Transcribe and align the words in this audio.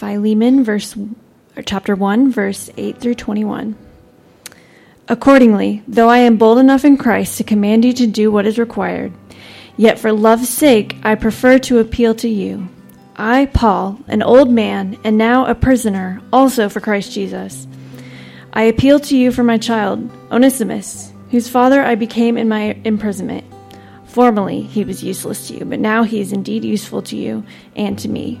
Philemon, 0.00 0.64
verse, 0.64 0.96
or 1.58 1.62
chapter 1.62 1.94
1, 1.94 2.32
verse 2.32 2.70
8 2.78 2.98
through 2.98 3.16
21. 3.16 3.76
Accordingly, 5.08 5.82
though 5.86 6.08
I 6.08 6.20
am 6.20 6.38
bold 6.38 6.56
enough 6.56 6.86
in 6.86 6.96
Christ 6.96 7.36
to 7.36 7.44
command 7.44 7.84
you 7.84 7.92
to 7.92 8.06
do 8.06 8.32
what 8.32 8.46
is 8.46 8.58
required, 8.58 9.12
yet 9.76 9.98
for 9.98 10.10
love's 10.10 10.48
sake 10.48 10.96
I 11.02 11.16
prefer 11.16 11.58
to 11.58 11.80
appeal 11.80 12.14
to 12.14 12.30
you. 12.30 12.66
I, 13.14 13.44
Paul, 13.52 14.00
an 14.08 14.22
old 14.22 14.50
man, 14.50 14.98
and 15.04 15.18
now 15.18 15.44
a 15.44 15.54
prisoner, 15.54 16.22
also 16.32 16.70
for 16.70 16.80
Christ 16.80 17.12
Jesus. 17.12 17.66
I 18.54 18.62
appeal 18.62 19.00
to 19.00 19.18
you 19.18 19.30
for 19.30 19.42
my 19.42 19.58
child, 19.58 20.10
Onesimus, 20.32 21.12
whose 21.30 21.50
father 21.50 21.82
I 21.82 21.94
became 21.94 22.38
in 22.38 22.48
my 22.48 22.80
imprisonment. 22.84 23.44
Formerly 24.06 24.62
he 24.62 24.82
was 24.82 25.04
useless 25.04 25.48
to 25.48 25.58
you, 25.58 25.66
but 25.66 25.78
now 25.78 26.04
he 26.04 26.22
is 26.22 26.32
indeed 26.32 26.64
useful 26.64 27.02
to 27.02 27.16
you 27.16 27.44
and 27.76 27.98
to 27.98 28.08
me. 28.08 28.40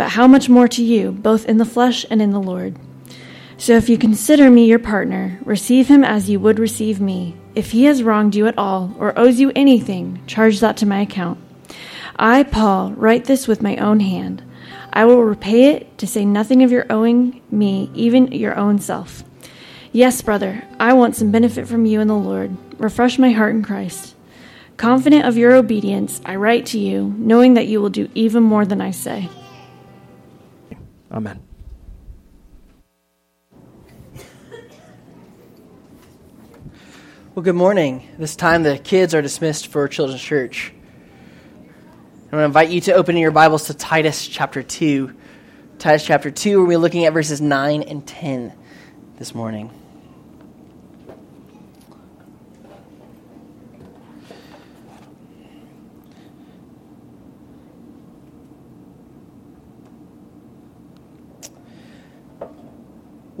but 0.00 0.12
how 0.12 0.26
much 0.26 0.48
more 0.48 0.66
to 0.66 0.82
you, 0.82 1.12
both 1.12 1.44
in 1.44 1.58
the 1.58 1.64
flesh 1.66 2.06
and 2.08 2.22
in 2.22 2.30
the 2.30 2.40
Lord. 2.40 2.74
So 3.58 3.74
if 3.74 3.90
you 3.90 3.98
consider 3.98 4.48
me 4.50 4.64
your 4.64 4.78
partner, 4.78 5.38
receive 5.44 5.88
him 5.88 6.02
as 6.02 6.30
you 6.30 6.40
would 6.40 6.58
receive 6.58 7.02
me. 7.02 7.36
If 7.54 7.72
he 7.72 7.84
has 7.84 8.02
wronged 8.02 8.34
you 8.34 8.46
at 8.46 8.56
all, 8.56 8.96
or 8.98 9.12
owes 9.18 9.40
you 9.40 9.52
anything, 9.54 10.22
charge 10.26 10.60
that 10.60 10.78
to 10.78 10.86
my 10.86 11.02
account. 11.02 11.38
I, 12.16 12.44
Paul, 12.44 12.92
write 12.92 13.26
this 13.26 13.46
with 13.46 13.60
my 13.60 13.76
own 13.76 14.00
hand. 14.00 14.42
I 14.90 15.04
will 15.04 15.22
repay 15.22 15.74
it, 15.74 15.98
to 15.98 16.06
say 16.06 16.24
nothing 16.24 16.62
of 16.62 16.72
your 16.72 16.86
owing 16.88 17.42
me, 17.50 17.90
even 17.92 18.32
your 18.32 18.56
own 18.56 18.78
self. 18.78 19.22
Yes, 19.92 20.22
brother, 20.22 20.64
I 20.78 20.94
want 20.94 21.14
some 21.14 21.30
benefit 21.30 21.68
from 21.68 21.84
you 21.84 22.00
in 22.00 22.08
the 22.08 22.14
Lord. 22.14 22.56
Refresh 22.78 23.18
my 23.18 23.32
heart 23.32 23.54
in 23.54 23.62
Christ. 23.62 24.14
Confident 24.78 25.26
of 25.26 25.36
your 25.36 25.52
obedience, 25.52 26.22
I 26.24 26.36
write 26.36 26.64
to 26.68 26.78
you, 26.78 27.14
knowing 27.18 27.52
that 27.52 27.66
you 27.66 27.82
will 27.82 27.90
do 27.90 28.08
even 28.14 28.42
more 28.42 28.64
than 28.64 28.80
I 28.80 28.92
say. 28.92 29.28
Amen. 31.10 31.42
Well, 37.34 37.42
good 37.42 37.56
morning. 37.56 38.08
This 38.16 38.36
time 38.36 38.62
the 38.62 38.78
kids 38.78 39.12
are 39.14 39.22
dismissed 39.22 39.68
for 39.68 39.88
Children's 39.88 40.22
Church. 40.22 40.72
I'm 40.72 42.30
going 42.30 42.42
to 42.42 42.44
invite 42.44 42.70
you 42.70 42.80
to 42.82 42.92
open 42.92 43.16
your 43.16 43.32
Bibles 43.32 43.66
to 43.66 43.74
Titus 43.74 44.28
chapter 44.28 44.62
2. 44.62 45.12
Titus 45.78 46.04
chapter 46.04 46.30
2, 46.30 46.64
we're 46.64 46.78
looking 46.78 47.06
at 47.06 47.12
verses 47.12 47.40
9 47.40 47.82
and 47.82 48.06
10 48.06 48.52
this 49.16 49.34
morning. 49.34 49.79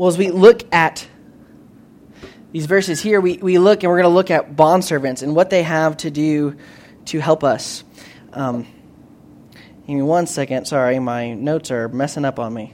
Well, 0.00 0.08
as 0.08 0.16
we 0.16 0.30
look 0.30 0.62
at 0.72 1.06
these 2.52 2.64
verses 2.64 3.02
here, 3.02 3.20
we, 3.20 3.36
we 3.36 3.58
look 3.58 3.82
and 3.82 3.90
we're 3.90 3.98
going 4.00 4.10
to 4.10 4.14
look 4.14 4.30
at 4.30 4.56
bondservants 4.56 5.22
and 5.22 5.36
what 5.36 5.50
they 5.50 5.62
have 5.62 5.98
to 5.98 6.10
do 6.10 6.56
to 7.04 7.18
help 7.18 7.44
us. 7.44 7.84
Um, 8.32 8.66
give 9.86 9.96
me 9.96 10.00
one 10.00 10.26
second. 10.26 10.64
Sorry, 10.64 10.98
my 10.98 11.34
notes 11.34 11.70
are 11.70 11.90
messing 11.90 12.24
up 12.24 12.38
on 12.38 12.54
me. 12.54 12.72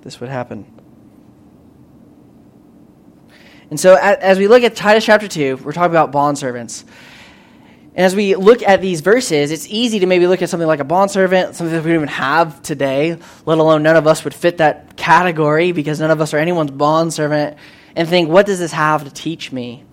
This 0.00 0.18
would 0.18 0.28
happen. 0.28 0.66
And 3.70 3.78
so, 3.78 3.94
as 3.94 4.40
we 4.40 4.48
look 4.48 4.64
at 4.64 4.74
Titus 4.74 5.04
chapter 5.04 5.28
2, 5.28 5.58
we're 5.58 5.70
talking 5.70 5.92
about 5.92 6.10
bondservants. 6.10 6.82
And 8.00 8.06
as 8.06 8.16
we 8.16 8.34
look 8.34 8.62
at 8.62 8.80
these 8.80 9.02
verses, 9.02 9.50
it's 9.50 9.66
easy 9.68 9.98
to 9.98 10.06
maybe 10.06 10.26
look 10.26 10.40
at 10.40 10.48
something 10.48 10.66
like 10.66 10.80
a 10.80 10.84
bondservant, 10.84 11.54
something 11.54 11.76
that 11.76 11.84
we 11.84 11.90
don't 11.90 11.96
even 11.96 12.08
have 12.08 12.62
today, 12.62 13.18
let 13.44 13.58
alone 13.58 13.82
none 13.82 13.94
of 13.94 14.06
us 14.06 14.24
would 14.24 14.32
fit 14.32 14.56
that 14.56 14.96
category 14.96 15.72
because 15.72 16.00
none 16.00 16.10
of 16.10 16.18
us 16.18 16.32
are 16.32 16.38
anyone's 16.38 16.70
bondservant 16.70 17.58
and 17.94 18.08
think, 18.08 18.30
what 18.30 18.46
does 18.46 18.58
this 18.58 18.72
have 18.72 19.04
to 19.04 19.10
teach 19.10 19.52
me? 19.52 19.84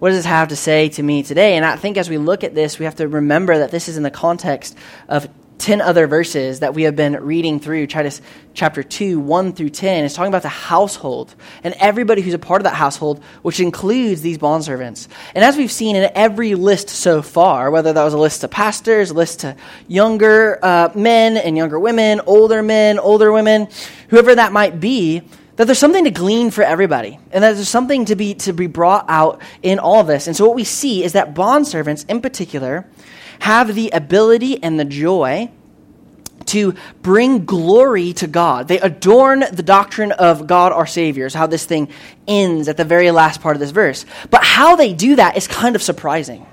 What 0.00 0.08
does 0.08 0.18
this 0.18 0.26
have 0.26 0.48
to 0.48 0.56
say 0.56 0.88
to 0.88 1.04
me 1.04 1.22
today? 1.22 1.54
And 1.54 1.64
I 1.64 1.76
think 1.76 1.98
as 1.98 2.10
we 2.10 2.18
look 2.18 2.42
at 2.42 2.52
this, 2.52 2.80
we 2.80 2.84
have 2.84 2.96
to 2.96 3.06
remember 3.06 3.56
that 3.58 3.70
this 3.70 3.86
is 3.86 3.96
in 3.96 4.02
the 4.02 4.10
context 4.10 4.76
of 5.08 5.28
10 5.62 5.80
other 5.80 6.08
verses 6.08 6.58
that 6.58 6.74
we 6.74 6.82
have 6.82 6.96
been 6.96 7.14
reading 7.22 7.60
through, 7.60 7.86
Titus 7.86 8.20
chapter 8.52 8.82
2, 8.82 9.20
1 9.20 9.52
through 9.52 9.70
10. 9.70 10.04
is 10.04 10.12
talking 10.12 10.28
about 10.28 10.42
the 10.42 10.48
household 10.48 11.32
and 11.62 11.72
everybody 11.78 12.20
who's 12.20 12.34
a 12.34 12.38
part 12.38 12.60
of 12.60 12.64
that 12.64 12.74
household, 12.74 13.22
which 13.42 13.60
includes 13.60 14.22
these 14.22 14.38
bondservants. 14.38 15.06
And 15.36 15.44
as 15.44 15.56
we've 15.56 15.70
seen 15.70 15.94
in 15.94 16.10
every 16.16 16.56
list 16.56 16.88
so 16.90 17.22
far, 17.22 17.70
whether 17.70 17.92
that 17.92 18.02
was 18.02 18.12
a 18.12 18.18
list 18.18 18.42
of 18.42 18.50
pastors, 18.50 19.10
a 19.10 19.14
list 19.14 19.40
to 19.40 19.56
younger 19.86 20.58
uh, 20.64 20.88
men 20.96 21.36
and 21.36 21.56
younger 21.56 21.78
women, 21.78 22.20
older 22.26 22.60
men, 22.60 22.98
older 22.98 23.30
women, 23.30 23.68
whoever 24.08 24.34
that 24.34 24.52
might 24.52 24.80
be, 24.80 25.22
that 25.56 25.66
there's 25.66 25.78
something 25.78 26.04
to 26.04 26.10
glean 26.10 26.50
for 26.50 26.62
everybody 26.62 27.20
and 27.30 27.44
that 27.44 27.52
there's 27.52 27.68
something 27.68 28.06
to 28.06 28.16
be 28.16 28.34
to 28.34 28.52
be 28.52 28.66
brought 28.66 29.04
out 29.08 29.40
in 29.62 29.78
all 29.78 30.00
of 30.00 30.06
this 30.06 30.26
and 30.26 30.34
so 30.34 30.46
what 30.46 30.56
we 30.56 30.64
see 30.64 31.04
is 31.04 31.12
that 31.12 31.34
bond 31.34 31.68
servants 31.68 32.04
in 32.04 32.20
particular 32.20 32.86
have 33.42 33.74
the 33.74 33.90
ability 33.90 34.62
and 34.62 34.78
the 34.78 34.84
joy 34.84 35.50
to 36.46 36.74
bring 37.02 37.44
glory 37.44 38.12
to 38.12 38.28
God. 38.28 38.68
They 38.68 38.78
adorn 38.78 39.40
the 39.52 39.64
doctrine 39.64 40.12
of 40.12 40.46
God 40.46 40.70
our 40.70 40.86
Savior, 40.86 41.26
is 41.26 41.34
how 41.34 41.48
this 41.48 41.64
thing 41.64 41.88
ends 42.28 42.68
at 42.68 42.76
the 42.76 42.84
very 42.84 43.10
last 43.10 43.40
part 43.40 43.56
of 43.56 43.60
this 43.60 43.72
verse. 43.72 44.06
But 44.30 44.44
how 44.44 44.76
they 44.76 44.92
do 44.92 45.16
that 45.16 45.36
is 45.36 45.48
kind 45.48 45.74
of 45.74 45.82
surprising. 45.82 46.46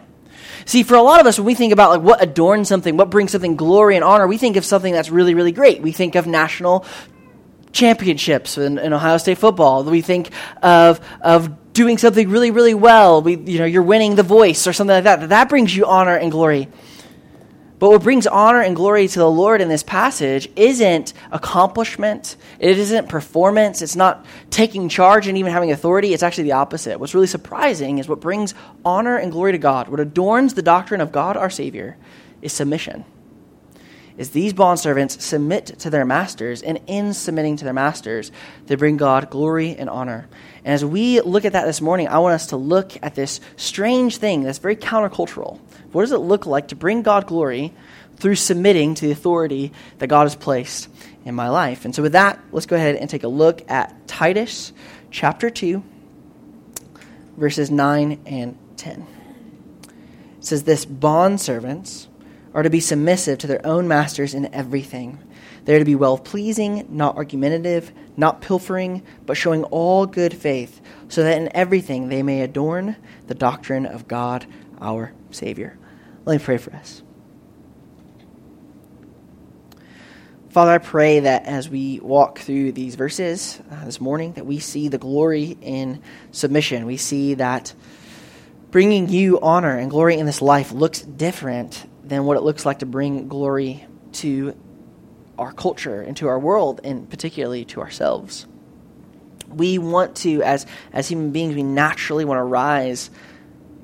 See, 0.65 0.81
for 0.81 0.95
a 0.95 1.03
lot 1.03 1.21
of 1.21 1.27
us, 1.27 1.37
when 1.37 1.45
we 1.45 1.53
think 1.53 1.73
about 1.73 1.91
like 1.91 2.01
what 2.01 2.23
adorns 2.23 2.67
something, 2.67 2.97
what 2.97 3.11
brings 3.11 3.31
something 3.31 3.55
glory 3.55 3.95
and 3.95 4.03
honor, 4.03 4.25
we 4.25 4.39
think 4.39 4.57
of 4.57 4.65
something 4.65 4.91
that's 4.91 5.11
really, 5.11 5.35
really 5.35 5.51
great. 5.51 5.83
We 5.83 5.91
think 5.91 6.15
of 6.15 6.25
national 6.25 6.85
championships 7.71 8.57
in, 8.57 8.77
in, 8.77 8.93
Ohio 8.93 9.17
State 9.17 9.37
football. 9.37 9.83
We 9.83 10.01
think 10.01 10.31
of 10.61 10.99
of 11.21 11.73
doing 11.73 11.97
something 11.97 12.29
really, 12.29 12.51
really 12.51 12.73
well. 12.73 13.21
We, 13.21 13.37
you 13.37 13.59
know, 13.59 13.65
you're 13.65 13.83
winning 13.83 14.15
the 14.15 14.23
voice 14.23 14.67
or 14.67 14.73
something 14.73 14.95
like 14.95 15.03
that. 15.05 15.29
That 15.29 15.49
brings 15.49 15.75
you 15.75 15.85
honor 15.85 16.15
and 16.15 16.31
glory. 16.31 16.67
But 17.79 17.91
what 17.91 18.03
brings 18.03 18.27
honor 18.27 18.61
and 18.61 18.75
glory 18.75 19.07
to 19.07 19.19
the 19.19 19.29
Lord 19.29 19.61
in 19.61 19.69
this 19.69 19.83
passage 19.83 20.49
isn't 20.57 21.13
accomplishment. 21.31 22.35
It 22.59 22.77
isn't 22.77 23.07
performance. 23.07 23.81
It's 23.81 23.95
not 23.95 24.25
taking 24.49 24.89
charge 24.89 25.27
and 25.27 25.37
even 25.37 25.53
having 25.53 25.71
authority. 25.71 26.13
It's 26.13 26.23
actually 26.23 26.43
the 26.45 26.53
opposite. 26.53 26.99
What's 26.99 27.13
really 27.13 27.27
surprising 27.27 27.99
is 27.99 28.09
what 28.09 28.19
brings 28.19 28.53
honor 28.83 29.15
and 29.15 29.31
glory 29.31 29.53
to 29.53 29.57
God, 29.57 29.87
what 29.87 30.01
adorns 30.01 30.55
the 30.55 30.61
doctrine 30.61 30.99
of 30.99 31.13
God 31.13 31.37
our 31.37 31.49
Savior, 31.49 31.95
is 32.41 32.51
submission 32.51 33.05
is 34.19 34.31
these 34.31 34.51
bondservants 34.53 35.21
submit 35.21 35.67
to 35.79 35.89
their 35.89 36.03
masters, 36.03 36.61
and 36.61 36.81
in 36.87 37.13
submitting 37.13 37.55
to 37.55 37.63
their 37.63 37.73
masters, 37.73 38.33
they 38.67 38.75
bring 38.75 38.97
God 38.97 39.29
glory 39.29 39.77
and 39.77 39.89
honor. 39.89 40.27
And 40.65 40.73
as 40.73 40.83
we 40.83 41.21
look 41.21 41.45
at 41.45 41.53
that 41.53 41.65
this 41.65 41.79
morning, 41.79 42.09
I 42.09 42.19
want 42.19 42.33
us 42.33 42.47
to 42.47 42.57
look 42.57 42.91
at 43.01 43.15
this 43.15 43.39
strange 43.55 44.17
thing 44.17 44.43
that's 44.43 44.57
very 44.57 44.75
countercultural. 44.75 45.57
What 45.93 46.01
does 46.01 46.11
it 46.11 46.17
look 46.17 46.45
like 46.45 46.67
to 46.67 46.75
bring 46.75 47.01
God 47.01 47.27
glory 47.27 47.73
through 48.17 48.35
submitting 48.35 48.93
to 48.95 49.05
the 49.05 49.13
authority 49.13 49.71
that 49.99 50.07
God 50.07 50.23
has 50.23 50.35
placed 50.35 50.89
in 51.23 51.33
my 51.33 51.47
life? 51.47 51.85
And 51.85 51.95
so, 51.95 52.01
with 52.01 52.11
that, 52.11 52.41
let's 52.51 52.65
go 52.65 52.75
ahead 52.75 52.97
and 52.97 53.09
take 53.09 53.23
a 53.23 53.29
look 53.29 53.71
at 53.71 54.05
Titus 54.05 54.73
chapter 55.11 55.49
2, 55.49 55.81
verses 57.37 57.71
9 57.71 58.19
and 58.25 58.57
10. 58.75 59.07
It 59.83 60.45
says, 60.45 60.63
This 60.63 60.83
bond 60.83 61.39
servants 61.39 62.08
are 62.53 62.63
to 62.63 62.69
be 62.69 62.79
submissive 62.79 63.37
to 63.39 63.47
their 63.47 63.65
own 63.65 63.87
masters 63.87 64.33
in 64.33 64.53
everything. 64.53 65.19
They 65.65 65.75
are 65.75 65.79
to 65.79 65.85
be 65.85 65.95
well 65.95 66.17
pleasing, 66.17 66.87
not 66.89 67.15
argumentative, 67.15 67.91
not 68.17 68.41
pilfering, 68.41 69.03
but 69.25 69.37
showing 69.37 69.63
all 69.65 70.05
good 70.05 70.33
faith, 70.33 70.81
so 71.09 71.23
that 71.23 71.37
in 71.37 71.55
everything 71.55 72.09
they 72.09 72.23
may 72.23 72.41
adorn 72.41 72.95
the 73.27 73.35
doctrine 73.35 73.85
of 73.85 74.07
God 74.07 74.45
our 74.81 75.13
Savior. 75.31 75.77
Let 76.25 76.39
me 76.39 76.43
pray 76.43 76.57
for 76.57 76.73
us. 76.73 77.03
Father, 80.49 80.71
I 80.71 80.77
pray 80.79 81.19
that 81.19 81.45
as 81.45 81.69
we 81.69 81.99
walk 81.99 82.39
through 82.39 82.71
these 82.71 82.95
verses 82.95 83.61
uh, 83.71 83.85
this 83.85 84.01
morning, 84.01 84.33
that 84.33 84.47
we 84.47 84.57
see 84.57 84.87
the 84.87 84.97
glory 84.97 85.55
in 85.61 86.01
submission. 86.31 86.87
We 86.87 86.97
see 86.97 87.35
that 87.35 87.71
bringing 88.71 89.09
you 89.09 89.39
honor 89.41 89.77
and 89.77 89.91
glory 89.91 90.17
in 90.17 90.25
this 90.25 90.41
life 90.41 90.71
looks 90.71 91.01
different 91.01 91.87
than 92.09 92.25
what 92.25 92.37
it 92.37 92.41
looks 92.41 92.65
like 92.65 92.79
to 92.79 92.85
bring 92.85 93.27
glory 93.27 93.85
to 94.11 94.55
our 95.37 95.53
culture 95.53 96.01
and 96.01 96.17
to 96.17 96.27
our 96.27 96.39
world, 96.39 96.81
and 96.83 97.09
particularly 97.09 97.63
to 97.65 97.79
ourselves. 97.79 98.45
We 99.47 99.77
want 99.77 100.17
to, 100.17 100.43
as, 100.43 100.65
as 100.91 101.07
human 101.07 101.31
beings, 101.31 101.55
we 101.55 101.63
naturally 101.63 102.25
want 102.25 102.39
to 102.39 102.43
rise 102.43 103.09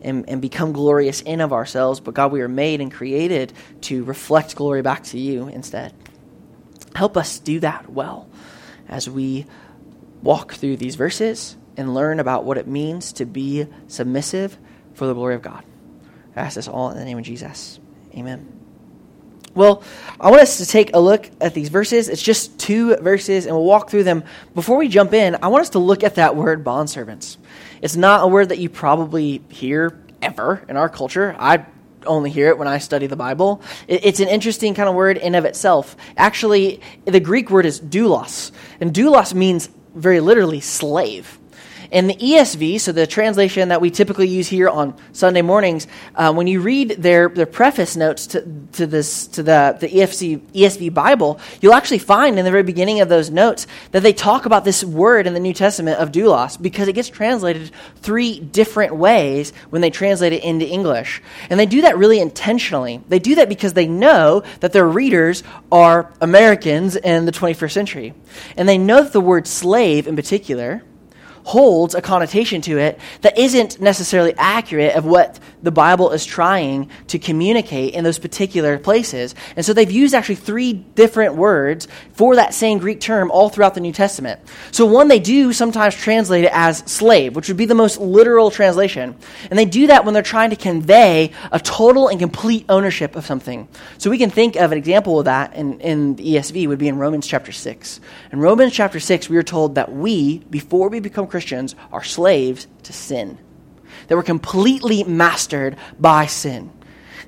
and, 0.02 0.30
and 0.30 0.42
become 0.42 0.74
glorious 0.74 1.22
in 1.22 1.40
of 1.40 1.54
ourselves, 1.54 2.00
but 2.00 2.14
God, 2.14 2.32
we 2.32 2.42
are 2.42 2.48
made 2.48 2.82
and 2.82 2.92
created 2.92 3.54
to 3.82 4.04
reflect 4.04 4.56
glory 4.56 4.82
back 4.82 5.04
to 5.06 5.20
you 5.20 5.48
instead. 5.48 5.94
Help 6.96 7.18
us 7.18 7.40
do 7.40 7.60
that 7.62 7.90
well 7.90 8.30
as 8.88 9.10
we 9.10 9.46
walk 10.22 10.54
through 10.54 10.78
these 10.78 10.96
verses 10.96 11.56
and 11.78 11.94
learn 11.94 12.20
about 12.20 12.44
what 12.44 12.58
it 12.58 12.68
means 12.68 13.14
to 13.14 13.26
be 13.26 13.68
submissive 13.88 14.58
for 14.94 15.08
the 15.08 15.14
glory 15.14 15.36
of 15.36 15.42
God. 15.42 15.64
I 16.36 16.42
ask 16.42 16.56
this 16.56 16.68
all 16.68 16.90
in 16.92 16.98
the 16.98 17.06
name 17.06 17.18
of 17.18 17.24
Jesus. 17.24 17.80
Amen. 18.16 18.52
Well, 19.54 19.84
I 20.20 20.30
want 20.30 20.42
us 20.42 20.58
to 20.58 20.66
take 20.66 20.94
a 20.94 21.00
look 21.00 21.30
at 21.40 21.54
these 21.54 21.70
verses. 21.70 22.10
It's 22.10 22.22
just 22.22 22.60
two 22.60 22.98
verses, 22.98 23.46
and 23.46 23.56
we'll 23.56 23.66
walk 23.66 23.90
through 23.90 24.04
them. 24.04 24.26
Before 24.54 24.78
we 24.78 24.90
jump 24.90 25.14
in, 25.14 25.38
I 25.42 25.48
want 25.48 25.62
us 25.62 25.70
to 25.72 25.80
look 25.80 26.04
at 26.04 26.16
that 26.16 26.36
word 26.36 26.66
bondservants. 26.66 27.38
It's 27.82 27.96
not 27.96 28.24
a 28.24 28.28
word 28.28 28.50
that 28.50 28.60
you 28.60 28.70
probably 28.70 29.42
hear 29.50 30.04
ever 30.22 30.66
in 30.68 30.76
our 30.76 30.90
culture. 30.90 31.36
I 31.40 31.66
only 32.06 32.32
hear 32.32 32.50
it 32.50 32.58
when 32.58 32.68
I 32.68 32.80
study 32.80 33.08
the 33.08 33.16
Bible. 33.16 33.62
It's 33.88 34.20
an 34.20 34.28
interesting 34.28 34.74
kind 34.76 34.90
of 34.90 34.96
word 34.96 35.18
in 35.18 35.36
of 35.36 35.46
itself. 35.46 35.96
Actually, 36.18 36.82
the 37.06 37.22
Greek 37.22 37.50
word 37.50 37.66
is 37.66 37.80
doulos, 37.80 38.52
and 38.82 38.94
doulos 38.94 39.34
means 39.34 39.70
very 39.96 40.20
literally 40.20 40.60
slave. 40.60 41.40
In 41.96 42.08
the 42.08 42.16
ESV, 42.16 42.82
so 42.82 42.92
the 42.92 43.08
translation 43.08 43.70
that 43.70 43.80
we 43.80 43.90
typically 43.90 44.28
use 44.28 44.50
here 44.50 44.68
on 44.68 44.98
Sunday 45.14 45.42
mornings, 45.42 45.88
uh, 46.16 46.34
when 46.34 46.46
you 46.46 46.60
read 46.60 46.90
their, 46.90 47.30
their 47.30 47.46
preface 47.46 47.96
notes 47.96 48.28
to, 48.28 48.42
to, 48.74 48.86
this, 48.86 49.28
to 49.28 49.42
the, 49.42 49.78
the 49.80 49.88
EFC, 49.88 50.42
ESV 50.52 50.94
Bible, 50.94 51.40
you'll 51.62 51.74
actually 51.74 52.00
find 52.00 52.38
in 52.38 52.44
the 52.44 52.52
very 52.52 52.64
beginning 52.64 53.00
of 53.00 53.08
those 53.08 53.30
notes 53.30 53.66
that 53.92 54.04
they 54.04 54.12
talk 54.12 54.46
about 54.46 54.66
this 54.66 54.84
word 54.84 55.26
in 55.26 55.34
the 55.34 55.40
New 55.40 55.54
Testament 55.54 55.98
of 55.98 56.12
doulos 56.12 56.62
because 56.62 56.90
it 56.90 56.96
gets 56.96 57.08
translated 57.08 57.72
three 58.02 58.42
different 58.42 58.98
ways 58.98 59.54
when 59.70 59.82
they 59.82 59.90
translate 59.90 60.34
it 60.34 60.44
into 60.44 60.68
English. 60.68 61.22
And 61.50 61.58
they 61.58 61.66
do 61.66 61.80
that 61.84 61.98
really 61.98 62.20
intentionally. 62.20 63.00
They 63.08 63.20
do 63.20 63.36
that 63.36 63.48
because 63.48 63.72
they 63.72 63.88
know 63.88 64.44
that 64.60 64.74
their 64.74 64.86
readers 64.86 65.44
are 65.72 66.12
Americans 66.20 66.98
in 66.98 67.24
the 67.24 67.32
21st 67.32 67.72
century. 67.72 68.14
And 68.58 68.68
they 68.68 68.78
know 68.78 69.02
that 69.02 69.14
the 69.14 69.22
word 69.22 69.48
slave 69.48 70.08
in 70.08 70.18
particular, 70.18 70.84
holds 71.46 71.94
a 71.94 72.02
connotation 72.02 72.60
to 72.60 72.78
it 72.80 73.00
that 73.22 73.38
isn't 73.38 73.80
necessarily 73.80 74.34
accurate 74.38 74.96
of 74.96 75.06
what 75.06 75.40
the 75.62 75.72
Bible 75.72 76.12
is 76.12 76.26
trying 76.26 76.90
to 77.08 77.20
communicate 77.20 77.94
in 77.94 78.04
those 78.04 78.18
particular 78.18 78.80
places. 78.80 79.36
And 79.56 79.64
so 79.64 79.72
they've 79.72 79.92
used 79.92 80.16
actually 80.16 80.36
three 80.36 80.74
different 80.74 81.36
words 81.36 81.88
for 82.14 82.36
that 82.36 82.54
same 82.54 82.80
Greek 82.80 83.00
term 83.00 83.30
all 83.30 83.50
throughout 83.50 83.76
the 83.76 83.80
New 83.80 83.94
Testament. 83.94 84.40
So 84.72 84.88
one, 84.88 85.08
they 85.08 85.20
do 85.20 85.54
sometimes 85.54 85.96
translate 85.96 86.46
it 86.46 86.52
as 86.52 86.80
slave, 86.80 87.36
which 87.36 87.48
would 87.48 87.58
be 87.58 87.66
the 87.66 87.76
most 87.76 88.00
literal 88.00 88.50
translation. 88.50 89.16
And 89.50 89.58
they 89.58 89.66
do 89.66 89.88
that 89.88 90.04
when 90.04 90.16
they're 90.16 90.24
trying 90.24 90.50
to 90.50 90.56
convey 90.56 91.32
a 91.52 91.60
total 91.60 92.08
and 92.08 92.20
complete 92.20 92.66
ownership 92.70 93.16
of 93.16 93.26
something. 93.26 93.68
So 94.00 94.10
we 94.10 94.18
can 94.18 94.32
think 94.32 94.56
of 94.56 94.72
an 94.72 94.80
example 94.80 95.20
of 95.20 95.26
that 95.26 95.54
in, 95.54 95.80
in 95.80 96.16
the 96.16 96.36
ESV 96.36 96.68
would 96.68 96.80
be 96.80 96.88
in 96.88 96.98
Romans 96.98 97.28
chapter 97.28 97.52
6. 97.52 98.00
In 98.32 98.40
Romans 98.40 98.74
chapter 98.74 99.00
6, 99.00 99.30
we 99.30 99.38
are 99.38 99.44
told 99.44 99.76
that 99.76 99.92
we, 99.92 100.40
before 100.50 100.90
we 100.90 101.00
become 101.00 101.28
Christians 101.36 101.76
are 101.92 102.02
slaves 102.02 102.66
to 102.84 102.94
sin, 102.94 103.38
They 104.08 104.16
we're 104.16 104.24
completely 104.24 105.04
mastered 105.04 105.76
by 106.00 106.28
sin. 106.28 106.72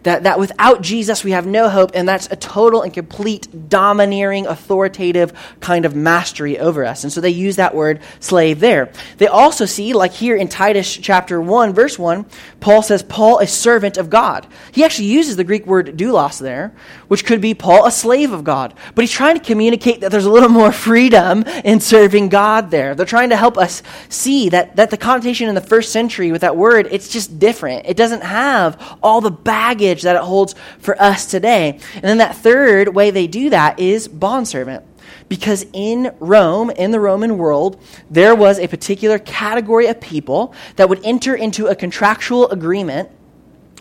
That, 0.04 0.24
that 0.24 0.40
without 0.40 0.82
Jesus, 0.82 1.24
we 1.24 1.32
have 1.32 1.46
no 1.46 1.70
hope, 1.70 1.92
and 1.94 2.08
that's 2.08 2.28
a 2.32 2.36
total 2.36 2.82
and 2.82 2.94
complete 2.94 3.70
domineering, 3.70 4.48
authoritative 4.48 5.34
kind 5.60 5.86
of 5.86 5.96
mastery 5.96 6.58
over 6.60 6.86
us. 6.86 7.04
And 7.04 7.12
so 7.12 7.22
they 7.22 7.30
use 7.30 7.58
that 7.58 7.76
word 7.76 8.02
slave 8.20 8.60
there. 8.60 8.92
They 9.18 9.28
also 9.28 9.66
see, 9.66 9.94
like 9.94 10.14
here 10.14 10.36
in 10.36 10.48
Titus 10.48 10.96
chapter 10.96 11.42
1, 11.42 11.74
verse 11.74 11.98
1, 11.98 12.26
Paul 12.60 12.82
says, 12.82 13.04
Paul, 13.04 13.40
a 13.40 13.48
servant 13.48 13.98
of 13.98 14.10
God. 14.10 14.48
He 14.72 14.84
actually 14.84 15.08
uses 15.08 15.36
the 15.36 15.44
Greek 15.44 15.66
word 15.66 15.98
doulos 15.98 16.40
there, 16.40 16.74
which 17.08 17.26
could 17.26 17.42
be 17.42 17.54
Paul, 17.54 17.86
a 17.86 17.92
slave 17.92 18.32
of 18.32 18.44
God. 18.44 18.74
But 18.96 19.04
he's 19.04 19.12
trying 19.12 19.38
to 19.38 19.44
communicate 19.44 20.02
that 20.02 20.12
there's 20.12 20.26
a 20.26 20.32
little 20.32 20.50
more 20.50 20.72
freedom 20.88 21.44
in 21.64 21.80
serving 21.80 22.30
God 22.30 22.72
there. 22.72 22.96
They're 22.96 23.06
trying 23.06 23.30
to 23.30 23.38
help 23.38 23.58
us 23.58 23.84
see 24.10 24.50
that, 24.50 24.76
that 24.76 24.90
the 24.90 24.98
connotation 24.98 25.50
in 25.50 25.56
the 25.56 25.62
first 25.62 25.92
century 25.92 26.32
with 26.32 26.42
that 26.42 26.56
word, 26.56 26.88
it's 26.92 27.10
just 27.10 27.40
different. 27.40 27.86
It 27.86 27.98
doesn't 27.98 28.24
have 28.24 28.98
all 29.02 29.22
the 29.22 29.32
baggage 29.32 29.87
baggage 29.88 30.04
that 30.04 30.16
it 30.16 30.22
holds 30.22 30.56
for 30.80 31.02
us 31.02 31.26
today. 31.26 31.80
And 31.94 32.04
then 32.04 32.18
that 32.18 32.36
third 32.36 32.90
way 32.90 33.12
they 33.12 33.28
do 33.28 33.50
that 33.50 33.80
is 33.80 34.08
bondservant. 34.08 34.84
Because 35.30 35.66
in 35.74 36.14
Rome, 36.20 36.70
in 36.72 36.92
the 36.92 37.00
Roman 37.00 37.38
world, 37.38 37.82
there 38.10 38.36
was 38.36 38.60
a 38.60 38.68
particular 38.68 39.20
category 39.20 39.88
of 39.88 40.00
people 40.00 40.54
that 40.76 40.90
would 40.90 41.06
enter 41.06 41.36
into 41.36 41.68
a 41.68 41.76
contractual 41.76 42.50
agreement 42.50 43.10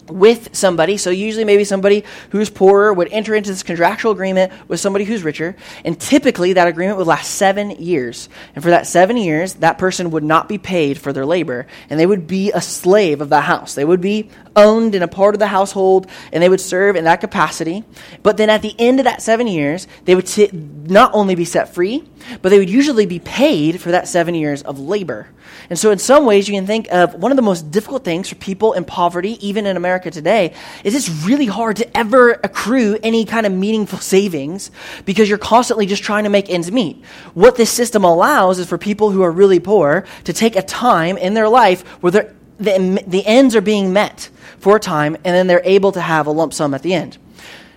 with 0.08 0.54
somebody. 0.54 0.96
So, 0.96 1.10
usually, 1.10 1.44
maybe 1.44 1.64
somebody 1.64 2.04
who's 2.30 2.50
poorer 2.50 2.92
would 2.92 3.08
enter 3.12 3.34
into 3.34 3.50
this 3.50 3.62
contractual 3.62 4.12
agreement 4.12 4.52
with 4.68 4.80
somebody 4.80 5.04
who's 5.04 5.22
richer. 5.22 5.56
And 5.84 6.00
typically, 6.00 6.54
that 6.54 6.68
agreement 6.68 6.98
would 6.98 7.06
last 7.06 7.32
seven 7.32 7.70
years. 7.70 8.28
And 8.54 8.62
for 8.62 8.70
that 8.70 8.86
seven 8.86 9.16
years, 9.16 9.54
that 9.54 9.78
person 9.78 10.10
would 10.12 10.24
not 10.24 10.48
be 10.48 10.58
paid 10.58 10.98
for 10.98 11.12
their 11.12 11.26
labor. 11.26 11.66
And 11.90 11.98
they 11.98 12.06
would 12.06 12.26
be 12.26 12.52
a 12.52 12.60
slave 12.60 13.20
of 13.20 13.28
the 13.28 13.40
house. 13.40 13.74
They 13.74 13.84
would 13.84 14.00
be 14.00 14.30
owned 14.56 14.94
in 14.94 15.02
a 15.02 15.08
part 15.08 15.34
of 15.34 15.38
the 15.38 15.46
household, 15.46 16.08
and 16.32 16.42
they 16.42 16.48
would 16.48 16.60
serve 16.60 16.96
in 16.96 17.04
that 17.04 17.20
capacity. 17.20 17.84
But 18.22 18.36
then 18.36 18.50
at 18.50 18.62
the 18.62 18.74
end 18.78 18.98
of 18.98 19.04
that 19.04 19.22
seven 19.22 19.46
years, 19.46 19.86
they 20.04 20.14
would 20.14 20.26
t- 20.26 20.50
not 20.52 21.12
only 21.14 21.34
be 21.34 21.44
set 21.44 21.74
free, 21.74 22.04
but 22.42 22.48
they 22.48 22.58
would 22.58 22.70
usually 22.70 23.06
be 23.06 23.18
paid 23.18 23.80
for 23.80 23.90
that 23.90 24.08
seven 24.08 24.34
years 24.34 24.62
of 24.62 24.78
labor. 24.78 25.28
And 25.68 25.78
so, 25.78 25.90
in 25.90 25.98
some 25.98 26.26
ways, 26.26 26.48
you 26.48 26.54
can 26.54 26.66
think 26.66 26.88
of 26.92 27.14
one 27.14 27.32
of 27.32 27.36
the 27.36 27.42
most 27.42 27.70
difficult 27.70 28.04
things 28.04 28.28
for 28.28 28.34
people 28.36 28.72
in 28.72 28.84
poverty, 28.84 29.46
even 29.46 29.66
in 29.66 29.76
America 29.76 29.95
today, 29.98 30.52
is 30.84 30.94
it's 30.94 31.08
really 31.26 31.46
hard 31.46 31.76
to 31.76 31.96
ever 31.96 32.32
accrue 32.32 32.98
any 33.02 33.24
kind 33.24 33.46
of 33.46 33.52
meaningful 33.52 33.98
savings 33.98 34.70
because 35.04 35.28
you're 35.28 35.38
constantly 35.38 35.86
just 35.86 36.02
trying 36.02 36.24
to 36.24 36.30
make 36.30 36.50
ends 36.50 36.70
meet. 36.70 37.04
What 37.34 37.56
this 37.56 37.70
system 37.70 38.04
allows 38.04 38.58
is 38.58 38.68
for 38.68 38.78
people 38.78 39.10
who 39.10 39.22
are 39.22 39.32
really 39.32 39.60
poor 39.60 40.04
to 40.24 40.32
take 40.32 40.56
a 40.56 40.62
time 40.62 41.16
in 41.16 41.34
their 41.34 41.48
life 41.48 41.82
where 42.02 42.12
the, 42.12 42.34
the 42.58 43.22
ends 43.26 43.54
are 43.54 43.60
being 43.60 43.92
met 43.92 44.30
for 44.58 44.76
a 44.76 44.80
time, 44.80 45.14
and 45.16 45.24
then 45.24 45.46
they're 45.46 45.62
able 45.64 45.92
to 45.92 46.00
have 46.00 46.26
a 46.26 46.30
lump 46.30 46.52
sum 46.52 46.74
at 46.74 46.82
the 46.82 46.94
end. 46.94 47.18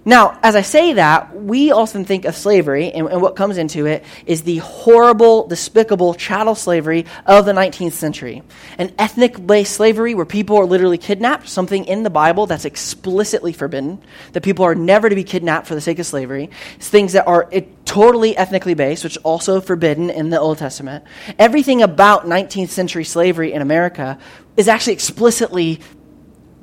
Now, 0.09 0.39
as 0.41 0.55
I 0.55 0.63
say 0.63 0.93
that, 0.93 1.35
we 1.35 1.71
often 1.71 2.03
think 2.03 2.25
of 2.25 2.35
slavery, 2.35 2.91
and, 2.91 3.07
and, 3.09 3.21
what 3.21 3.35
comes 3.35 3.59
into 3.59 3.85
it 3.85 4.03
is 4.25 4.41
the 4.41 4.57
horrible, 4.57 5.45
despicable 5.45 6.15
chattel 6.15 6.55
slavery 6.55 7.05
of 7.27 7.45
the 7.45 7.51
19th 7.51 7.91
century. 7.91 8.41
An 8.79 8.91
ethnic 8.97 9.45
based 9.45 9.75
slavery 9.75 10.15
where 10.15 10.25
people 10.25 10.57
are 10.57 10.65
literally 10.65 10.97
kidnapped, 10.97 11.47
something 11.47 11.85
in 11.85 12.01
the 12.01 12.09
Bible 12.09 12.47
that's 12.47 12.65
explicitly 12.65 13.53
forbidden, 13.53 14.01
that 14.33 14.41
people 14.41 14.65
are 14.65 14.73
never 14.73 15.09
to 15.09 15.15
be 15.15 15.23
kidnapped 15.23 15.67
for 15.67 15.75
the 15.75 15.81
sake 15.81 15.99
of 15.99 16.07
slavery. 16.07 16.49
It's 16.77 16.89
things 16.89 17.13
that 17.13 17.27
are 17.27 17.47
totally 17.85 18.35
ethnically 18.35 18.73
based, 18.73 19.03
which 19.03 19.19
also 19.19 19.61
forbidden 19.61 20.09
in 20.09 20.31
the 20.31 20.39
Old 20.39 20.57
Testament. 20.57 21.03
Everything 21.37 21.83
about 21.83 22.25
19th 22.25 22.69
century 22.69 23.03
slavery 23.03 23.53
in 23.53 23.61
America 23.61 24.17
is 24.57 24.67
actually 24.67 24.93
explicitly 24.93 25.81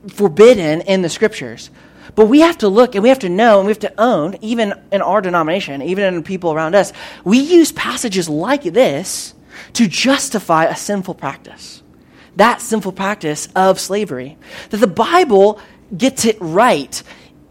forbidden 0.09 0.81
in 0.81 1.03
the 1.03 1.09
scriptures. 1.09 1.71
But 2.15 2.27
we 2.27 2.41
have 2.41 2.59
to 2.59 2.69
look 2.69 2.95
and 2.95 3.03
we 3.03 3.09
have 3.09 3.19
to 3.21 3.29
know 3.29 3.59
and 3.59 3.67
we 3.67 3.71
have 3.71 3.81
to 3.81 4.01
own, 4.01 4.37
even 4.41 4.75
in 4.93 5.03
our 5.03 5.21
denomination, 5.21 5.83
even 5.83 6.15
in 6.15 6.23
people 6.23 6.53
around 6.53 6.75
us, 6.75 6.93
we 7.25 7.39
use 7.39 7.73
passages 7.73 8.29
like 8.29 8.63
this 8.63 9.35
to 9.75 9.89
justify 9.89 10.65
a 10.65 10.77
sinful 10.77 11.15
practice. 11.15 11.83
That 12.37 12.61
sinful 12.61 12.93
practice 12.93 13.49
of 13.57 13.81
slavery. 13.81 14.37
That 14.71 14.79
the 14.79 14.87
Bible 14.87 15.61
gets 15.97 16.25
it 16.25 16.37
right. 16.41 17.03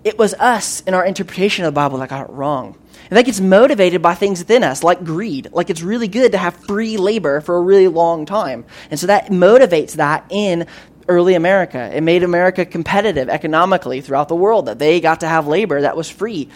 It 0.03 0.17
was 0.17 0.33
us 0.35 0.81
in 0.81 0.93
our 0.93 1.05
interpretation 1.05 1.65
of 1.65 1.73
the 1.73 1.75
Bible 1.75 1.97
that 1.97 2.09
got 2.09 2.29
it 2.29 2.33
wrong. 2.33 2.77
And 3.09 3.17
that 3.17 3.25
gets 3.25 3.39
motivated 3.39 4.01
by 4.01 4.15
things 4.15 4.39
within 4.39 4.63
us, 4.63 4.83
like 4.83 5.03
greed. 5.03 5.49
Like 5.51 5.69
it's 5.69 5.81
really 5.81 6.07
good 6.07 6.31
to 6.31 6.37
have 6.37 6.55
free 6.55 6.97
labor 6.97 7.41
for 7.41 7.55
a 7.55 7.61
really 7.61 7.87
long 7.87 8.25
time. 8.25 8.65
And 8.89 8.99
so 8.99 9.07
that 9.07 9.27
motivates 9.27 9.93
that 9.93 10.25
in 10.29 10.67
early 11.07 11.35
America. 11.35 11.91
It 11.93 12.01
made 12.01 12.23
America 12.23 12.65
competitive 12.65 13.29
economically 13.29 14.01
throughout 14.01 14.27
the 14.27 14.35
world, 14.35 14.65
that 14.67 14.79
they 14.79 14.99
got 14.99 15.21
to 15.21 15.27
have 15.27 15.47
labor 15.47 15.81
that 15.81 15.95
was 15.95 16.09
free. 16.09 16.49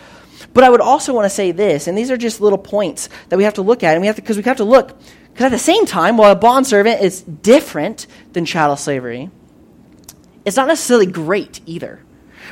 But 0.53 0.63
I 0.63 0.70
would 0.70 0.82
also 0.82 1.13
want 1.13 1.25
to 1.25 1.29
say 1.29 1.51
this, 1.51 1.88
and 1.88 1.98
these 1.98 2.12
are 2.12 2.18
just 2.18 2.41
little 2.41 2.58
points 2.58 3.10
that 3.29 3.38
we 3.38 3.44
have 3.44 3.56
to 3.56 3.62
look 3.62 3.84
at, 3.84 3.94
and 3.94 4.01
we 4.01 4.08
have 4.08 4.15
to 4.15 4.22
because 4.22 4.38
we 4.38 4.44
have 4.44 4.58
to 4.58 4.63
look 4.63 4.98
because 5.34 5.46
at 5.46 5.51
the 5.51 5.60
same 5.60 5.86
time, 5.86 6.18
while 6.18 6.32
a 6.32 6.36
bondservant 6.36 7.01
is 7.01 7.22
different 7.22 8.08
than 8.34 8.46
chattel 8.46 8.75
slavery, 8.75 9.29
it's 10.46 10.58
not 10.58 10.68
necessarily 10.68 11.06
great 11.06 11.62
either. 11.65 12.03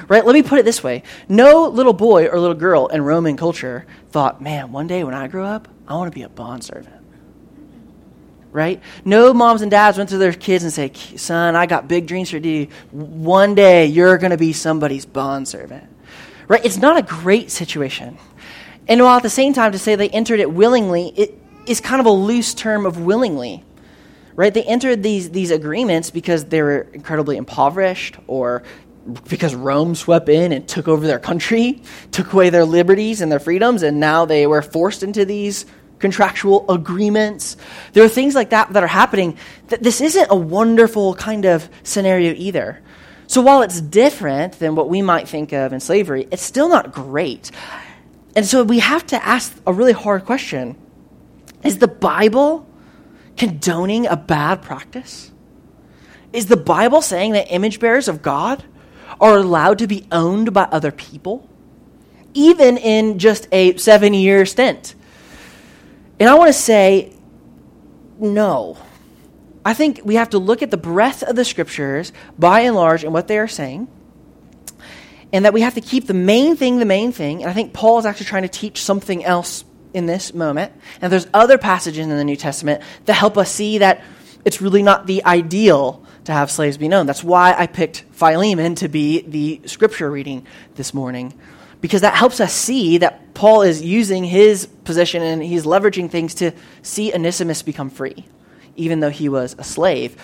Right? 0.08 0.24
Let 0.25 0.34
me 0.34 0.44
put 0.44 0.60
it 0.60 0.66
this 0.66 0.84
way. 0.84 1.04
No 1.27 1.68
little 1.68 1.94
boy 1.94 2.27
or 2.27 2.39
little 2.39 2.56
girl 2.56 2.88
in 2.88 3.01
Roman 3.01 3.36
culture 3.36 3.88
thought, 4.12 4.42
man, 4.42 4.72
one 4.72 4.86
day 4.86 5.04
when 5.04 5.16
I 5.16 5.27
grow 5.27 5.46
up, 5.46 5.68
I 5.88 5.96
want 5.96 6.12
to 6.12 6.16
be 6.16 6.24
a 6.24 6.30
bondservant 6.30 6.97
right? 8.51 8.82
No 9.06 9.34
moms 9.34 9.62
and 9.62 9.72
dads 9.72 9.98
went 9.98 10.10
to 10.10 10.18
their 10.18 10.34
kids 10.34 10.63
and 10.63 10.74
say, 10.74 10.92
son, 11.16 11.56
I 11.56 11.66
got 11.66 11.88
big 11.88 12.08
dreams 12.08 12.30
for 12.30 12.38
you. 12.38 12.68
One 12.92 13.56
day 13.56 13.86
you're 13.86 14.18
going 14.18 14.32
to 14.32 14.38
be 14.38 14.54
somebody's 14.54 15.06
bond 15.06 15.48
servant, 15.48 15.88
right? 16.48 16.63
It's 16.66 16.77
not 16.77 16.98
a 16.98 17.01
great 17.01 17.51
situation. 17.51 18.18
And 18.88 19.01
while 19.01 19.18
at 19.18 19.24
the 19.24 19.30
same 19.30 19.54
time 19.54 19.74
to 19.74 19.80
say 19.80 19.96
they 19.96 20.10
entered 20.10 20.39
it 20.39 20.51
willingly, 20.51 21.10
it 21.16 21.38
is 21.66 21.82
kind 21.82 22.00
of 22.00 22.06
a 22.06 22.12
loose 22.12 22.54
term 22.54 22.86
of 22.86 23.00
willingly. 23.00 23.63
Right? 24.36 24.54
They 24.54 24.63
entered 24.63 25.01
these, 25.01 25.32
these 25.32 25.50
agreements 25.50 26.12
because 26.12 26.46
they 26.46 26.62
were 26.62 26.88
incredibly 26.94 27.38
impoverished 27.38 28.18
or 28.27 28.62
because 29.30 29.56
Rome 29.56 29.96
swept 29.96 30.30
in 30.30 30.51
and 30.51 30.68
took 30.68 30.88
over 30.88 31.08
their 31.08 31.20
country, 31.20 31.82
took 32.12 32.34
away 32.34 32.50
their 32.50 32.66
liberties 32.66 33.22
and 33.22 33.32
their 33.32 33.39
freedoms, 33.39 33.84
and 33.84 34.00
now 34.00 34.25
they 34.25 34.46
were 34.46 34.62
forced 34.62 35.01
into 35.01 35.25
these 35.25 35.66
contractual 36.00 36.66
agreements. 36.70 37.58
There 37.94 38.04
are 38.04 38.10
things 38.10 38.36
like 38.36 38.51
that 38.51 38.74
that 38.74 38.84
are 38.84 38.88
happening. 38.88 39.38
That 39.68 39.84
this 39.84 40.01
isn't 40.01 40.27
a 40.30 40.36
wonderful 40.36 41.16
kind 41.16 41.46
of 41.46 41.70
scenario 41.84 42.34
either. 42.36 42.82
So 43.27 43.42
while 43.42 43.62
it's 43.62 43.82
different 43.82 44.60
than 44.60 44.75
what 44.75 44.89
we 44.89 45.01
might 45.01 45.27
think 45.27 45.51
of 45.51 45.74
in 45.74 45.80
slavery, 45.80 46.27
it's 46.32 46.42
still 46.42 46.70
not 46.70 46.94
great. 46.94 47.51
And 48.36 48.46
so 48.46 48.63
we 48.63 48.80
have 48.80 49.06
to 49.08 49.24
ask 49.24 49.56
a 49.66 49.74
really 49.74 49.92
hard 49.92 50.25
question 50.25 50.77
Is 51.63 51.80
the 51.80 51.88
Bible 51.88 52.68
condoning 53.36 54.08
a 54.08 54.16
bad 54.16 54.62
practice? 54.62 55.32
Is 56.34 56.48
the 56.48 56.58
Bible 56.58 57.01
saying 57.01 57.34
that 57.34 57.54
image 57.54 57.80
bearers 57.80 58.08
of 58.08 58.22
God 58.22 58.63
are 59.20 59.38
allowed 59.38 59.80
to 59.80 59.88
be 59.88 60.08
owned 60.12 60.54
by 60.54 60.63
other 60.63 60.92
people? 60.92 61.50
Even 62.34 62.77
in 62.77 63.20
just 63.20 63.48
a 63.51 63.75
seven 63.77 64.13
year 64.13 64.46
stint. 64.46 64.96
And 66.19 66.29
I 66.29 66.36
want 66.36 66.50
to 66.50 66.53
say, 66.53 67.13
no. 68.19 68.77
I 69.63 69.74
think 69.74 70.01
we 70.03 70.15
have 70.15 70.31
to 70.31 70.39
look 70.39 70.63
at 70.63 70.71
the 70.71 70.77
breadth 70.77 71.24
of 71.24 71.36
the 71.36 71.45
scriptures 71.45 72.12
by 72.39 72.62
and 72.62 72.75
large 72.75 73.03
and 73.03 73.13
what 73.13 73.27
they 73.27 73.38
are 73.38 73.47
saying. 73.47 73.88
And 75.33 75.45
that 75.45 75.53
we 75.53 75.62
have 75.62 75.74
to 75.75 75.81
keep 75.81 76.07
the 76.07 76.13
main 76.13 76.55
thing 76.55 76.79
the 76.79 76.86
main 76.86 77.12
thing. 77.12 77.41
And 77.41 77.50
I 77.50 77.53
think 77.53 77.74
Paul 77.74 78.00
is 78.00 78.05
actually 78.05 78.27
trying 78.27 78.43
to 78.43 78.50
teach 78.50 78.81
something 78.81 79.25
else 79.25 79.65
in 79.93 80.05
this 80.05 80.33
moment. 80.33 80.71
And 81.01 81.12
there's 81.12 81.27
other 81.33 81.57
passages 81.57 82.00
in 82.00 82.09
the 82.09 82.24
New 82.24 82.36
Testament 82.38 82.81
that 83.05 83.13
help 83.13 83.38
us 83.38 83.51
see 83.51 83.79
that 83.79 84.03
it's 84.45 84.62
really 84.62 84.83
not 84.83 85.05
the 85.05 85.25
ideal 85.25 86.05
to 86.25 86.31
have 86.31 86.50
slaves 86.50 86.77
be 86.77 86.88
known. 86.88 87.05
That's 87.05 87.24
why 87.24 87.53
I 87.57 87.67
picked 87.67 88.05
Philemon 88.12 88.75
to 88.75 88.88
be 88.88 89.21
the 89.21 89.62
scripture 89.65 90.09
reading 90.09 90.45
this 90.75 90.93
morning 90.93 91.33
because 91.81 92.01
that 92.01 92.15
helps 92.15 92.39
us 92.39 92.53
see 92.53 92.98
that 93.00 93.34
Paul 93.34 93.62
is 93.62 93.81
using 93.81 94.24
his 94.24 94.65
position 94.84 95.22
and 95.22 95.43
he's 95.43 95.65
leveraging 95.65 96.10
things 96.10 96.34
to 96.36 96.51
see 96.81 97.13
Onesimus 97.13 97.62
become 97.62 97.89
free, 97.89 98.25
even 98.75 99.00
though 99.00 99.10
he 99.10 99.29
was 99.29 99.55
a 99.60 99.63
slave. 99.63 100.22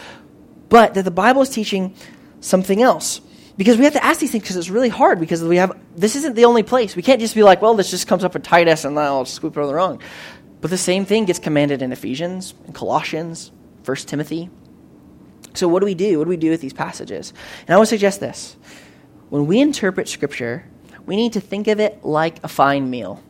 But 0.69 0.95
that 0.95 1.03
the 1.05 1.11
Bible 1.11 1.41
is 1.41 1.49
teaching 1.49 1.93
something 2.39 2.81
else. 2.81 3.21
Because 3.55 3.77
we 3.77 3.83
have 3.83 3.93
to 3.93 4.03
ask 4.03 4.19
these 4.19 4.31
things 4.31 4.43
because 4.43 4.55
it's 4.55 4.71
really 4.71 4.89
hard 4.89 5.19
because 5.19 5.43
we 5.43 5.57
have 5.57 5.79
this 5.95 6.15
isn't 6.15 6.35
the 6.35 6.45
only 6.45 6.63
place. 6.63 6.95
We 6.95 7.03
can't 7.03 7.19
just 7.19 7.35
be 7.35 7.43
like, 7.43 7.61
well, 7.61 7.75
this 7.75 7.91
just 7.91 8.07
comes 8.07 8.23
up 8.23 8.35
in 8.35 8.41
Titus 8.41 8.83
and 8.83 8.97
I'll 8.99 9.25
scoop 9.25 9.55
it 9.55 9.61
on 9.61 9.67
the 9.67 9.75
wrong. 9.75 10.01
But 10.59 10.71
the 10.71 10.77
same 10.77 11.05
thing 11.05 11.25
gets 11.25 11.37
commanded 11.37 11.83
in 11.83 11.91
Ephesians, 11.91 12.55
in 12.65 12.73
Colossians, 12.73 13.51
1 13.85 13.97
Timothy. 13.97 14.49
So 15.53 15.67
what 15.67 15.81
do 15.81 15.85
we 15.85 15.93
do? 15.93 16.17
What 16.17 16.23
do 16.23 16.29
we 16.29 16.37
do 16.37 16.49
with 16.49 16.61
these 16.61 16.73
passages? 16.73 17.31
And 17.67 17.75
I 17.75 17.77
would 17.77 17.87
suggest 17.87 18.19
this. 18.19 18.57
When 19.29 19.45
we 19.45 19.59
interpret 19.59 20.07
scripture, 20.07 20.65
we 21.05 21.15
need 21.15 21.33
to 21.33 21.41
think 21.41 21.67
of 21.67 21.79
it 21.79 22.03
like 22.03 22.43
a 22.43 22.47
fine 22.47 22.89
meal, 22.89 23.21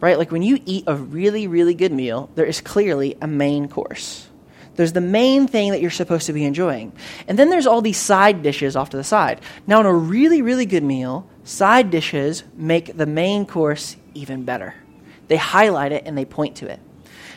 right? 0.00 0.18
Like 0.18 0.30
when 0.30 0.42
you 0.42 0.60
eat 0.64 0.84
a 0.86 0.94
really, 0.94 1.46
really 1.46 1.74
good 1.74 1.92
meal, 1.92 2.30
there 2.34 2.46
is 2.46 2.60
clearly 2.60 3.16
a 3.20 3.26
main 3.26 3.68
course. 3.68 4.28
There's 4.74 4.92
the 4.92 5.00
main 5.00 5.46
thing 5.46 5.70
that 5.72 5.80
you're 5.80 5.90
supposed 5.90 6.26
to 6.26 6.32
be 6.32 6.44
enjoying. 6.44 6.92
And 7.28 7.38
then 7.38 7.50
there's 7.50 7.66
all 7.66 7.82
these 7.82 7.98
side 7.98 8.42
dishes 8.42 8.74
off 8.74 8.90
to 8.90 8.96
the 8.96 9.04
side. 9.04 9.40
Now, 9.66 9.80
in 9.80 9.86
a 9.86 9.92
really, 9.92 10.40
really 10.40 10.66
good 10.66 10.82
meal, 10.82 11.28
side 11.44 11.90
dishes 11.90 12.42
make 12.56 12.96
the 12.96 13.06
main 13.06 13.44
course 13.44 13.96
even 14.14 14.44
better. 14.44 14.74
They 15.28 15.36
highlight 15.36 15.92
it 15.92 16.04
and 16.06 16.16
they 16.16 16.24
point 16.24 16.56
to 16.56 16.70
it. 16.70 16.80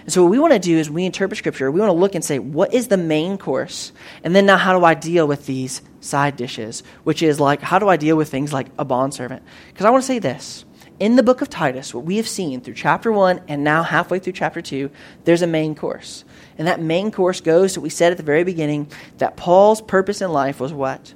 And 0.06 0.14
so, 0.14 0.22
what 0.22 0.30
we 0.30 0.38
want 0.38 0.54
to 0.54 0.60
do 0.60 0.78
is 0.78 0.88
we 0.88 1.04
interpret 1.04 1.40
Scripture. 1.40 1.72
We 1.72 1.80
want 1.80 1.90
to 1.90 1.98
look 1.98 2.14
and 2.14 2.24
say, 2.24 2.38
what 2.38 2.76
is 2.76 2.90
the 2.90 2.98
main 2.98 3.40
course? 3.40 3.92
And 4.24 4.36
then 4.36 4.46
now, 4.46 4.56
how 4.56 4.78
do 4.78 4.86
I 4.86 4.94
deal 4.94 5.28
with 5.28 5.48
these 5.48 5.82
side 6.00 6.38
dishes? 6.38 6.84
Which 7.04 7.24
is 7.24 7.40
like, 7.40 7.62
how 7.62 7.80
do 7.80 7.90
I 7.90 7.98
deal 7.98 8.16
with 8.16 8.30
things 8.30 8.54
like 8.54 8.68
a 8.78 8.86
bondservant? 8.86 9.42
Because 9.68 9.88
I 9.88 9.90
want 9.90 10.04
to 10.04 10.08
say 10.08 10.20
this. 10.20 10.64
In 11.00 11.16
the 11.16 11.24
book 11.24 11.42
of 11.42 11.50
Titus, 11.50 11.92
what 11.92 12.06
we 12.06 12.18
have 12.18 12.28
seen 12.28 12.62
through 12.62 12.76
chapter 12.76 13.12
1 13.12 13.42
and 13.48 13.64
now 13.64 13.82
halfway 13.82 14.20
through 14.20 14.34
chapter 14.34 14.62
2, 14.62 14.92
there's 15.24 15.42
a 15.42 15.48
main 15.48 15.74
course. 15.74 16.24
And 16.58 16.68
that 16.68 16.80
main 16.80 17.12
course 17.12 17.42
goes 17.42 17.74
to 17.74 17.80
what 17.80 17.86
we 17.86 17.90
said 17.90 18.12
at 18.12 18.18
the 18.18 18.24
very 18.24 18.44
beginning 18.44 18.88
that 19.18 19.36
Paul's 19.36 19.82
purpose 19.82 20.22
in 20.22 20.32
life 20.32 20.60
was 20.60 20.72
what? 20.72 21.14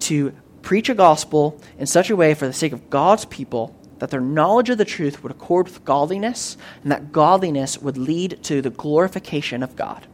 To 0.00 0.34
preach 0.60 0.88
a 0.88 0.94
gospel 0.94 1.60
in 1.78 1.86
such 1.86 2.10
a 2.10 2.16
way 2.16 2.34
for 2.34 2.46
the 2.46 2.52
sake 2.52 2.72
of 2.72 2.90
God's 2.90 3.24
people 3.24 3.74
that 3.98 4.10
their 4.10 4.20
knowledge 4.20 4.70
of 4.70 4.78
the 4.78 4.84
truth 4.84 5.22
would 5.22 5.32
accord 5.32 5.66
with 5.66 5.84
godliness, 5.84 6.56
and 6.82 6.92
that 6.92 7.12
godliness 7.12 7.78
would 7.78 7.96
lead 7.96 8.42
to 8.44 8.60
the 8.62 8.70
glorification 8.70 9.62
of 9.62 9.76
God. 9.76 10.06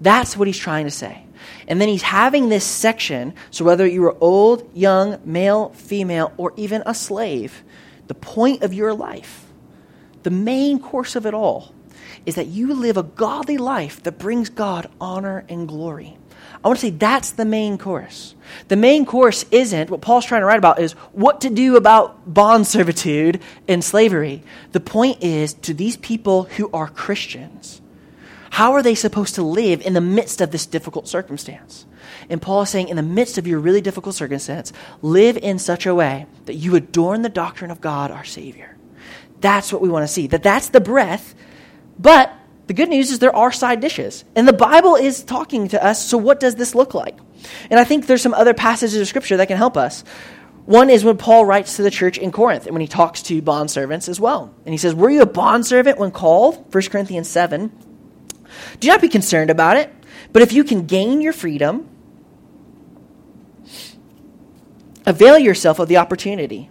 That's 0.00 0.36
what 0.36 0.48
he's 0.48 0.58
trying 0.58 0.84
to 0.84 0.90
say. 0.90 1.24
And 1.68 1.80
then 1.80 1.88
he's 1.88 2.02
having 2.02 2.48
this 2.48 2.64
section, 2.64 3.34
so 3.50 3.64
whether 3.64 3.86
you 3.86 4.04
are 4.04 4.16
old, 4.20 4.68
young, 4.74 5.20
male, 5.24 5.70
female, 5.70 6.32
or 6.36 6.52
even 6.56 6.82
a 6.86 6.94
slave, 6.94 7.62
the 8.08 8.14
point 8.14 8.62
of 8.62 8.74
your 8.74 8.94
life, 8.94 9.46
the 10.22 10.30
main 10.30 10.78
course 10.78 11.16
of 11.16 11.26
it 11.26 11.34
all, 11.34 11.72
is 12.26 12.34
that 12.34 12.46
you 12.46 12.74
live 12.74 12.96
a 12.96 13.02
godly 13.02 13.58
life 13.58 14.02
that 14.02 14.18
brings 14.18 14.48
God 14.48 14.88
honor 15.00 15.44
and 15.48 15.66
glory. 15.66 16.16
I 16.64 16.68
want 16.68 16.78
to 16.78 16.86
say 16.86 16.90
that's 16.90 17.30
the 17.32 17.44
main 17.44 17.76
course. 17.76 18.34
The 18.68 18.76
main 18.76 19.04
course 19.04 19.44
isn't 19.50 19.90
what 19.90 20.00
Paul's 20.00 20.24
trying 20.24 20.42
to 20.42 20.46
write 20.46 20.58
about 20.58 20.78
is 20.78 20.92
what 21.12 21.40
to 21.40 21.50
do 21.50 21.76
about 21.76 22.32
bond 22.32 22.66
servitude 22.66 23.40
and 23.66 23.82
slavery. 23.82 24.42
The 24.70 24.80
point 24.80 25.22
is 25.22 25.54
to 25.54 25.74
these 25.74 25.96
people 25.96 26.44
who 26.44 26.70
are 26.72 26.88
Christians, 26.88 27.80
how 28.50 28.74
are 28.74 28.82
they 28.82 28.94
supposed 28.94 29.34
to 29.36 29.42
live 29.42 29.80
in 29.80 29.94
the 29.94 30.00
midst 30.00 30.40
of 30.40 30.52
this 30.52 30.66
difficult 30.66 31.08
circumstance? 31.08 31.86
And 32.28 32.40
Paul 32.40 32.62
is 32.62 32.70
saying, 32.70 32.88
in 32.88 32.96
the 32.96 33.02
midst 33.02 33.38
of 33.38 33.46
your 33.46 33.58
really 33.58 33.80
difficult 33.80 34.14
circumstance, 34.14 34.72
live 35.00 35.36
in 35.36 35.58
such 35.58 35.86
a 35.86 35.94
way 35.94 36.26
that 36.44 36.54
you 36.54 36.76
adorn 36.76 37.22
the 37.22 37.28
doctrine 37.28 37.70
of 37.70 37.80
God, 37.80 38.10
our 38.10 38.24
Savior. 38.24 38.76
That's 39.40 39.72
what 39.72 39.82
we 39.82 39.88
want 39.88 40.04
to 40.04 40.12
see. 40.12 40.28
That 40.28 40.42
that's 40.42 40.68
the 40.68 40.80
breath, 40.80 41.34
but 41.98 42.32
the 42.66 42.74
good 42.74 42.88
news 42.88 43.10
is 43.10 43.18
there 43.18 43.34
are 43.34 43.52
side 43.52 43.80
dishes. 43.80 44.24
And 44.36 44.46
the 44.46 44.52
Bible 44.52 44.96
is 44.96 45.24
talking 45.24 45.68
to 45.68 45.84
us, 45.84 46.04
so 46.06 46.16
what 46.16 46.40
does 46.40 46.54
this 46.54 46.74
look 46.74 46.94
like? 46.94 47.18
And 47.70 47.80
I 47.80 47.84
think 47.84 48.06
there's 48.06 48.22
some 48.22 48.34
other 48.34 48.54
passages 48.54 49.00
of 49.00 49.08
Scripture 49.08 49.36
that 49.38 49.48
can 49.48 49.56
help 49.56 49.76
us. 49.76 50.04
One 50.64 50.90
is 50.90 51.04
when 51.04 51.16
Paul 51.16 51.44
writes 51.44 51.76
to 51.76 51.82
the 51.82 51.90
church 51.90 52.18
in 52.18 52.30
Corinth 52.30 52.66
and 52.66 52.74
when 52.74 52.80
he 52.80 52.86
talks 52.86 53.22
to 53.22 53.42
bondservants 53.42 54.08
as 54.08 54.20
well. 54.20 54.54
And 54.64 54.72
he 54.72 54.78
says, 54.78 54.94
Were 54.94 55.10
you 55.10 55.22
a 55.22 55.26
bondservant 55.26 55.98
when 55.98 56.12
called? 56.12 56.72
1 56.72 56.82
Corinthians 56.84 57.28
7. 57.28 57.72
Do 58.78 58.88
not 58.88 59.00
be 59.00 59.08
concerned 59.08 59.50
about 59.50 59.76
it, 59.76 59.92
but 60.32 60.42
if 60.42 60.52
you 60.52 60.62
can 60.62 60.86
gain 60.86 61.20
your 61.20 61.32
freedom, 61.32 61.88
avail 65.04 65.36
yourself 65.36 65.80
of 65.80 65.88
the 65.88 65.96
opportunity. 65.96 66.70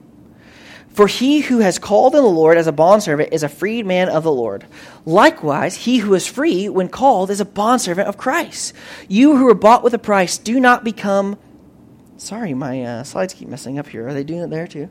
For 0.93 1.07
he 1.07 1.41
who 1.41 1.60
has 1.60 1.79
called 1.79 2.15
in 2.15 2.21
the 2.21 2.29
Lord 2.29 2.57
as 2.57 2.67
a 2.67 2.74
bondservant 2.74 3.31
is 3.31 3.43
a 3.43 3.50
freed 3.50 3.86
man 3.86 4.10
of 4.10 4.24
the 4.24 4.31
Lord. 4.31 4.65
Likewise, 5.05 5.75
he 5.75 6.00
who 6.00 6.13
is 6.13 6.27
free 6.27 6.67
when 6.67 6.89
called 6.89 7.29
is 7.29 7.39
a 7.39 7.45
bondservant 7.45 8.07
of 8.07 8.17
Christ. 8.17 8.74
You 9.07 9.38
who 9.38 9.48
are 9.48 9.55
bought 9.55 9.83
with 9.83 9.93
a 9.93 10.00
price, 10.00 10.38
do 10.38 10.60
not 10.60 10.83
become. 10.83 11.38
Sorry, 12.17 12.53
my 12.53 12.83
uh, 12.83 13.03
slides 13.03 13.33
keep 13.33 13.48
messing 13.48 13.79
up 13.79 13.88
here. 13.88 14.07
Are 14.07 14.13
they 14.13 14.24
doing 14.24 14.41
it 14.41 14.50
there 14.50 14.67
too? 14.67 14.89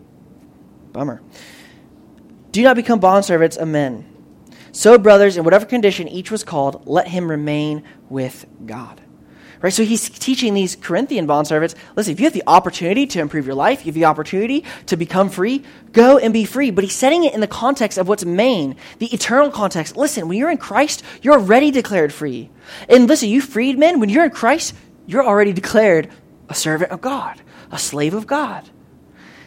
Bummer. 0.93 1.23
Do 2.51 2.63
not 2.63 2.77
become 2.77 2.99
bondservants 2.99 3.59
of 3.59 3.69
men. 3.69 4.07
So, 4.73 4.99
brothers, 4.99 5.37
in 5.37 5.45
whatever 5.45 5.67
condition 5.67 6.09
each 6.09 6.31
was 6.31 6.45
called, 6.45 6.87
let 6.87 7.09
him 7.09 7.31
remain 7.31 7.83
with 8.09 8.47
God. 8.65 9.01
Right? 9.63 9.73
So 9.73 9.85
he's 9.85 10.09
teaching 10.09 10.55
these 10.55 10.75
Corinthian 10.75 11.27
bondservants 11.27 11.75
listen, 11.95 12.13
if 12.13 12.21
you 12.21 12.25
have 12.25 12.33
the 12.33 12.43
opportunity 12.47 13.07
to 13.09 13.21
improve 13.21 13.45
your 13.45 13.55
life, 13.55 13.81
you 13.85 13.91
have 13.91 13.95
the 13.95 14.07
opportunity 14.07 14.65
to 14.87 14.97
become 14.97 15.29
free, 15.29 15.65
go 15.93 16.17
and 16.17 16.33
be 16.33 16.47
free. 16.47 16.71
But 16.71 16.85
he's 16.85 16.95
setting 16.95 17.25
it 17.25 17.35
in 17.35 17.41
the 17.41 17.47
context 17.47 17.99
of 17.99 18.09
what's 18.09 18.25
main, 18.25 18.77
the 18.99 19.13
eternal 19.13 19.51
context. 19.51 19.97
Listen, 19.97 20.29
when 20.29 20.39
you're 20.39 20.51
in 20.51 20.59
Christ, 20.59 21.03
you're 21.21 21.35
already 21.35 21.71
declared 21.71 22.13
free. 22.13 22.49
And 22.89 23.07
listen, 23.07 23.29
you 23.29 23.43
freedmen, 23.43 24.01
when 24.01 24.09
you're 24.09 24.25
in 24.25 24.31
Christ, 24.31 24.75
you're 25.07 25.25
already 25.25 25.53
declared 25.53 26.09
a 26.49 26.55
servant 26.55 26.91
of 26.91 27.01
God, 27.01 27.41
a 27.71 27.79
slave 27.79 28.15
of 28.15 28.27
God. 28.27 28.69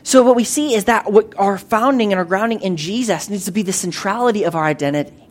So 0.04 0.22
what 0.24 0.36
we 0.36 0.44
see 0.44 0.76
is 0.76 0.86
that 0.86 1.12
what 1.12 1.34
our 1.38 1.58
founding 1.58 2.12
and 2.12 2.20
our 2.20 2.26
grounding 2.26 2.62
in 2.62 2.78
Jesus 2.78 3.30
needs 3.30 3.46
to 3.46 3.52
be 3.52 3.64
the 3.64 3.74
centrality 3.74 4.44
of 4.44 4.54
our 4.54 4.66
identity. 4.66 5.23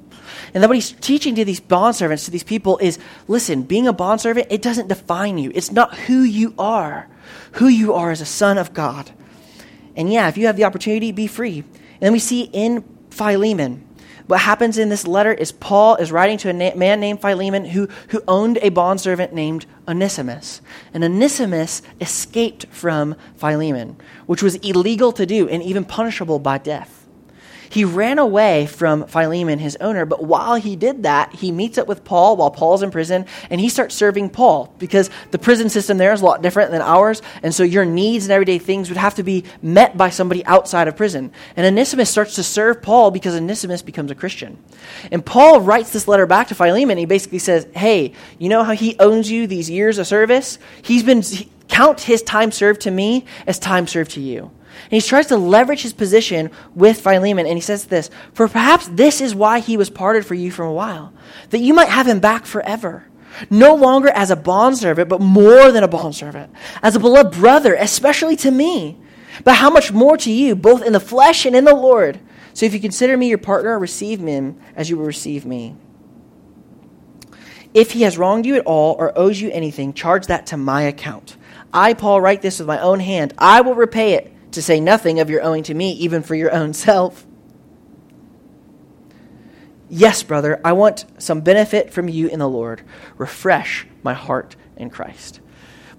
And 0.55 0.63
then 0.63 0.69
what 0.69 0.77
he's 0.77 0.93
teaching 0.93 1.35
to 1.37 1.45
these 1.45 1.61
bondservants, 1.61 2.27
to 2.27 2.31
these 2.31 2.43
people, 2.43 2.79
is 2.79 2.99
listen, 3.27 3.63
being 3.63 3.89
a 3.89 3.93
bondservant, 3.93 4.49
it 4.51 4.61
doesn't 4.61 4.89
define 4.89 5.39
you. 5.39 5.51
It's 5.55 5.73
not 5.73 5.97
who 5.97 6.23
you 6.23 6.55
are, 6.59 7.09
who 7.53 7.69
you 7.69 7.95
are 7.95 8.11
as 8.11 8.21
a 8.21 8.27
son 8.27 8.59
of 8.59 8.75
God. 8.75 9.11
And 9.97 10.13
yeah, 10.13 10.29
if 10.29 10.37
you 10.37 10.47
have 10.47 10.57
the 10.57 10.65
opportunity, 10.65 11.13
be 11.13 11.27
free. 11.27 11.61
And 11.61 12.01
then 12.01 12.13
we 12.13 12.19
see 12.19 12.43
in 12.53 12.85
Philemon, 13.11 13.87
what 14.27 14.41
happens 14.41 14.79
in 14.79 14.89
this 14.89 15.07
letter 15.07 15.33
is 15.33 15.53
Paul 15.53 15.97
is 15.97 16.13
writing 16.13 16.39
to 16.39 16.49
a 16.49 16.53
na- 16.53 16.75
man 16.75 17.01
named 17.01 17.21
Philemon 17.21 17.65
who, 17.65 17.89
who 18.09 18.23
owned 18.29 18.59
a 18.63 18.69
bondservant 18.69 19.33
named 19.33 19.67
Onesimus. 19.89 20.61
And 20.95 21.03
Onesimus 21.03 21.83
escaped 22.01 22.67
from 22.67 23.17
Philemon, 23.37 23.97
which 24.27 24.43
was 24.43 24.55
illegal 24.57 25.13
to 25.13 25.27
do 25.27 25.49
and 25.49 25.63
even 25.63 25.85
punishable 25.85 26.39
by 26.39 26.59
death. 26.59 27.02
He 27.73 27.87
ran 27.87 28.19
away 28.19 28.67
from 28.67 29.07
Philemon, 29.07 29.59
his 29.59 29.79
owner, 29.81 30.05
but 30.05 30.23
while 30.23 30.57
he 30.57 30.77
did 30.77 31.05
that, 31.05 31.35
he 31.35 31.51
meets 31.51 31.79
up 31.79 31.89
with 31.89 32.05
Paul 32.05 32.37
while 32.37 32.51
Paul's 32.51 32.83
in 32.83 32.91
prison, 32.91 33.25
and 33.49 33.63
he 33.63 33.71
starts 33.71 33.95
serving 33.95 34.29
Paul 34.29 34.75
because 34.79 35.09
the 35.31 35.39
prison 35.39 35.71
system 35.71 35.97
there 35.97 36.13
is 36.13 36.21
a 36.21 36.25
lot 36.27 36.43
different 36.43 36.71
than 36.71 36.83
ours, 36.83 37.23
and 37.43 37.55
so 37.55 37.63
your 37.63 37.87
needs 37.87 38.27
and 38.27 38.33
everyday 38.33 38.59
things 38.59 38.91
would 38.91 38.99
have 38.99 39.15
to 39.15 39.23
be 39.23 39.45
met 39.63 39.97
by 39.97 40.11
somebody 40.11 40.45
outside 40.45 40.87
of 40.87 40.99
prison. 40.99 41.33
And 41.57 41.67
Onesimus 41.67 42.11
starts 42.11 42.35
to 42.35 42.43
serve 42.43 42.83
Paul 42.83 43.11
because 43.11 43.35
Onesimus 43.35 43.81
becomes 43.81 44.11
a 44.11 44.15
Christian. 44.15 44.63
And 45.11 45.25
Paul 45.25 45.63
writes 45.63 45.95
this 45.95 46.07
letter 46.07 46.27
back 46.27 46.49
to 46.49 46.55
Philemon. 46.55 46.99
He 46.99 47.07
basically 47.07 47.39
says, 47.39 47.67
Hey, 47.75 48.13
you 48.39 48.51
know 48.51 48.65
how 48.65 48.73
he 48.73 48.99
owns 48.99 49.31
you 49.31 49.47
these 49.47 49.71
years 49.71 49.97
of 49.97 50.07
service? 50.07 50.59
He's 50.83 51.03
been, 51.03 51.23
he, 51.23 51.51
count 51.69 52.03
his 52.03 52.23
time 52.23 52.53
served 52.53 52.83
to 52.83 52.91
me 52.91 53.25
as 53.47 53.59
time 53.59 53.87
served 53.87 54.11
to 54.11 54.21
you. 54.21 54.51
And 54.85 54.93
he 54.93 55.01
tries 55.01 55.27
to 55.29 55.37
leverage 55.37 55.83
his 55.83 55.93
position 55.93 56.51
with 56.75 57.01
Philemon, 57.01 57.47
and 57.47 57.57
he 57.57 57.61
says 57.61 57.87
this 57.87 58.11
For 58.35 58.49
perhaps 58.49 58.89
this 58.89 59.21
is 59.21 59.35
why 59.35 59.61
he 59.61 59.77
was 59.77 59.91
parted 59.91 60.27
for 60.27 60.35
you 60.35 60.51
for 60.51 60.65
a 60.65 60.73
while, 60.73 61.13
that 61.51 61.61
you 61.61 61.75
might 61.75 61.89
have 61.89 62.07
him 62.07 62.21
back 62.21 62.47
forever. 62.47 63.07
No 63.49 63.75
longer 63.75 64.09
as 64.11 64.31
a 64.31 64.37
bondservant, 64.37 65.09
but 65.09 65.21
more 65.21 65.73
than 65.73 65.83
a 65.83 65.89
bondservant, 65.89 66.53
as 66.83 66.95
a 66.95 67.01
beloved 67.01 67.35
brother, 67.39 67.75
especially 67.75 68.37
to 68.37 68.51
me. 68.51 68.99
But 69.45 69.57
how 69.57 69.71
much 69.71 69.93
more 69.93 70.17
to 70.19 70.31
you, 70.31 70.55
both 70.55 70.83
in 70.83 70.93
the 70.93 71.01
flesh 71.01 71.47
and 71.47 71.57
in 71.57 71.65
the 71.65 71.75
Lord? 71.75 72.21
So 72.53 72.67
if 72.67 72.75
you 72.75 72.81
consider 72.81 73.17
me 73.17 73.29
your 73.29 73.39
partner, 73.39 73.79
receive 73.79 74.21
him 74.21 74.61
as 74.77 74.91
you 74.91 74.99
will 74.99 75.07
receive 75.07 75.47
me. 75.47 75.77
If 77.73 77.93
he 77.93 78.03
has 78.03 78.19
wronged 78.19 78.45
you 78.45 78.57
at 78.57 78.67
all 78.67 78.95
or 78.99 79.19
owes 79.19 79.41
you 79.41 79.51
anything, 79.51 79.95
charge 79.95 80.27
that 80.27 80.47
to 80.49 80.59
my 80.59 80.83
account. 80.83 81.37
I, 81.73 81.95
Paul, 81.95 82.21
write 82.21 82.43
this 82.43 82.59
with 82.59 82.69
my 82.69 82.79
own 82.79 83.01
hand. 83.01 83.33
I 83.39 83.63
will 83.63 83.75
repay 83.75 84.13
it 84.15 84.32
to 84.53 84.63
say 84.63 84.81
nothing 84.81 85.21
of 85.21 85.31
your 85.31 85.43
owing 85.43 85.63
to 85.65 85.75
me, 85.75 85.93
even 85.93 86.23
for 86.23 86.35
your 86.35 86.53
own 86.53 86.73
self. 86.73 87.27
Yes, 89.89 90.23
brother, 90.23 90.61
I 90.65 90.73
want 90.73 91.05
some 91.19 91.43
benefit 91.43 91.93
from 91.93 92.09
you 92.09 92.29
in 92.29 92.39
the 92.39 92.49
Lord. 92.49 92.83
Refresh 93.19 93.87
my 94.03 94.15
heart 94.15 94.57
in 94.77 94.89
Christ. 94.89 95.41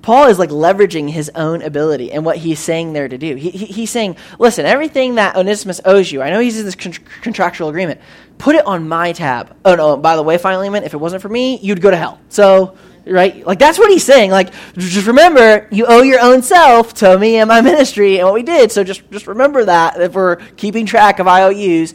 Paul 0.01 0.27
is 0.27 0.38
like 0.38 0.50
leveraging 0.50 1.10
his 1.10 1.31
own 1.33 1.62
ability 1.62 2.12
and 2.12 2.25
what 2.25 2.38
he's 2.38 2.60
saying 2.60 2.91
there 2.91 3.07
to 3.07 3.17
do. 3.17 3.36
He, 3.36 3.51
he, 3.51 3.65
he's 3.65 3.89
saying, 3.89 4.17
listen, 4.38 4.65
everything 4.65 5.15
that 5.15 5.38
Onesimus 5.38 5.79
owes 5.86 6.12
you, 6.12 6.22
I 6.22 6.29
know 6.29 6.39
he's 6.39 6.60
in 6.60 6.65
this 6.65 6.75
con- 6.75 6.93
contractual 7.22 7.69
agreement, 7.69 8.01
put 8.38 8.55
it 8.55 8.65
on 8.65 8.89
my 8.89 9.13
tab. 9.13 9.55
Oh, 9.63 9.75
no, 9.75 9.95
by 9.95 10.17
the 10.17 10.24
way, 10.24 10.38
Philemon, 10.38 10.83
if 10.83 10.93
it 10.93 10.98
wasn't 10.98 11.22
for 11.22 11.29
me, 11.29 11.57
you'd 11.60 11.79
go 11.79 11.89
to 11.89 11.95
hell. 11.95 12.19
So 12.27 12.75
right? 13.05 13.45
Like 13.45 13.60
that's 13.60 13.77
what 13.77 13.89
he's 13.89 14.03
saying. 14.03 14.31
Like 14.31 14.53
just 14.75 15.07
remember, 15.07 15.67
you 15.72 15.86
owe 15.88 16.01
your 16.01 16.22
own 16.22 16.41
self 16.41 16.93
to 16.95 17.17
me 17.17 17.38
and 17.38 17.48
my 17.48 17.62
ministry 17.72 18.19
and 18.19 18.25
what 18.25 18.33
we 18.33 18.43
did. 18.43 18.72
So 18.72 18.83
just 18.83 19.10
just 19.12 19.27
remember 19.27 19.65
that 19.65 20.00
if 20.00 20.13
we're 20.13 20.38
keeping 20.57 20.86
track 20.86 21.19
of 21.19 21.27
IOUs. 21.27 21.93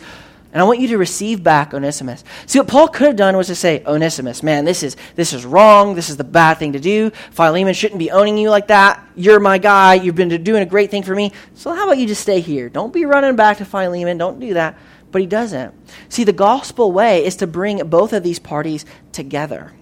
And 0.50 0.62
I 0.62 0.64
want 0.64 0.80
you 0.80 0.88
to 0.88 0.98
receive 0.98 1.42
back 1.42 1.74
Onesimus. 1.74 2.24
See 2.46 2.58
what 2.58 2.68
Paul 2.68 2.88
could 2.88 3.08
have 3.08 3.16
done 3.16 3.36
was 3.36 3.48
to 3.48 3.54
say, 3.54 3.82
Onesimus, 3.84 4.42
man, 4.42 4.64
this 4.64 4.82
is 4.82 4.96
this 5.14 5.34
is 5.34 5.44
wrong. 5.44 5.94
This 5.94 6.08
is 6.08 6.16
the 6.16 6.24
bad 6.24 6.54
thing 6.54 6.72
to 6.72 6.80
do. 6.80 7.10
Philemon 7.32 7.74
shouldn't 7.74 7.98
be 7.98 8.10
owning 8.10 8.38
you 8.38 8.48
like 8.48 8.68
that. 8.68 9.06
You're 9.14 9.40
my 9.40 9.58
guy. 9.58 9.94
You've 9.94 10.14
been 10.14 10.42
doing 10.42 10.62
a 10.62 10.66
great 10.66 10.90
thing 10.90 11.02
for 11.02 11.14
me. 11.14 11.32
So 11.54 11.74
how 11.74 11.84
about 11.84 11.98
you 11.98 12.06
just 12.06 12.22
stay 12.22 12.40
here? 12.40 12.70
Don't 12.70 12.94
be 12.94 13.04
running 13.04 13.36
back 13.36 13.58
to 13.58 13.66
Philemon. 13.66 14.16
Don't 14.16 14.40
do 14.40 14.54
that. 14.54 14.78
But 15.10 15.20
he 15.20 15.26
doesn't. 15.26 15.74
See, 16.08 16.24
the 16.24 16.32
gospel 16.32 16.92
way 16.92 17.24
is 17.24 17.36
to 17.36 17.46
bring 17.46 17.86
both 17.88 18.12
of 18.12 18.22
these 18.22 18.38
parties 18.38 18.84
together 19.12 19.72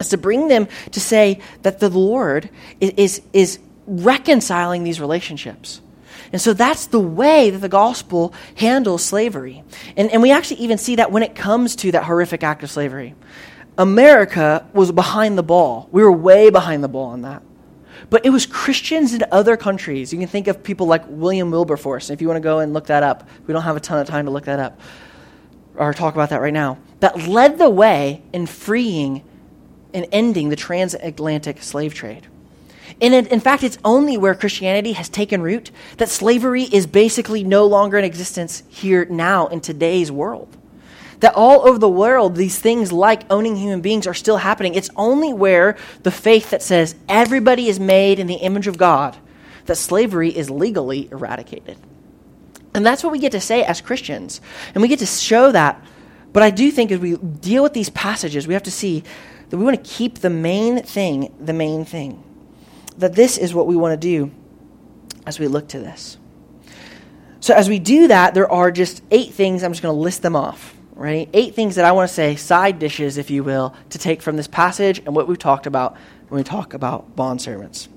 is 0.00 0.08
to 0.08 0.18
bring 0.18 0.48
them 0.48 0.66
to 0.92 1.00
say 1.00 1.40
that 1.62 1.78
the 1.78 1.88
Lord 1.88 2.50
is, 2.80 2.92
is, 2.96 3.22
is 3.32 3.58
reconciling 3.86 4.82
these 4.82 5.00
relationships. 5.00 5.80
And 6.32 6.40
so 6.40 6.52
that's 6.52 6.86
the 6.86 7.00
way 7.00 7.50
that 7.50 7.58
the 7.58 7.68
gospel 7.68 8.32
handles 8.56 9.04
slavery. 9.04 9.62
And, 9.96 10.10
and 10.10 10.22
we 10.22 10.30
actually 10.30 10.60
even 10.60 10.78
see 10.78 10.96
that 10.96 11.12
when 11.12 11.22
it 11.22 11.34
comes 11.34 11.76
to 11.76 11.92
that 11.92 12.04
horrific 12.04 12.42
act 12.42 12.62
of 12.62 12.70
slavery. 12.70 13.14
America 13.76 14.66
was 14.72 14.92
behind 14.92 15.36
the 15.38 15.42
ball. 15.42 15.88
We 15.90 16.02
were 16.02 16.12
way 16.12 16.50
behind 16.50 16.84
the 16.84 16.88
ball 16.88 17.06
on 17.06 17.22
that. 17.22 17.42
But 18.08 18.24
it 18.24 18.30
was 18.30 18.46
Christians 18.46 19.12
in 19.12 19.24
other 19.30 19.56
countries. 19.56 20.12
You 20.12 20.18
can 20.18 20.28
think 20.28 20.48
of 20.48 20.62
people 20.62 20.86
like 20.86 21.04
William 21.08 21.50
Wilberforce. 21.50 22.10
If 22.10 22.20
you 22.20 22.28
want 22.28 22.36
to 22.36 22.42
go 22.42 22.60
and 22.60 22.72
look 22.72 22.86
that 22.86 23.02
up, 23.02 23.28
we 23.46 23.52
don't 23.52 23.62
have 23.62 23.76
a 23.76 23.80
ton 23.80 23.98
of 23.98 24.06
time 24.06 24.24
to 24.24 24.30
look 24.30 24.44
that 24.44 24.58
up 24.58 24.80
or 25.76 25.92
talk 25.94 26.14
about 26.14 26.30
that 26.30 26.40
right 26.40 26.52
now. 26.52 26.78
That 27.00 27.28
led 27.28 27.58
the 27.58 27.70
way 27.70 28.22
in 28.32 28.46
freeing 28.46 29.22
and 29.94 30.06
ending 30.12 30.48
the 30.48 30.56
transatlantic 30.56 31.62
slave 31.62 31.94
trade. 31.94 32.26
And 33.00 33.14
in, 33.14 33.26
in 33.26 33.40
fact, 33.40 33.62
it's 33.62 33.78
only 33.84 34.16
where 34.16 34.34
Christianity 34.34 34.92
has 34.92 35.08
taken 35.08 35.40
root 35.42 35.70
that 35.96 36.08
slavery 36.08 36.64
is 36.64 36.86
basically 36.86 37.44
no 37.44 37.66
longer 37.66 37.98
in 37.98 38.04
existence 38.04 38.62
here 38.68 39.06
now 39.06 39.46
in 39.46 39.60
today's 39.60 40.12
world. 40.12 40.56
That 41.20 41.34
all 41.34 41.66
over 41.66 41.78
the 41.78 41.88
world, 41.88 42.34
these 42.34 42.58
things 42.58 42.92
like 42.92 43.30
owning 43.30 43.56
human 43.56 43.80
beings 43.80 44.06
are 44.06 44.14
still 44.14 44.38
happening. 44.38 44.74
It's 44.74 44.90
only 44.96 45.32
where 45.32 45.76
the 46.02 46.10
faith 46.10 46.50
that 46.50 46.62
says 46.62 46.94
everybody 47.08 47.68
is 47.68 47.78
made 47.78 48.18
in 48.18 48.26
the 48.26 48.34
image 48.34 48.66
of 48.66 48.78
God 48.78 49.16
that 49.66 49.76
slavery 49.76 50.34
is 50.34 50.50
legally 50.50 51.08
eradicated. 51.12 51.76
And 52.74 52.86
that's 52.86 53.02
what 53.02 53.12
we 53.12 53.18
get 53.18 53.32
to 53.32 53.40
say 53.40 53.64
as 53.64 53.80
Christians. 53.80 54.40
And 54.74 54.82
we 54.82 54.88
get 54.88 55.00
to 55.00 55.06
show 55.06 55.52
that. 55.52 55.82
But 56.32 56.42
I 56.42 56.50
do 56.50 56.70
think 56.70 56.92
as 56.92 57.00
we 57.00 57.16
deal 57.16 57.62
with 57.62 57.74
these 57.74 57.90
passages, 57.90 58.46
we 58.46 58.54
have 58.54 58.62
to 58.64 58.70
see 58.70 59.02
that 59.50 59.58
we 59.58 59.64
want 59.64 59.82
to 59.82 59.90
keep 59.90 60.20
the 60.20 60.30
main 60.30 60.82
thing 60.82 61.34
the 61.38 61.52
main 61.52 61.84
thing. 61.84 62.24
That 62.98 63.14
this 63.14 63.36
is 63.36 63.54
what 63.54 63.66
we 63.66 63.76
want 63.76 64.00
to 64.00 64.08
do 64.08 64.30
as 65.26 65.38
we 65.38 65.48
look 65.48 65.68
to 65.68 65.78
this. 65.78 66.18
So, 67.40 67.54
as 67.54 67.68
we 67.68 67.78
do 67.78 68.08
that, 68.08 68.34
there 68.34 68.50
are 68.50 68.70
just 68.70 69.02
eight 69.10 69.32
things. 69.32 69.62
I'm 69.62 69.72
just 69.72 69.82
going 69.82 69.94
to 69.94 70.00
list 70.00 70.22
them 70.22 70.36
off, 70.36 70.76
right? 70.94 71.28
Eight 71.32 71.54
things 71.54 71.74
that 71.76 71.84
I 71.84 71.92
want 71.92 72.08
to 72.08 72.14
say, 72.14 72.36
side 72.36 72.78
dishes, 72.78 73.16
if 73.16 73.30
you 73.30 73.42
will, 73.42 73.74
to 73.88 73.98
take 73.98 74.20
from 74.20 74.36
this 74.36 74.46
passage 74.46 74.98
and 74.98 75.16
what 75.16 75.26
we've 75.26 75.38
talked 75.38 75.66
about 75.66 75.96
when 76.28 76.38
we 76.38 76.44
talk 76.44 76.74
about 76.74 77.16
bond 77.16 77.40
servants. 77.40 77.88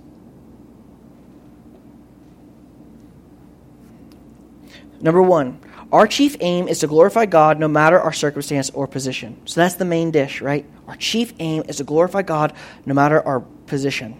Number 5.02 5.22
one, 5.22 5.60
our 5.94 6.08
chief 6.08 6.36
aim 6.40 6.68
is 6.68 6.80
to 6.80 6.88
glorify 6.88 7.28
God 7.28 7.60
no 7.60 7.68
matter 7.68 8.02
our 8.02 8.12
circumstance 8.12 8.72
or 8.72 8.88
position. 8.88 9.40
So 9.46 9.62
that's 9.62 9.76
the 9.76 9.86
main 9.86 10.10
dish, 10.10 10.42
right? 10.42 10.66
Our 10.88 10.96
chief 10.96 11.34
aim 11.38 11.64
is 11.68 11.78
to 11.78 11.84
glorify 11.84 12.24
God 12.24 12.54
no 12.84 12.96
matter 12.96 13.22
our 13.22 13.42
position. 13.42 14.18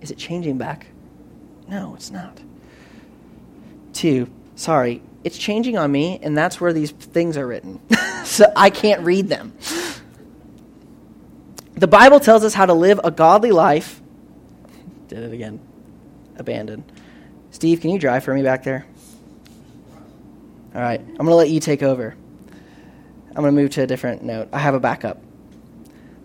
Is 0.00 0.12
it 0.12 0.18
changing 0.18 0.56
back? 0.56 0.86
No, 1.66 1.96
it's 1.96 2.12
not. 2.12 2.38
Two, 3.92 4.30
sorry, 4.54 5.02
it's 5.24 5.36
changing 5.36 5.76
on 5.76 5.90
me, 5.90 6.20
and 6.22 6.38
that's 6.38 6.60
where 6.60 6.72
these 6.72 6.92
things 6.92 7.36
are 7.36 7.46
written. 7.46 7.80
so 8.24 8.52
I 8.54 8.70
can't 8.70 9.02
read 9.02 9.28
them. 9.28 9.52
The 11.74 11.88
Bible 11.88 12.20
tells 12.20 12.44
us 12.44 12.54
how 12.54 12.66
to 12.66 12.74
live 12.74 13.00
a 13.02 13.10
godly 13.10 13.50
life. 13.50 14.00
Did 15.08 15.24
it 15.24 15.32
again. 15.32 15.60
Abandoned. 16.36 16.84
Steve, 17.50 17.80
can 17.80 17.90
you 17.90 17.98
drive 17.98 18.22
for 18.22 18.32
me 18.32 18.44
back 18.44 18.62
there? 18.62 18.86
All 20.72 20.80
right, 20.80 21.00
I'm 21.00 21.16
going 21.16 21.28
to 21.28 21.34
let 21.34 21.50
you 21.50 21.58
take 21.58 21.82
over. 21.82 22.16
I'm 23.30 23.42
going 23.42 23.54
to 23.54 23.60
move 23.60 23.70
to 23.72 23.82
a 23.82 23.86
different 23.86 24.22
note. 24.22 24.48
I 24.52 24.58
have 24.58 24.74
a 24.74 24.80
backup. 24.80 25.20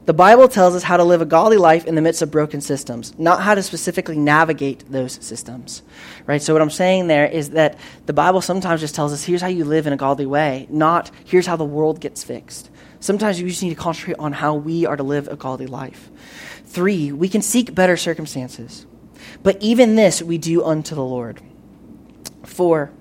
The 0.06 0.14
Bible 0.14 0.48
tells 0.48 0.76
us 0.76 0.84
how 0.84 0.98
to 0.98 1.04
live 1.04 1.22
a 1.22 1.26
godly 1.26 1.58
life 1.58 1.86
in 1.86 1.96
the 1.96 2.02
midst 2.02 2.22
of 2.22 2.30
broken 2.30 2.62
systems, 2.62 3.18
not 3.18 3.42
how 3.42 3.56
to 3.56 3.64
specifically 3.64 4.18
navigate 4.18 4.84
those 4.92 5.14
systems. 5.14 5.82
Right? 6.28 6.44
So, 6.44 6.54
what 6.54 6.62
I'm 6.62 6.70
saying 6.70 7.08
there 7.08 7.26
is 7.26 7.52
that 7.52 7.80
the 8.06 8.14
Bible 8.14 8.42
sometimes 8.42 8.82
just 8.82 8.94
tells 8.94 9.12
us 9.12 9.24
here's 9.24 9.42
how 9.42 9.48
you 9.48 9.66
live 9.66 9.88
in 9.88 9.94
a 9.94 9.98
godly 9.98 10.28
way, 10.28 10.68
not 10.70 11.10
here's 11.26 11.48
how 11.48 11.56
the 11.56 11.66
world 11.66 12.00
gets 12.00 12.24
fixed. 12.24 12.70
Sometimes 13.00 13.42
we 13.42 13.50
just 13.50 13.64
need 13.64 13.70
to 13.70 13.76
concentrate 13.76 14.18
on 14.20 14.32
how 14.32 14.54
we 14.54 14.86
are 14.86 14.96
to 14.96 15.04
live 15.04 15.28
a 15.28 15.36
godly 15.36 15.68
life. 15.68 16.12
Three, 16.66 17.12
we 17.12 17.28
can 17.28 17.42
seek 17.42 17.74
better 17.74 17.98
circumstances, 17.98 18.86
but 19.42 19.58
even 19.60 19.96
this 19.96 20.22
we 20.22 20.38
do 20.38 20.64
unto 20.64 20.94
the 20.94 21.04
Lord. 21.04 21.42
Four, 22.44 22.92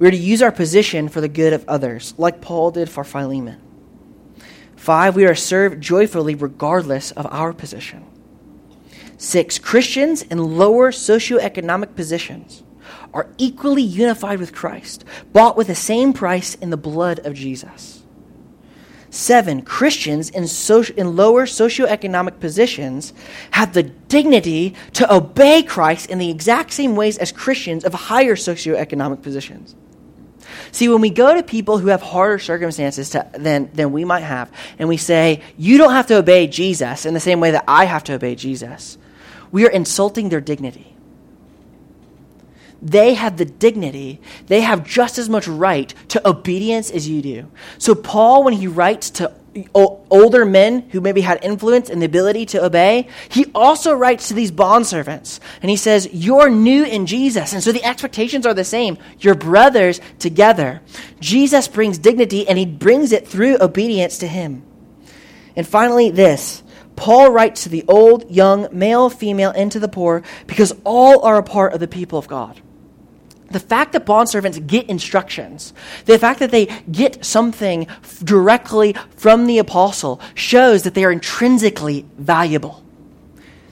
we 0.00 0.08
are 0.08 0.10
to 0.10 0.16
use 0.16 0.40
our 0.40 0.50
position 0.50 1.10
for 1.10 1.20
the 1.20 1.28
good 1.28 1.52
of 1.52 1.68
others, 1.68 2.14
like 2.16 2.40
Paul 2.40 2.70
did 2.70 2.88
for 2.88 3.04
Philemon. 3.04 3.60
Five, 4.74 5.14
we 5.14 5.26
are 5.26 5.34
served 5.34 5.82
joyfully 5.82 6.34
regardless 6.34 7.10
of 7.10 7.26
our 7.26 7.52
position. 7.52 8.06
Six, 9.18 9.58
Christians 9.58 10.22
in 10.22 10.56
lower 10.56 10.90
socioeconomic 10.90 11.94
positions 11.94 12.62
are 13.12 13.28
equally 13.36 13.82
unified 13.82 14.40
with 14.40 14.54
Christ, 14.54 15.04
bought 15.34 15.58
with 15.58 15.66
the 15.66 15.74
same 15.74 16.14
price 16.14 16.54
in 16.54 16.70
the 16.70 16.78
blood 16.78 17.18
of 17.26 17.34
Jesus. 17.34 18.02
Seven, 19.10 19.60
Christians 19.60 20.30
in, 20.30 20.46
so, 20.46 20.82
in 20.96 21.14
lower 21.14 21.44
socioeconomic 21.44 22.40
positions 22.40 23.12
have 23.50 23.74
the 23.74 23.82
dignity 23.82 24.74
to 24.94 25.14
obey 25.14 25.62
Christ 25.62 26.08
in 26.08 26.18
the 26.18 26.30
exact 26.30 26.72
same 26.72 26.96
ways 26.96 27.18
as 27.18 27.32
Christians 27.32 27.84
of 27.84 27.92
higher 27.92 28.36
socioeconomic 28.36 29.20
positions. 29.20 29.74
See, 30.72 30.88
when 30.88 31.00
we 31.00 31.10
go 31.10 31.34
to 31.34 31.42
people 31.42 31.78
who 31.78 31.88
have 31.88 32.02
harder 32.02 32.38
circumstances 32.38 33.10
to, 33.10 33.28
than, 33.34 33.70
than 33.72 33.92
we 33.92 34.04
might 34.04 34.22
have, 34.22 34.50
and 34.78 34.88
we 34.88 34.96
say, 34.96 35.42
You 35.56 35.78
don't 35.78 35.92
have 35.92 36.06
to 36.08 36.16
obey 36.16 36.46
Jesus 36.46 37.06
in 37.06 37.14
the 37.14 37.20
same 37.20 37.40
way 37.40 37.50
that 37.52 37.64
I 37.66 37.84
have 37.84 38.04
to 38.04 38.14
obey 38.14 38.34
Jesus, 38.34 38.98
we 39.52 39.66
are 39.66 39.70
insulting 39.70 40.28
their 40.28 40.40
dignity. 40.40 40.94
they 42.82 43.14
have 43.14 43.36
the 43.36 43.44
dignity, 43.44 44.20
they 44.46 44.62
have 44.62 44.86
just 44.86 45.18
as 45.18 45.28
much 45.28 45.46
right 45.46 45.92
to 46.08 46.28
obedience 46.28 46.90
as 46.90 47.08
you 47.08 47.20
do. 47.20 47.50
So, 47.78 47.94
Paul, 47.94 48.44
when 48.44 48.54
he 48.54 48.66
writes 48.66 49.10
to 49.10 49.32
older 49.74 50.44
men 50.44 50.88
who 50.90 51.00
maybe 51.00 51.20
had 51.20 51.44
influence 51.44 51.90
and 51.90 52.00
the 52.00 52.06
ability 52.06 52.46
to 52.46 52.64
obey, 52.64 53.08
he 53.28 53.46
also 53.54 53.92
writes 53.92 54.28
to 54.28 54.34
these 54.34 54.52
bondservants. 54.52 55.40
And 55.62 55.70
he 55.70 55.76
says, 55.76 56.08
You're 56.12 56.50
new 56.50 56.84
in 56.84 57.06
Jesus. 57.06 57.52
And 57.52 57.62
so 57.62 57.72
the 57.72 57.84
expectations 57.84 58.46
are 58.46 58.54
the 58.54 58.64
same. 58.64 58.98
You're 59.18 59.34
brothers 59.34 60.00
together. 60.18 60.82
Jesus 61.20 61.68
brings 61.68 61.98
dignity 61.98 62.48
and 62.48 62.58
he 62.58 62.66
brings 62.66 63.12
it 63.12 63.26
through 63.26 63.58
obedience 63.60 64.18
to 64.18 64.28
him. 64.28 64.62
And 65.56 65.66
finally, 65.66 66.10
this 66.10 66.62
Paul 66.96 67.30
writes 67.30 67.64
to 67.64 67.68
the 67.68 67.84
old, 67.88 68.30
young, 68.30 68.68
male, 68.72 69.10
female, 69.10 69.52
and 69.56 69.72
to 69.72 69.80
the 69.80 69.88
poor 69.88 70.22
because 70.46 70.74
all 70.84 71.24
are 71.24 71.38
a 71.38 71.42
part 71.42 71.72
of 71.72 71.80
the 71.80 71.88
people 71.88 72.18
of 72.18 72.28
God 72.28 72.60
the 73.50 73.60
fact 73.60 73.92
that 73.92 74.06
bondservants 74.06 74.64
get 74.66 74.88
instructions, 74.88 75.72
the 76.06 76.18
fact 76.18 76.38
that 76.40 76.50
they 76.50 76.66
get 76.90 77.24
something 77.24 77.86
directly 78.22 78.94
from 79.16 79.46
the 79.46 79.58
apostle, 79.58 80.20
shows 80.34 80.84
that 80.84 80.94
they 80.94 81.04
are 81.04 81.12
intrinsically 81.12 82.06
valuable. 82.16 82.82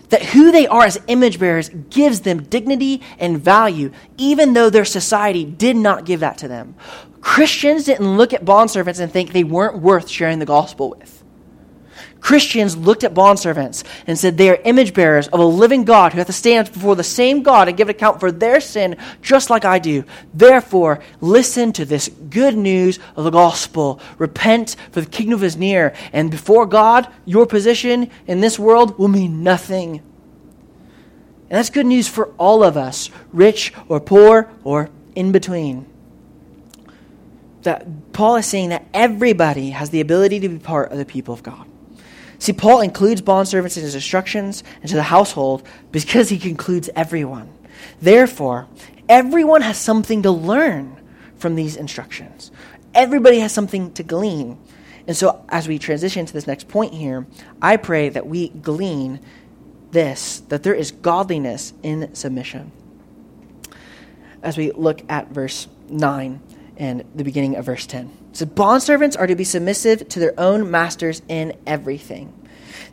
That 0.09 0.23
who 0.23 0.51
they 0.51 0.67
are 0.67 0.85
as 0.85 0.99
image 1.07 1.39
bearers 1.39 1.69
gives 1.91 2.21
them 2.21 2.43
dignity 2.45 3.03
and 3.19 3.39
value, 3.39 3.93
even 4.17 4.55
though 4.55 4.71
their 4.71 4.87
society 4.87 5.45
did 5.45 5.77
not 5.77 6.07
give 6.07 6.21
that 6.21 6.39
to 6.39 6.49
them. 6.49 6.75
Christians 7.21 7.85
didn't 7.85 8.17
look 8.17 8.33
at 8.33 8.45
bondservants 8.45 9.01
and 9.01 9.13
think 9.13 9.33
they 9.33 9.45
weren't 9.45 9.81
worth 9.81 10.09
sharing 10.09 10.39
the 10.39 10.47
gospel 10.47 10.91
with. 10.91 11.18
Christians 12.21 12.77
looked 12.77 13.05
at 13.05 13.15
bondservants 13.15 13.85
and 14.07 14.19
said 14.19 14.37
they 14.37 14.51
are 14.51 14.59
image 14.65 14.93
bearers 14.93 15.29
of 15.29 15.41
a 15.41 15.45
living 15.45 15.85
God 15.85 16.13
who 16.13 16.19
have 16.19 16.27
to 16.27 16.33
stand 16.33 16.73
before 16.73 16.97
the 16.97 17.05
same 17.05 17.43
God 17.43 17.69
and 17.69 17.77
give 17.77 17.89
an 17.89 17.95
account 17.95 18.21
for 18.21 18.33
their 18.33 18.61
sin 18.61 18.97
just 19.23 19.51
like 19.51 19.65
I 19.65 19.79
do. 19.79 20.05
Therefore, 20.35 21.01
listen 21.21 21.73
to 21.75 21.85
this 21.85 22.09
good 22.09 22.57
news 22.57 22.99
of 23.17 23.25
the 23.25 23.31
gospel. 23.31 24.01
Repent, 24.19 24.77
for 24.91 25.01
the 25.01 25.09
kingdom 25.09 25.43
is 25.45 25.57
near. 25.57 25.95
And 26.13 26.31
before 26.31 26.67
God, 26.67 27.09
your 27.25 27.47
position 27.47 28.11
in 28.27 28.41
this 28.41 28.59
world 28.59 28.99
will 28.99 29.09
mean 29.09 29.43
nothing. 29.43 30.03
And 31.51 31.57
that's 31.57 31.71
good 31.71 31.87
news 31.87 32.09
for 32.09 32.27
all 32.37 32.63
of 32.63 32.77
us, 32.77 33.11
rich 33.33 33.73
or 33.89 34.01
poor 34.01 34.51
or 34.65 34.91
in 35.15 35.33
between. 35.33 35.87
That 37.63 38.13
Paul 38.13 38.37
is 38.37 38.47
saying 38.47 38.69
that 38.71 38.87
everybody 38.93 39.71
has 39.71 39.91
the 39.91 40.01
ability 40.01 40.41
to 40.41 40.49
be 40.49 40.59
part 40.59 40.93
of 40.93 40.99
the 40.99 41.05
people 41.05 41.33
of 41.33 41.43
God. 41.43 41.68
See, 42.39 42.53
Paul 42.53 42.81
includes 42.81 43.21
bondservants 43.21 43.77
in 43.77 43.83
his 43.83 43.95
instructions 43.95 44.63
and 44.81 44.89
to 44.89 44.95
the 44.95 45.03
household 45.03 45.67
because 45.91 46.29
he 46.29 46.39
concludes 46.39 46.89
everyone. 46.95 47.53
Therefore, 48.01 48.69
everyone 49.09 49.63
has 49.63 49.77
something 49.77 50.23
to 50.23 50.31
learn 50.31 50.97
from 51.37 51.57
these 51.57 51.77
instructions. 51.77 52.51
Everybody 52.95 53.41
has 53.41 53.53
something 53.53 53.93
to 53.95 54.03
glean. 54.03 54.59
And 55.07 55.17
so, 55.17 55.45
as 55.49 55.67
we 55.67 55.79
transition 55.79 56.27
to 56.27 56.33
this 56.33 56.47
next 56.47 56.69
point 56.69 56.95
here, 56.95 57.27
I 57.63 57.77
pray 57.77 58.09
that 58.11 58.27
we 58.27 58.49
glean 58.49 59.21
this 59.91 60.41
that 60.49 60.63
there 60.63 60.75
is 60.75 60.91
godliness 60.91 61.73
in 61.83 62.15
submission. 62.15 62.73
As 64.43 64.57
we 64.57 64.71
look 64.73 65.03
at 65.09 65.29
verse 65.29 65.67
9 65.89 66.41
and 66.77 67.05
the 67.15 67.25
beginning 67.25 67.57
of 67.57 67.65
verse 67.65 67.87
10. 67.87 68.18
So 68.39 68.47
bondservants 68.47 69.19
are 69.19 69.27
to 69.27 69.35
be 69.35 69.43
submissive 69.43 70.09
to 70.11 70.21
their 70.21 70.33
own 70.39 70.71
masters 70.71 71.23
in 71.27 71.55
everything. 71.67 72.33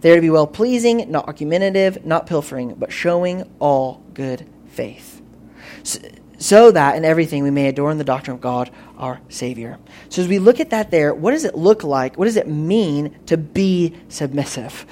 They 0.02 0.12
are 0.12 0.16
to 0.16 0.22
be 0.22 0.32
well 0.32 0.48
pleasing, 0.48 1.12
not 1.12 1.28
argumentative, 1.28 2.04
not 2.04 2.26
pilfering, 2.26 2.74
but 2.74 2.92
showing 2.92 3.44
all 3.60 4.02
good 4.16 4.50
faith. 4.70 5.22
So, 5.84 6.00
so, 6.40 6.72
that 6.72 6.96
in 6.96 7.06
everything 7.06 7.44
we 7.44 7.52
may 7.52 7.68
adorn 7.68 8.00
the 8.00 8.04
doctrine 8.04 8.34
of 8.34 8.42
God 8.42 8.72
our 8.98 9.22
Savior. 9.30 9.78
So 10.10 10.24
as 10.24 10.28
we 10.28 10.40
look 10.40 10.60
at 10.60 10.72
that 10.72 10.90
there, 10.90 11.14
what 11.14 11.30
does 11.30 11.46
it 11.46 11.54
look 11.54 11.84
like? 11.84 12.18
What 12.18 12.26
does 12.26 12.38
it 12.38 12.48
mean 12.48 13.16
to 13.28 13.38
be 13.38 13.94
submissive? 14.10 14.88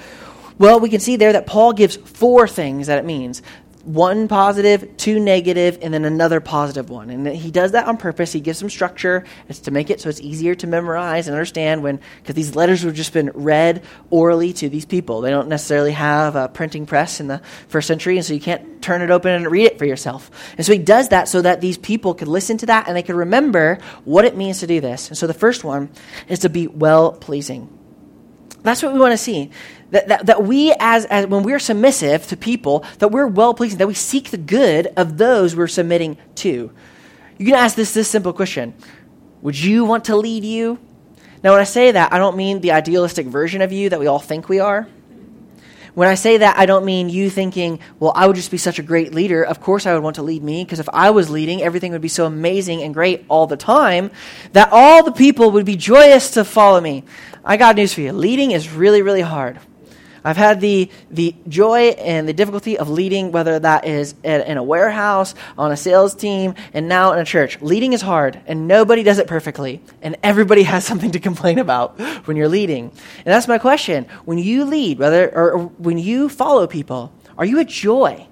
Well, 0.56 0.78
we 0.78 0.88
can 0.88 1.00
see 1.00 1.16
there 1.16 1.32
that 1.32 1.48
Paul 1.48 1.72
gives 1.72 1.96
four 1.96 2.46
things 2.46 2.86
that 2.86 3.00
it 3.00 3.04
means 3.04 3.42
one 3.84 4.28
positive, 4.28 4.96
two 4.96 5.20
negative, 5.20 5.78
and 5.82 5.92
then 5.92 6.04
another 6.04 6.40
positive 6.40 6.88
one. 6.88 7.10
And 7.10 7.26
he 7.26 7.50
does 7.50 7.72
that 7.72 7.86
on 7.86 7.96
purpose. 7.98 8.32
He 8.32 8.40
gives 8.40 8.58
some 8.58 8.70
structure. 8.70 9.24
It's 9.48 9.60
to 9.60 9.70
make 9.70 9.90
it 9.90 10.00
so 10.00 10.08
it's 10.08 10.20
easier 10.20 10.54
to 10.56 10.66
memorize 10.66 11.28
and 11.28 11.34
understand 11.34 11.82
when, 11.82 12.00
because 12.22 12.34
these 12.34 12.56
letters 12.56 12.82
have 12.82 12.94
just 12.94 13.12
been 13.12 13.30
read 13.34 13.84
orally 14.10 14.52
to 14.54 14.68
these 14.68 14.86
people. 14.86 15.20
They 15.20 15.30
don't 15.30 15.48
necessarily 15.48 15.92
have 15.92 16.34
a 16.34 16.48
printing 16.48 16.86
press 16.86 17.20
in 17.20 17.26
the 17.26 17.42
first 17.68 17.86
century, 17.86 18.16
and 18.16 18.24
so 18.24 18.32
you 18.32 18.40
can't 18.40 18.82
turn 18.82 19.02
it 19.02 19.10
open 19.10 19.32
and 19.32 19.50
read 19.50 19.66
it 19.66 19.78
for 19.78 19.84
yourself. 19.84 20.30
And 20.56 20.64
so 20.64 20.72
he 20.72 20.78
does 20.78 21.10
that 21.10 21.28
so 21.28 21.42
that 21.42 21.60
these 21.60 21.78
people 21.78 22.14
could 22.14 22.28
listen 22.28 22.56
to 22.58 22.66
that 22.66 22.88
and 22.88 22.96
they 22.96 23.02
could 23.02 23.16
remember 23.16 23.78
what 24.04 24.24
it 24.24 24.36
means 24.36 24.60
to 24.60 24.66
do 24.66 24.80
this. 24.80 25.08
And 25.08 25.18
so 25.18 25.26
the 25.26 25.34
first 25.34 25.64
one 25.64 25.90
is 26.28 26.40
to 26.40 26.48
be 26.48 26.66
well 26.66 27.12
pleasing. 27.12 27.68
That's 28.62 28.82
what 28.82 28.94
we 28.94 28.98
want 28.98 29.12
to 29.12 29.18
see. 29.18 29.50
That, 29.94 30.08
that, 30.08 30.26
that 30.26 30.42
we, 30.42 30.74
as, 30.80 31.04
as 31.04 31.28
when 31.28 31.44
we're 31.44 31.60
submissive 31.60 32.26
to 32.26 32.36
people, 32.36 32.84
that 32.98 33.12
we're 33.12 33.28
well 33.28 33.54
pleasing, 33.54 33.78
that 33.78 33.86
we 33.86 33.94
seek 33.94 34.32
the 34.32 34.36
good 34.36 34.88
of 34.96 35.18
those 35.18 35.54
we're 35.54 35.68
submitting 35.68 36.18
to. 36.36 36.72
You 37.38 37.46
can 37.46 37.54
ask 37.54 37.76
this, 37.76 37.94
this 37.94 38.08
simple 38.08 38.32
question 38.32 38.74
Would 39.42 39.56
you 39.56 39.84
want 39.84 40.06
to 40.06 40.16
lead 40.16 40.44
you? 40.44 40.80
Now, 41.44 41.52
when 41.52 41.60
I 41.60 41.64
say 41.64 41.92
that, 41.92 42.12
I 42.12 42.18
don't 42.18 42.36
mean 42.36 42.60
the 42.60 42.72
idealistic 42.72 43.28
version 43.28 43.62
of 43.62 43.70
you 43.70 43.88
that 43.90 44.00
we 44.00 44.08
all 44.08 44.18
think 44.18 44.48
we 44.48 44.58
are. 44.58 44.88
When 45.94 46.08
I 46.08 46.16
say 46.16 46.38
that, 46.38 46.58
I 46.58 46.66
don't 46.66 46.84
mean 46.84 47.08
you 47.08 47.30
thinking, 47.30 47.78
well, 48.00 48.10
I 48.16 48.26
would 48.26 48.34
just 48.34 48.50
be 48.50 48.58
such 48.58 48.80
a 48.80 48.82
great 48.82 49.14
leader. 49.14 49.44
Of 49.44 49.60
course, 49.60 49.86
I 49.86 49.94
would 49.94 50.02
want 50.02 50.16
to 50.16 50.22
lead 50.22 50.42
me, 50.42 50.64
because 50.64 50.80
if 50.80 50.88
I 50.88 51.10
was 51.10 51.30
leading, 51.30 51.62
everything 51.62 51.92
would 51.92 52.02
be 52.02 52.08
so 52.08 52.26
amazing 52.26 52.82
and 52.82 52.92
great 52.92 53.24
all 53.28 53.46
the 53.46 53.56
time 53.56 54.10
that 54.54 54.70
all 54.72 55.04
the 55.04 55.12
people 55.12 55.52
would 55.52 55.64
be 55.64 55.76
joyous 55.76 56.32
to 56.32 56.44
follow 56.44 56.80
me. 56.80 57.04
I 57.44 57.56
got 57.56 57.76
news 57.76 57.94
for 57.94 58.00
you. 58.00 58.12
Leading 58.12 58.50
is 58.50 58.68
really, 58.72 59.00
really 59.00 59.20
hard. 59.20 59.60
I've 60.24 60.36
had 60.36 60.60
the, 60.60 60.90
the 61.10 61.34
joy 61.48 61.88
and 61.98 62.26
the 62.26 62.32
difficulty 62.32 62.78
of 62.78 62.88
leading, 62.88 63.30
whether 63.30 63.58
that 63.58 63.86
is 63.86 64.14
in 64.24 64.56
a 64.56 64.62
warehouse, 64.62 65.34
on 65.58 65.70
a 65.70 65.76
sales 65.76 66.14
team, 66.14 66.54
and 66.72 66.88
now 66.88 67.12
in 67.12 67.18
a 67.18 67.24
church. 67.24 67.60
Leading 67.60 67.92
is 67.92 68.00
hard, 68.00 68.40
and 68.46 68.66
nobody 68.66 69.02
does 69.02 69.18
it 69.18 69.26
perfectly, 69.26 69.82
and 70.00 70.16
everybody 70.22 70.62
has 70.74 70.84
something 70.84 71.10
to 71.12 71.20
complain 71.20 71.58
about 71.58 71.98
when 72.26 72.36
you're 72.36 72.48
leading. 72.48 72.84
And 72.84 73.26
that's 73.26 73.48
my 73.48 73.58
question. 73.58 74.06
When 74.24 74.38
you 74.38 74.64
lead, 74.64 74.98
whether, 74.98 75.30
or 75.34 75.58
when 75.58 75.98
you 75.98 76.28
follow 76.28 76.66
people, 76.66 77.12
are 77.36 77.44
you 77.44 77.60
a 77.60 77.64
joy? 77.64 78.26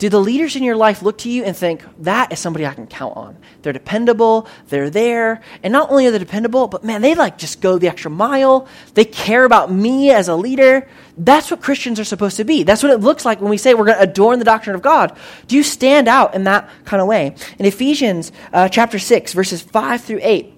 Do 0.00 0.08
the 0.08 0.18
leaders 0.18 0.56
in 0.56 0.62
your 0.62 0.76
life 0.76 1.02
look 1.02 1.18
to 1.18 1.30
you 1.30 1.44
and 1.44 1.54
think, 1.54 1.84
that 1.98 2.32
is 2.32 2.38
somebody 2.38 2.64
I 2.64 2.72
can 2.72 2.86
count 2.86 3.18
on? 3.18 3.36
They're 3.60 3.74
dependable, 3.74 4.48
they're 4.70 4.88
there, 4.88 5.42
and 5.62 5.74
not 5.74 5.90
only 5.90 6.06
are 6.06 6.10
they 6.10 6.18
dependable, 6.18 6.68
but 6.68 6.82
man, 6.82 7.02
they 7.02 7.14
like 7.14 7.36
just 7.36 7.60
go 7.60 7.76
the 7.76 7.88
extra 7.88 8.10
mile. 8.10 8.66
They 8.94 9.04
care 9.04 9.44
about 9.44 9.70
me 9.70 10.10
as 10.10 10.28
a 10.28 10.34
leader. 10.34 10.88
That's 11.18 11.50
what 11.50 11.60
Christians 11.60 12.00
are 12.00 12.04
supposed 12.04 12.38
to 12.38 12.44
be. 12.44 12.62
That's 12.62 12.82
what 12.82 12.92
it 12.92 13.00
looks 13.00 13.26
like 13.26 13.42
when 13.42 13.50
we 13.50 13.58
say 13.58 13.74
we're 13.74 13.84
going 13.84 13.98
to 13.98 14.02
adorn 14.02 14.38
the 14.38 14.44
doctrine 14.46 14.74
of 14.74 14.80
God. 14.80 15.14
Do 15.48 15.56
you 15.56 15.62
stand 15.62 16.08
out 16.08 16.34
in 16.34 16.44
that 16.44 16.70
kind 16.86 17.02
of 17.02 17.06
way? 17.06 17.34
In 17.58 17.66
Ephesians 17.66 18.32
uh, 18.54 18.70
chapter 18.70 18.98
6, 18.98 19.34
verses 19.34 19.60
5 19.60 20.00
through 20.02 20.20
8, 20.22 20.54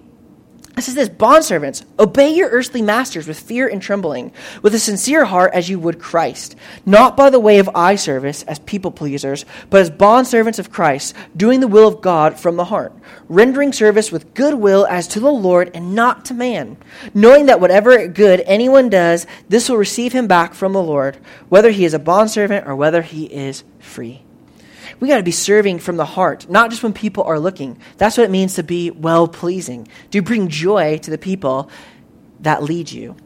it 0.75 0.81
says 0.81 0.95
this 0.95 1.09
Bondservants, 1.09 1.85
obey 1.99 2.33
your 2.33 2.49
earthly 2.49 2.81
masters 2.81 3.27
with 3.27 3.39
fear 3.39 3.67
and 3.67 3.81
trembling, 3.81 4.31
with 4.61 4.73
a 4.73 4.79
sincere 4.79 5.25
heart 5.25 5.53
as 5.53 5.69
you 5.69 5.77
would 5.79 5.99
Christ, 5.99 6.55
not 6.85 7.15
by 7.15 7.29
the 7.29 7.39
way 7.39 7.59
of 7.59 7.69
eye 7.75 7.95
service 7.95 8.41
as 8.43 8.57
people 8.59 8.89
pleasers, 8.89 9.45
but 9.69 9.81
as 9.81 9.91
bondservants 9.91 10.57
of 10.57 10.71
Christ, 10.71 11.15
doing 11.37 11.59
the 11.59 11.67
will 11.67 11.87
of 11.87 12.01
God 12.01 12.39
from 12.39 12.55
the 12.55 12.65
heart, 12.65 12.91
rendering 13.29 13.71
service 13.71 14.11
with 14.11 14.33
good 14.33 14.55
will 14.55 14.87
as 14.87 15.07
to 15.09 15.19
the 15.19 15.31
Lord 15.31 15.69
and 15.75 15.93
not 15.93 16.25
to 16.25 16.33
man, 16.33 16.77
knowing 17.13 17.45
that 17.45 17.61
whatever 17.61 18.07
good 18.07 18.41
anyone 18.45 18.89
does, 18.89 19.27
this 19.49 19.69
will 19.69 19.77
receive 19.77 20.13
him 20.13 20.25
back 20.25 20.55
from 20.55 20.73
the 20.73 20.81
Lord, 20.81 21.17
whether 21.49 21.69
he 21.69 21.85
is 21.85 21.93
a 21.93 21.99
bondservant 21.99 22.67
or 22.67 22.75
whether 22.75 23.03
he 23.03 23.25
is 23.25 23.63
free. 23.79 24.22
We 25.03 25.09
got 25.09 25.17
to 25.17 25.23
be 25.23 25.31
serving 25.31 25.79
from 25.79 25.97
the 25.97 26.05
heart, 26.05 26.49
not 26.49 26.69
just 26.69 26.81
when 26.81 26.93
people 26.93 27.25
are 27.25 27.37
looking. 27.37 27.77
That's 27.97 28.17
what 28.17 28.23
it 28.23 28.31
means 28.31 28.53
to 28.53 28.63
be 28.63 28.89
well 28.89 29.27
pleasing. 29.27 29.85
Do 30.09 30.17
you 30.17 30.21
bring 30.21 30.47
joy 30.47 30.97
to 30.99 31.11
the 31.11 31.17
people 31.17 31.69
that 32.39 32.63
lead 32.63 32.89
you? 32.89 33.17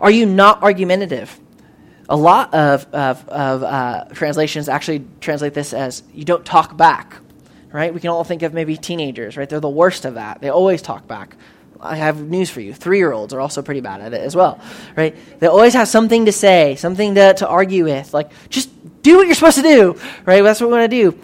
Are 0.00 0.10
you 0.10 0.24
not 0.24 0.62
argumentative? 0.62 1.38
A 2.08 2.16
lot 2.16 2.54
of, 2.54 2.86
of, 2.94 3.28
of 3.28 3.62
uh, 3.64 4.04
translations 4.14 4.70
actually 4.70 5.04
translate 5.20 5.52
this 5.52 5.74
as 5.74 6.02
you 6.14 6.24
don't 6.24 6.46
talk 6.46 6.74
back, 6.74 7.18
right? 7.70 7.92
We 7.92 8.00
can 8.00 8.08
all 8.08 8.24
think 8.24 8.40
of 8.40 8.54
maybe 8.54 8.78
teenagers, 8.78 9.36
right? 9.36 9.46
They're 9.46 9.60
the 9.60 9.68
worst 9.68 10.06
of 10.06 10.14
that. 10.14 10.40
They 10.40 10.48
always 10.48 10.80
talk 10.80 11.06
back. 11.06 11.36
I 11.78 11.96
have 11.96 12.22
news 12.22 12.48
for 12.48 12.62
you. 12.62 12.72
Three 12.72 12.96
year 12.96 13.12
olds 13.12 13.34
are 13.34 13.42
also 13.42 13.60
pretty 13.60 13.82
bad 13.82 14.00
at 14.00 14.14
it 14.14 14.22
as 14.22 14.34
well, 14.34 14.58
right? 14.96 15.14
They 15.38 15.48
always 15.48 15.74
have 15.74 15.88
something 15.88 16.24
to 16.24 16.32
say, 16.32 16.76
something 16.76 17.14
to, 17.16 17.34
to 17.34 17.46
argue 17.46 17.84
with. 17.84 18.14
Like, 18.14 18.30
just 18.48 18.70
do 19.06 19.16
what 19.16 19.26
you're 19.26 19.34
supposed 19.34 19.56
to 19.56 19.62
do, 19.62 19.98
right? 20.24 20.42
That's 20.42 20.60
what 20.60 20.66
we 20.68 20.72
want 20.72 20.90
to 20.90 21.10
do. 21.10 21.18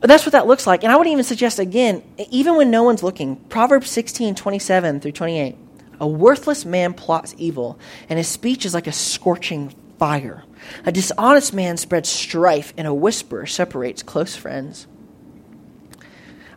But 0.00 0.08
that's 0.08 0.26
what 0.26 0.32
that 0.32 0.46
looks 0.46 0.66
like. 0.66 0.82
And 0.82 0.92
I 0.92 0.96
would 0.96 1.06
even 1.06 1.24
suggest, 1.24 1.58
again, 1.58 2.02
even 2.30 2.56
when 2.56 2.70
no 2.70 2.82
one's 2.82 3.02
looking, 3.02 3.36
Proverbs 3.36 3.88
16, 3.88 4.34
27 4.34 5.00
through 5.00 5.12
28. 5.12 5.56
A 6.00 6.06
worthless 6.06 6.64
man 6.64 6.92
plots 6.92 7.34
evil, 7.38 7.78
and 8.08 8.18
his 8.18 8.28
speech 8.28 8.66
is 8.66 8.74
like 8.74 8.88
a 8.88 8.92
scorching 8.92 9.72
fire. 9.98 10.44
A 10.84 10.92
dishonest 10.92 11.54
man 11.54 11.76
spreads 11.76 12.08
strife, 12.08 12.74
and 12.76 12.86
a 12.86 12.92
whisper 12.92 13.46
separates 13.46 14.02
close 14.02 14.34
friends. 14.34 14.88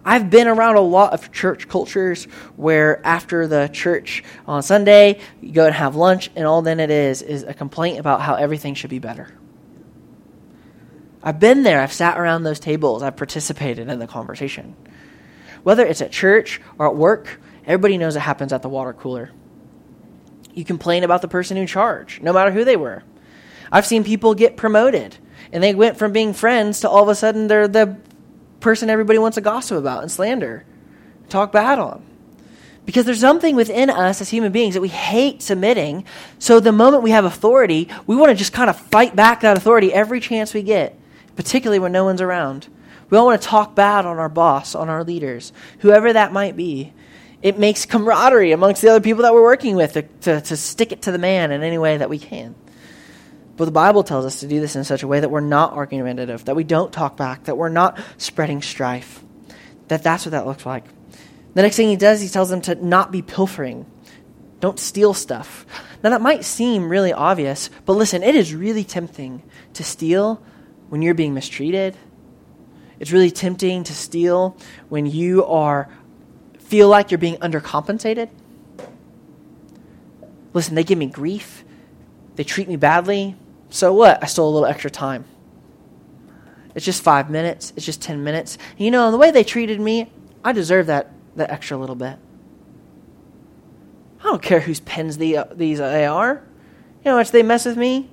I've 0.03 0.29
been 0.29 0.47
around 0.47 0.77
a 0.77 0.81
lot 0.81 1.13
of 1.13 1.31
church 1.31 1.67
cultures 1.67 2.25
where 2.55 3.05
after 3.05 3.45
the 3.45 3.69
church 3.71 4.23
on 4.47 4.63
Sunday, 4.63 5.19
you 5.39 5.51
go 5.51 5.65
and 5.65 5.75
have 5.75 5.95
lunch, 5.95 6.31
and 6.35 6.47
all 6.47 6.63
then 6.63 6.79
it 6.79 6.89
is 6.89 7.21
is 7.21 7.43
a 7.43 7.53
complaint 7.53 7.99
about 7.99 8.21
how 8.21 8.35
everything 8.35 8.73
should 8.73 8.89
be 8.89 8.99
better. 8.99 9.36
I've 11.27 11.41
been 11.41 11.63
there, 11.63 11.81
I've 11.81 11.91
sat 11.91 12.17
around 12.17 12.43
those 12.43 12.57
tables, 12.57 13.03
I've 13.03 13.17
participated 13.17 13.89
in 13.89 13.99
the 13.99 14.07
conversation. 14.07 14.77
Whether 15.61 15.85
it's 15.85 15.99
at 15.99 16.09
church 16.09 16.61
or 16.79 16.87
at 16.87 16.95
work, 16.95 17.41
everybody 17.65 17.97
knows 17.97 18.15
it 18.15 18.21
happens 18.21 18.53
at 18.53 18.61
the 18.61 18.69
water 18.69 18.93
cooler. 18.93 19.31
You 20.53 20.63
complain 20.63 21.03
about 21.03 21.21
the 21.21 21.27
person 21.27 21.57
in 21.57 21.67
charge, 21.67 22.21
no 22.21 22.31
matter 22.31 22.51
who 22.51 22.63
they 22.63 22.77
were. 22.77 23.03
I've 23.69 23.85
seen 23.85 24.05
people 24.05 24.35
get 24.35 24.55
promoted, 24.55 25.17
and 25.51 25.61
they 25.61 25.75
went 25.75 25.97
from 25.97 26.13
being 26.13 26.31
friends 26.31 26.79
to 26.79 26.89
all 26.89 27.03
of 27.03 27.09
a 27.09 27.15
sudden 27.15 27.47
they're 27.47 27.67
the 27.67 27.97
person 28.61 28.89
everybody 28.89 29.19
wants 29.19 29.35
to 29.35 29.41
gossip 29.41 29.77
about 29.77 30.03
and 30.03 30.09
slander, 30.09 30.63
talk 31.27 31.51
bad 31.51 31.77
on. 31.77 32.05
Because 32.85 33.05
there's 33.05 33.19
something 33.19 33.53
within 33.53 33.89
us 33.89 34.21
as 34.21 34.29
human 34.29 34.53
beings 34.53 34.75
that 34.75 34.81
we 34.81 34.87
hate 34.87 35.41
submitting. 35.41 36.05
So 36.39 36.61
the 36.61 36.71
moment 36.71 37.03
we 37.03 37.11
have 37.11 37.25
authority, 37.25 37.89
we 38.05 38.15
want 38.15 38.29
to 38.29 38.35
just 38.35 38.53
kind 38.53 38.69
of 38.69 38.79
fight 38.79 39.13
back 39.13 39.41
that 39.41 39.57
authority 39.57 39.93
every 39.93 40.21
chance 40.21 40.53
we 40.53 40.61
get, 40.63 40.97
particularly 41.37 41.79
when 41.79 41.93
no 41.93 42.03
one's 42.03 42.19
around. 42.19 42.67
We 43.09 43.17
all 43.17 43.27
want 43.27 43.41
to 43.41 43.47
talk 43.47 43.73
bad 43.73 44.05
on 44.05 44.17
our 44.17 44.27
boss, 44.27 44.75
on 44.75 44.89
our 44.89 45.05
leaders, 45.05 45.53
whoever 45.79 46.11
that 46.11 46.33
might 46.33 46.57
be. 46.57 46.93
It 47.41 47.57
makes 47.57 47.85
camaraderie 47.85 48.51
amongst 48.51 48.81
the 48.81 48.89
other 48.89 48.99
people 48.99 49.23
that 49.23 49.33
we're 49.33 49.43
working 49.43 49.75
with 49.75 49.93
to, 49.93 50.01
to, 50.01 50.41
to 50.41 50.57
stick 50.57 50.91
it 50.91 51.03
to 51.03 51.11
the 51.11 51.19
man 51.19 51.51
in 51.51 51.63
any 51.63 51.77
way 51.77 51.95
that 51.95 52.09
we 52.09 52.19
can. 52.19 52.55
But 53.55 53.65
the 53.65 53.71
Bible 53.71 54.03
tells 54.03 54.25
us 54.25 54.41
to 54.41 54.47
do 54.47 54.59
this 54.59 54.75
in 54.75 54.83
such 54.83 55.03
a 55.03 55.07
way 55.07 55.19
that 55.19 55.29
we're 55.29 55.39
not 55.39 55.73
argumentative, 55.73 56.45
that 56.45 56.55
we 56.55 56.63
don't 56.63 56.91
talk 56.91 57.15
back, 57.15 57.45
that 57.45 57.57
we're 57.57 57.69
not 57.69 57.99
spreading 58.17 58.61
strife. 58.61 59.23
That 59.87 60.03
that's 60.03 60.25
what 60.25 60.31
that 60.31 60.45
looks 60.45 60.65
like. 60.65 60.83
The 61.53 61.61
next 61.61 61.77
thing 61.77 61.89
he 61.89 61.95
does, 61.95 62.21
he 62.21 62.27
tells 62.27 62.49
them 62.49 62.61
to 62.61 62.75
not 62.75 63.11
be 63.11 63.21
pilfering. 63.21 63.85
Don't 64.59 64.79
steal 64.79 65.13
stuff. 65.13 65.65
Now 66.03 66.09
that 66.09 66.21
might 66.21 66.43
seem 66.43 66.89
really 66.89 67.13
obvious, 67.13 67.69
but 67.85 67.93
listen, 67.93 68.21
it 68.21 68.35
is 68.35 68.53
really 68.53 68.83
tempting 68.83 69.43
to 69.73 69.83
steal 69.83 70.43
when 70.89 71.01
you're 71.01 71.13
being 71.13 71.33
mistreated. 71.33 71.95
It's 72.99 73.11
really 73.11 73.31
tempting 73.31 73.83
to 73.85 73.93
steal 73.93 74.57
when 74.89 75.05
you 75.05 75.45
are 75.45 75.89
feel 76.59 76.89
like 76.89 77.11
you're 77.11 77.17
being 77.17 77.37
undercompensated. 77.37 78.29
Listen, 80.53 80.75
they 80.75 80.83
give 80.83 80.97
me 80.97 81.05
grief. 81.05 81.63
They 82.35 82.43
treat 82.43 82.67
me 82.67 82.75
badly. 82.75 83.35
So 83.69 83.93
what? 83.93 84.21
I 84.21 84.25
stole 84.25 84.49
a 84.49 84.53
little 84.53 84.65
extra 84.65 84.89
time. 84.89 85.25
It's 86.75 86.85
just 86.85 87.01
five 87.01 87.29
minutes. 87.29 87.73
It's 87.75 87.85
just 87.85 88.01
10 88.01 88.23
minutes. 88.23 88.57
And 88.71 88.79
you 88.81 88.91
know, 88.91 89.11
the 89.11 89.17
way 89.17 89.31
they 89.31 89.43
treated 89.43 89.79
me, 89.79 90.11
I 90.43 90.51
deserve 90.51 90.87
that, 90.87 91.11
that 91.35 91.49
extra 91.51 91.77
little 91.77 91.95
bit. 91.95 92.17
I 94.19 94.23
don't 94.23 94.41
care 94.41 94.59
whose 94.59 94.79
pens 94.79 95.17
the, 95.17 95.37
uh, 95.37 95.45
these 95.53 95.79
they 95.79 96.05
are. 96.05 96.43
You 97.03 97.11
know 97.11 97.17
much 97.17 97.31
they 97.31 97.43
mess 97.43 97.65
with 97.65 97.77
me? 97.77 98.09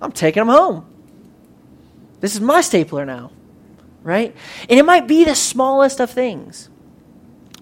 I'm 0.00 0.12
taking 0.12 0.40
them 0.40 0.48
home. 0.48 0.91
This 2.22 2.34
is 2.34 2.40
my 2.40 2.62
stapler 2.62 3.04
now, 3.04 3.32
right? 4.02 4.34
And 4.70 4.78
it 4.78 4.86
might 4.86 5.06
be 5.06 5.24
the 5.24 5.34
smallest 5.34 6.00
of 6.00 6.10
things. 6.10 6.70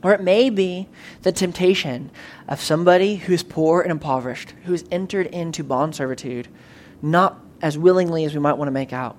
Or 0.02 0.12
it 0.12 0.22
may 0.22 0.48
be 0.48 0.88
the 1.22 1.32
temptation 1.32 2.10
of 2.46 2.60
somebody 2.60 3.16
who's 3.16 3.42
poor 3.42 3.82
and 3.82 3.90
impoverished, 3.90 4.54
who's 4.64 4.84
entered 4.90 5.26
into 5.26 5.64
bond 5.64 5.96
servitude 5.96 6.46
not 7.02 7.40
as 7.62 7.78
willingly 7.78 8.24
as 8.24 8.34
we 8.34 8.40
might 8.40 8.58
want 8.58 8.68
to 8.68 8.72
make 8.72 8.92
out. 8.92 9.16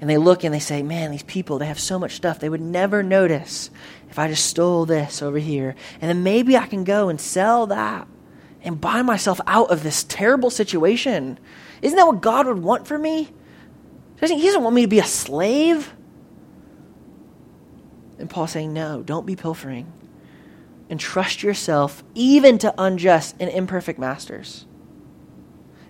And 0.00 0.10
they 0.10 0.18
look 0.18 0.44
and 0.44 0.52
they 0.52 0.58
say, 0.60 0.82
Man, 0.82 1.10
these 1.10 1.22
people, 1.22 1.58
they 1.58 1.66
have 1.66 1.80
so 1.80 1.98
much 1.98 2.12
stuff. 2.12 2.38
They 2.38 2.48
would 2.48 2.60
never 2.60 3.02
notice 3.02 3.70
if 4.10 4.18
I 4.18 4.28
just 4.28 4.46
stole 4.46 4.84
this 4.84 5.22
over 5.22 5.38
here. 5.38 5.74
And 6.00 6.10
then 6.10 6.22
maybe 6.22 6.56
I 6.56 6.66
can 6.66 6.84
go 6.84 7.08
and 7.08 7.20
sell 7.20 7.66
that 7.68 8.06
and 8.62 8.80
buy 8.80 9.02
myself 9.02 9.40
out 9.46 9.70
of 9.70 9.82
this 9.82 10.04
terrible 10.04 10.50
situation. 10.50 11.38
Isn't 11.80 11.96
that 11.96 12.06
what 12.06 12.20
God 12.20 12.46
would 12.46 12.62
want 12.62 12.86
for 12.86 12.98
me? 12.98 13.30
He 14.20 14.46
doesn't 14.46 14.62
want 14.62 14.74
me 14.74 14.82
to 14.82 14.88
be 14.88 15.00
a 15.00 15.04
slave. 15.04 15.92
And 18.18 18.30
Paul's 18.30 18.52
saying, 18.52 18.72
No, 18.72 19.02
don't 19.02 19.26
be 19.26 19.36
pilfering. 19.36 19.92
And 20.88 21.00
trust 21.00 21.42
yourself 21.42 22.04
even 22.14 22.58
to 22.58 22.74
unjust 22.78 23.36
and 23.40 23.50
imperfect 23.50 23.98
masters 23.98 24.66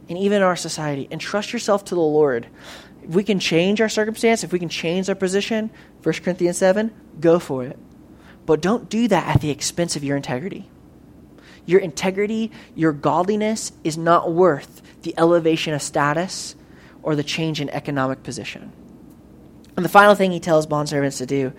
and 0.08 0.18
even 0.18 0.42
our 0.42 0.56
society. 0.56 1.08
And 1.10 1.20
trust 1.20 1.52
yourself 1.52 1.84
to 1.86 1.94
the 1.94 2.00
Lord. 2.00 2.48
If 3.02 3.10
we 3.10 3.24
can 3.24 3.38
change 3.38 3.80
our 3.80 3.88
circumstance, 3.88 4.44
if 4.44 4.52
we 4.52 4.58
can 4.58 4.68
change 4.68 5.08
our 5.08 5.14
position, 5.14 5.70
1 6.02 6.14
Corinthians 6.16 6.58
7, 6.58 6.92
go 7.20 7.38
for 7.38 7.64
it. 7.64 7.78
But 8.46 8.60
don't 8.60 8.88
do 8.88 9.08
that 9.08 9.36
at 9.36 9.40
the 9.40 9.50
expense 9.50 9.96
of 9.96 10.04
your 10.04 10.16
integrity. 10.16 10.68
Your 11.66 11.80
integrity, 11.80 12.50
your 12.74 12.92
godliness 12.92 13.72
is 13.82 13.96
not 13.96 14.32
worth 14.32 14.82
the 15.02 15.14
elevation 15.16 15.72
of 15.72 15.82
status 15.82 16.56
or 17.04 17.14
the 17.14 17.22
change 17.22 17.60
in 17.60 17.68
economic 17.70 18.22
position. 18.22 18.72
And 19.76 19.84
the 19.84 19.90
final 19.90 20.14
thing 20.14 20.32
he 20.32 20.40
tells 20.40 20.66
bondservants 20.66 21.18
to 21.18 21.26
do 21.26 21.52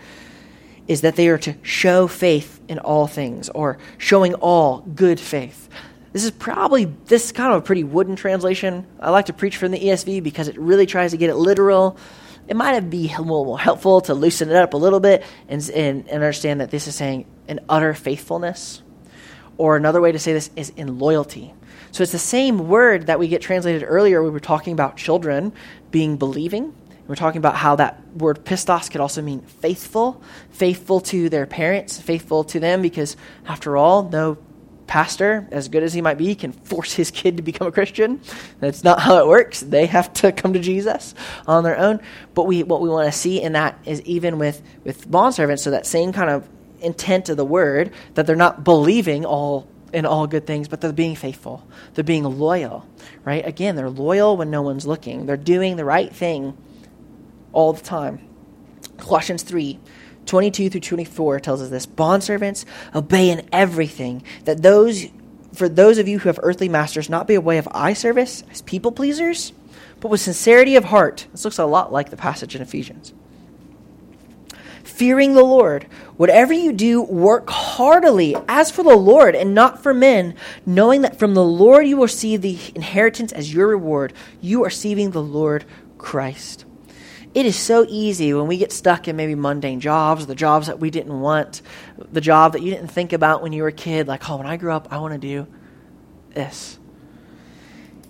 is 0.88 1.02
that 1.02 1.16
they 1.16 1.28
are 1.30 1.38
to 1.38 1.56
show 1.64 2.08
faith 2.08 2.60
in 2.68 2.80
all 2.80 3.08
things, 3.08 3.50
or 3.50 3.78
showing 3.98 4.34
all 4.36 4.82
good 4.82 5.20
faith. 5.20 5.70
This 6.14 6.24
is 6.24 6.32
probably 6.32 6.86
this 6.86 7.26
is 7.26 7.32
kind 7.32 7.54
of 7.54 7.62
a 7.62 7.66
pretty 7.66 7.84
wooden 7.84 8.16
translation. 8.16 8.86
I 9.00 9.10
like 9.10 9.26
to 9.26 9.34
preach 9.34 9.58
from 9.58 9.72
the 9.72 9.80
ESV 9.80 10.24
because 10.24 10.48
it 10.48 10.58
really 10.58 10.86
tries 10.86 11.12
to 11.12 11.18
get 11.18 11.30
it 11.30 11.36
literal. 11.36 11.98
It 12.48 12.56
might 12.56 12.80
be 12.90 13.14
more 13.20 13.60
helpful 13.60 14.02
to 14.02 14.14
loosen 14.14 14.50
it 14.50 14.56
up 14.56 14.74
a 14.74 14.78
little 14.78 15.00
bit 15.00 15.24
and, 15.48 15.68
and, 15.72 16.08
and 16.08 16.10
understand 16.10 16.62
that 16.62 16.70
this 16.70 16.88
is 16.88 16.96
saying 16.96 17.26
an 17.48 17.60
utter 17.68 17.94
faithfulness. 17.94 18.82
Or 19.58 19.78
another 19.78 20.02
way 20.02 20.12
to 20.12 20.20
say 20.20 20.34
this 20.34 20.52
is 20.56 20.70
in 20.70 21.00
loyalty. 21.00 21.54
So 21.96 22.04
it's 22.04 22.12
the 22.12 22.20
same 22.20 22.68
word 22.68 23.08
that 23.08 23.20
we 23.20 23.30
get 23.30 23.42
translated 23.42 23.86
earlier. 23.88 24.22
We 24.22 24.30
were 24.30 24.42
talking 24.42 24.74
about 24.74 24.98
children 24.98 25.54
being 25.92 26.18
believing. 26.18 26.76
We're 27.08 27.16
talking 27.16 27.38
about 27.38 27.56
how 27.56 27.78
that 27.78 28.06
word 28.18 28.44
pistos 28.44 28.92
could 28.92 29.00
also 29.00 29.22
mean 29.22 29.40
faithful, 29.40 30.22
faithful 30.50 31.00
to 31.00 31.30
their 31.30 31.46
parents, 31.46 31.98
faithful 31.98 32.44
to 32.44 32.60
them, 32.60 32.82
because 32.82 33.16
after 33.46 33.78
all, 33.78 34.10
no 34.10 34.38
pastor, 34.88 35.48
as 35.52 35.70
good 35.70 35.84
as 35.84 35.94
he 35.94 36.02
might 36.02 36.18
be, 36.18 36.36
can 36.36 36.52
force 36.52 36.92
his 36.92 37.12
kid 37.12 37.38
to 37.38 37.44
become 37.44 37.68
a 37.68 37.72
Christian. 37.72 38.20
That's 38.60 38.84
not 38.84 39.00
how 39.00 39.20
it 39.20 39.28
works. 39.28 39.62
They 39.62 39.86
have 39.86 40.12
to 40.16 40.34
come 40.34 40.52
to 40.52 40.60
Jesus 40.60 41.16
on 41.48 41.64
their 41.64 41.78
own. 41.78 42.02
But 42.34 42.44
we, 42.44 42.64
what 42.64 42.82
we 42.82 42.90
want 42.90 43.06
to 43.06 43.18
see 43.18 43.42
in 43.42 43.54
that 43.54 43.80
is 43.86 44.02
even 44.02 44.38
with, 44.38 44.62
with 44.84 45.10
bondservants, 45.10 45.60
so 45.60 45.72
that 45.72 45.86
same 45.86 46.12
kind 46.12 46.30
of 46.30 46.46
intent 46.82 47.30
of 47.30 47.38
the 47.38 47.46
word, 47.46 47.94
that 48.16 48.28
they're 48.28 48.36
not 48.36 48.66
believing 48.66 49.24
all 49.24 49.70
in 49.96 50.06
all 50.06 50.28
good 50.28 50.46
things, 50.46 50.68
but 50.68 50.82
they're 50.82 50.92
being 50.92 51.16
faithful. 51.16 51.66
They're 51.94 52.04
being 52.04 52.26
loyal, 52.26 52.86
right? 53.24 53.48
Again, 53.48 53.78
they're 53.78 53.90
loyal 53.90 54.36
when 54.36 54.52
no 54.52 54.62
one's 54.62 54.86
looking. 54.86 55.26
They're 55.26 55.38
doing 55.38 55.78
the 55.78 55.86
right 55.86 56.14
thing 56.14 56.56
all 57.54 57.72
the 57.72 57.82
time. 57.82 58.20
Colossians 58.98 59.42
3 59.44 59.80
22 60.26 60.72
through 60.72 60.82
24 60.82 61.40
tells 61.40 61.62
us 61.62 61.70
this 61.70 61.86
Bondservants, 61.86 62.66
obey 62.96 63.30
in 63.30 63.48
everything, 63.52 64.24
that 64.46 64.64
those, 64.64 65.06
for 65.54 65.70
those 65.70 66.00
of 66.00 66.08
you 66.08 66.18
who 66.18 66.30
have 66.30 66.40
earthly 66.42 66.68
masters, 66.68 67.10
not 67.10 67.28
be 67.28 67.36
a 67.36 67.42
way 67.42 67.60
of 67.60 67.68
eye 67.72 67.94
service 67.94 68.44
as 68.52 68.64
people 68.64 68.92
pleasers, 68.92 69.54
but 70.00 70.10
with 70.10 70.20
sincerity 70.20 70.76
of 70.76 70.86
heart. 70.86 71.28
This 71.32 71.46
looks 71.46 71.60
a 71.60 71.66
lot 71.66 71.94
like 71.94 72.10
the 72.10 72.18
passage 72.18 72.56
in 72.56 72.62
Ephesians. 72.64 73.14
Fearing 74.86 75.34
the 75.34 75.44
Lord, 75.44 75.84
whatever 76.16 76.54
you 76.54 76.72
do, 76.72 77.02
work 77.02 77.50
heartily 77.50 78.36
as 78.48 78.72
for 78.72 78.84
the 78.84 78.96
Lord 78.96 79.36
and 79.36 79.54
not 79.54 79.84
for 79.84 79.94
men, 79.94 80.36
knowing 80.66 81.02
that 81.02 81.20
from 81.20 81.34
the 81.34 81.44
Lord 81.44 81.86
you 81.86 81.98
will 81.98 82.04
receive 82.04 82.42
the 82.42 82.58
inheritance 82.74 83.34
as 83.34 83.54
your 83.54 83.68
reward. 83.68 84.14
You 84.40 84.62
are 84.62 84.68
receiving 84.68 85.12
the 85.12 85.22
Lord 85.22 85.66
Christ 85.98 86.66
it 87.36 87.46
is 87.46 87.58
so 87.58 87.86
easy 87.90 88.34
when 88.34 88.48
we 88.48 88.58
get 88.58 88.72
stuck 88.72 89.10
in 89.10 89.18
maybe 89.18 89.36
mundane 89.36 89.82
jobs, 89.82 90.26
the 90.26 90.36
jobs 90.36 90.68
that 90.68 90.80
we 90.80 90.90
didn't 90.90 91.20
want, 91.20 91.62
the 91.98 92.22
job 92.22 92.54
that 92.54 92.62
you 92.62 92.72
didn't 92.72 92.88
think 92.88 93.12
about 93.12 93.44
when 93.44 93.52
you 93.52 93.62
were 93.62 93.68
a 93.68 93.74
kid, 93.74 94.08
like, 94.08 94.28
oh, 94.30 94.38
when 94.38 94.48
I 94.48 94.56
grew 94.56 94.72
up, 94.72 94.88
I 94.90 95.00
want 95.00 95.14
to 95.14 95.20
do 95.20 95.46
this. 96.34 96.80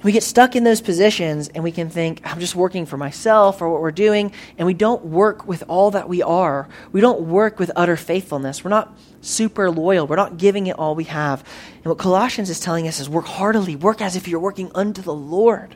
We 0.05 0.11
get 0.11 0.21
stuck 0.21 0.55
in 0.55 0.63
those 0.63 0.81
positions 0.81 1.47
and 1.47 1.63
we 1.63 1.71
can 1.71 1.89
think, 1.89 2.21
I'm 2.23 2.39
just 2.39 2.53
working 2.53 2.85
for 2.85 2.95
myself 2.95 3.59
or 3.59 3.71
what 3.71 3.81
we're 3.81 3.89
doing, 3.89 4.31
and 4.55 4.67
we 4.67 4.75
don't 4.75 5.03
work 5.03 5.47
with 5.47 5.63
all 5.67 5.89
that 5.89 6.07
we 6.07 6.21
are. 6.21 6.69
We 6.91 7.01
don't 7.01 7.21
work 7.21 7.57
with 7.57 7.71
utter 7.75 7.97
faithfulness. 7.97 8.63
We're 8.63 8.69
not 8.69 8.95
super 9.21 9.71
loyal. 9.71 10.05
We're 10.05 10.15
not 10.15 10.37
giving 10.37 10.67
it 10.67 10.77
all 10.77 10.93
we 10.93 11.05
have. 11.05 11.43
And 11.77 11.85
what 11.85 11.97
Colossians 11.97 12.51
is 12.51 12.59
telling 12.59 12.87
us 12.87 12.99
is 12.99 13.09
work 13.09 13.25
heartily, 13.25 13.75
work 13.75 13.99
as 13.99 14.15
if 14.15 14.27
you're 14.27 14.39
working 14.39 14.71
unto 14.75 15.01
the 15.01 15.11
Lord. 15.11 15.75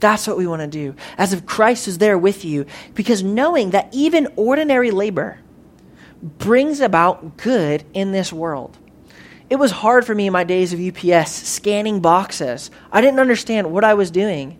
That's 0.00 0.26
what 0.26 0.36
we 0.36 0.48
want 0.48 0.62
to 0.62 0.66
do, 0.66 0.96
as 1.16 1.32
if 1.32 1.46
Christ 1.46 1.86
is 1.86 1.98
there 1.98 2.18
with 2.18 2.44
you, 2.44 2.66
because 2.94 3.22
knowing 3.22 3.70
that 3.70 3.88
even 3.92 4.26
ordinary 4.34 4.90
labor 4.90 5.38
brings 6.20 6.80
about 6.80 7.36
good 7.36 7.84
in 7.94 8.10
this 8.10 8.32
world. 8.32 8.78
It 9.50 9.56
was 9.56 9.70
hard 9.70 10.06
for 10.06 10.14
me 10.14 10.26
in 10.26 10.32
my 10.32 10.44
days 10.44 10.72
of 10.72 10.80
UPS 10.80 11.30
scanning 11.30 12.00
boxes. 12.00 12.70
I 12.90 13.00
didn't 13.00 13.20
understand 13.20 13.70
what 13.70 13.84
I 13.84 13.94
was 13.94 14.10
doing. 14.10 14.58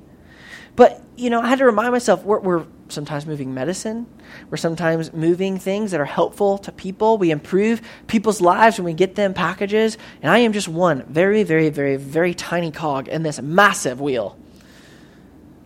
But, 0.77 1.03
you 1.17 1.31
know, 1.31 1.41
I 1.41 1.49
had 1.49 1.59
to 1.61 1.65
remind 1.65 1.93
myself 1.93 2.25
we're, 2.25 2.41
we're 2.41 2.67
sometimes 2.89 3.27
moving 3.27 3.55
medicine. 3.55 4.07
We're 4.51 4.57
sometimes 4.57 5.13
moving 5.13 5.59
things 5.59 5.93
that 5.93 6.01
are 6.01 6.05
helpful 6.05 6.59
to 6.59 6.73
people. 6.73 7.17
We 7.17 7.31
improve 7.31 7.81
people's 8.07 8.41
lives 8.41 8.79
when 8.79 8.85
we 8.85 8.93
get 8.93 9.15
them 9.15 9.35
packages. 9.35 9.97
And 10.21 10.31
I 10.31 10.39
am 10.39 10.53
just 10.53 10.69
one 10.69 11.05
very, 11.05 11.45
very, 11.45 11.71
very, 11.71 11.97
very 11.97 12.35
tiny 12.35 12.71
cog 12.71 13.09
in 13.09 13.23
this 13.23 13.41
massive 13.41 14.01
wheel. 14.01 14.37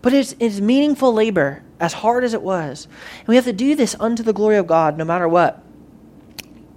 But 0.01 0.13
it's, 0.13 0.35
it's 0.39 0.61
meaningful 0.61 1.13
labor, 1.13 1.63
as 1.81 1.93
hard 1.93 2.23
as 2.25 2.35
it 2.35 2.43
was. 2.43 2.87
And 3.19 3.29
we 3.29 3.37
have 3.37 3.45
to 3.47 3.53
do 3.53 3.75
this 3.75 3.97
unto 3.99 4.23
the 4.23 4.33
glory 4.33 4.57
of 4.57 4.67
God 4.67 4.97
no 4.97 5.05
matter 5.05 5.29
what. 5.29 5.63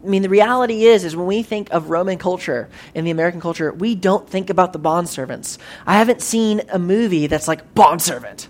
I 0.04 0.08
mean, 0.08 0.24
the 0.24 0.30
reality 0.30 0.86
is, 0.86 1.04
is 1.04 1.16
when 1.16 1.28
we 1.28 1.44
think 1.44 1.70
of 1.72 1.90
Roman 1.90 2.18
culture 2.18 2.70
in 2.96 3.06
the 3.06 3.12
American 3.12 3.40
culture, 3.40 3.72
we 3.72 3.94
don't 3.94 4.28
think 4.28 4.50
about 4.50 4.74
the 4.74 4.80
bond 4.80 5.10
servants. 5.10 5.60
I 5.86 5.98
haven't 5.98 6.22
seen 6.22 6.62
a 6.70 6.80
movie 6.80 7.28
that's 7.28 7.48
like 7.48 7.76
bond 7.76 8.02
servant, 8.02 8.50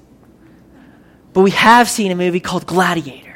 but 1.34 1.42
we 1.42 1.52
have 1.52 1.90
seen 1.90 2.12
a 2.12 2.16
movie 2.16 2.40
called 2.40 2.66
Gladiator 2.66 3.31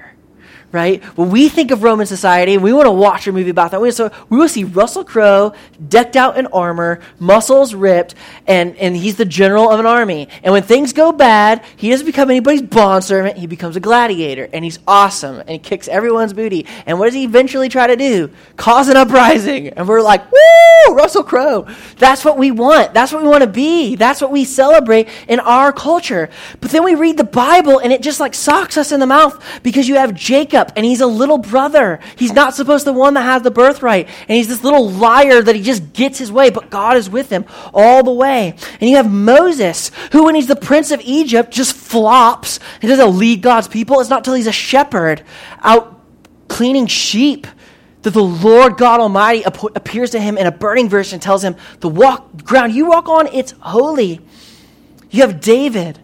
right? 0.76 1.02
When 1.18 1.32
we 1.32 1.48
think 1.48 1.72
of 1.72 1.82
Roman 1.82 2.06
society, 2.06 2.58
we 2.58 2.74
want 2.74 2.86
to 2.86 2.92
watch 2.92 3.26
a 3.28 3.32
movie 3.32 3.50
about 3.50 3.72
that. 3.72 3.82
We, 3.82 3.92
so 3.92 4.12
we 4.30 4.38
will 4.38 4.50
see 4.50 4.66
Russell 4.66 5.06
Crowe 5.06 5.54
decked 5.88 6.18
out 6.18 6.38
in 6.38 6.48
armor, 6.48 7.00
muscles 7.18 7.74
ripped, 7.74 8.14
and, 8.46 8.76
and 8.76 8.96
he's 8.96 9.16
the 9.16 9.26
general 9.26 9.72
of 9.72 9.80
an 9.80 9.86
army. 9.86 10.28
And 10.44 10.52
when 10.52 10.64
things 10.64 10.92
go 10.92 11.14
bad, 11.14 11.64
he 11.78 11.90
doesn't 11.90 12.06
become 12.06 12.30
anybody's 12.30 12.62
bondservant. 12.62 13.38
He 13.38 13.48
becomes 13.48 13.78
a 13.78 13.80
gladiator, 13.80 14.50
and 14.52 14.66
he's 14.66 14.80
awesome, 14.86 15.40
and 15.40 15.50
he 15.50 15.60
kicks 15.60 15.88
everyone's 15.88 16.34
booty. 16.34 16.68
And 16.86 17.00
what 17.00 17.06
does 17.06 17.14
he 17.14 17.24
eventually 17.24 17.70
try 17.70 17.88
to 17.88 17.96
do? 17.96 18.30
Cause 18.58 18.90
an 18.90 18.98
uprising. 18.98 19.70
And 19.70 19.88
we're 19.88 20.02
like, 20.02 20.30
woo, 20.30 20.96
Russell 20.96 21.24
Crowe. 21.24 21.68
That's 21.98 22.26
what 22.26 22.38
we 22.38 22.52
want. 22.52 22.94
That's 22.94 23.14
what 23.14 23.24
we 23.24 23.30
want 23.30 23.44
to 23.44 23.50
be. 23.50 23.96
That's 23.96 24.22
what 24.22 24.32
we 24.32 24.44
celebrate 24.44 25.08
in 25.30 25.40
our 25.40 25.72
culture. 25.72 26.30
But 26.60 26.72
then 26.72 26.84
we 26.84 26.96
read 26.96 27.16
the 27.16 27.24
Bible, 27.24 27.80
and 27.80 27.94
it 27.94 28.02
just 28.02 28.20
like 28.20 28.34
socks 28.34 28.78
us 28.78 28.92
in 28.92 29.00
the 29.00 29.08
mouth 29.08 29.42
because 29.64 29.88
you 29.88 29.96
have 29.96 30.14
Jacob 30.14 30.65
and 30.76 30.86
he's 30.86 31.02
a 31.02 31.08
little 31.08 31.38
brother. 31.38 32.00
He's 32.16 32.34
not 32.34 32.54
supposed 32.54 32.86
to 32.86 32.92
be 32.92 32.94
the 32.96 33.00
one 33.00 33.14
that 33.16 33.24
has 33.24 33.42
the 33.42 33.52
birthright. 33.52 34.08
And 34.28 34.38
he's 34.38 34.48
this 34.48 34.64
little 34.64 34.90
liar 34.90 35.42
that 35.42 35.56
he 35.56 35.62
just 35.62 35.94
gets 35.94 36.18
his 36.20 36.32
way, 36.32 36.50
but 36.50 36.70
God 36.70 36.98
is 36.98 37.10
with 37.10 37.30
him 37.30 37.46
all 37.74 38.04
the 38.04 38.12
way. 38.12 38.56
And 38.80 38.90
you 38.90 38.96
have 38.98 39.12
Moses, 39.12 39.92
who, 40.12 40.26
when 40.26 40.36
he's 40.36 40.48
the 40.48 40.56
prince 40.56 40.92
of 40.92 41.02
Egypt, 41.02 41.52
just 41.52 41.76
flops. 41.76 42.60
He 42.82 42.88
doesn't 42.88 43.18
lead 43.18 43.42
God's 43.42 43.68
people. 43.68 44.00
It's 44.00 44.10
not 44.10 44.24
till 44.24 44.34
he's 44.34 44.48
a 44.48 44.52
shepherd 44.52 45.24
out 45.62 46.02
cleaning 46.48 46.88
sheep 46.88 47.48
that 48.04 48.12
the 48.12 48.24
Lord 48.24 48.78
God 48.78 49.00
Almighty 49.00 49.44
appears 49.44 50.12
to 50.12 50.20
him 50.20 50.38
in 50.38 50.46
a 50.46 50.52
burning 50.52 50.88
verse 50.90 51.12
and 51.12 51.22
tells 51.22 51.44
him, 51.44 51.56
The 51.80 51.90
walk, 51.90 52.44
ground 52.44 52.74
you 52.74 52.86
walk 52.86 53.10
on, 53.10 53.28
it's 53.28 53.54
holy. 53.60 54.22
You 55.10 55.22
have 55.22 55.42
David 55.42 56.00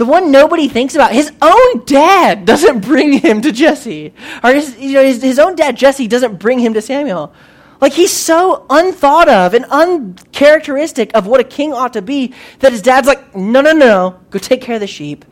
the 0.00 0.06
one 0.06 0.32
nobody 0.32 0.66
thinks 0.66 0.94
about. 0.94 1.12
His 1.12 1.30
own 1.42 1.84
dad 1.84 2.46
doesn't 2.46 2.80
bring 2.80 3.12
him 3.12 3.42
to 3.42 3.52
Jesse. 3.52 4.14
Or 4.42 4.50
his, 4.50 4.74
you 4.78 4.94
know, 4.94 5.04
his, 5.04 5.20
his 5.20 5.38
own 5.38 5.56
dad, 5.56 5.76
Jesse, 5.76 6.08
doesn't 6.08 6.38
bring 6.38 6.58
him 6.58 6.72
to 6.72 6.80
Samuel. 6.80 7.34
Like 7.82 7.92
he's 7.92 8.10
so 8.10 8.64
unthought 8.70 9.28
of 9.28 9.52
and 9.52 9.66
uncharacteristic 9.66 11.14
of 11.14 11.26
what 11.26 11.38
a 11.40 11.44
king 11.44 11.74
ought 11.74 11.92
to 11.92 12.00
be 12.00 12.32
that 12.60 12.72
his 12.72 12.80
dad's 12.80 13.06
like, 13.06 13.36
no, 13.36 13.60
no, 13.60 13.72
no, 13.72 14.18
go 14.30 14.38
take 14.38 14.62
care 14.62 14.76
of 14.76 14.80
the 14.80 14.86
sheep. 14.86 15.26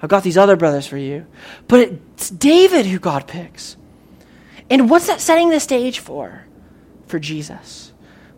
I've 0.00 0.08
got 0.08 0.22
these 0.22 0.38
other 0.38 0.54
brothers 0.54 0.86
for 0.86 0.98
you. 0.98 1.26
But 1.66 1.80
it's 2.14 2.30
David 2.30 2.86
who 2.86 3.00
God 3.00 3.26
picks. 3.26 3.76
And 4.70 4.88
what's 4.88 5.08
that 5.08 5.20
setting 5.20 5.50
the 5.50 5.58
stage 5.58 5.98
for? 5.98 6.46
For 7.08 7.18
Jesus, 7.18 7.92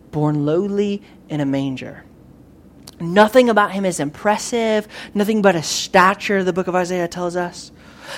born 0.09 0.47
lowly 0.47 1.03
in 1.29 1.41
a 1.41 1.45
manger. 1.45 2.05
Nothing 2.99 3.49
about 3.49 3.71
him 3.71 3.85
is 3.85 3.99
impressive, 3.99 4.87
nothing 5.13 5.41
but 5.41 5.55
a 5.55 5.63
stature, 5.63 6.43
the 6.43 6.53
book 6.53 6.67
of 6.67 6.75
Isaiah 6.75 7.07
tells 7.07 7.35
us. 7.35 7.71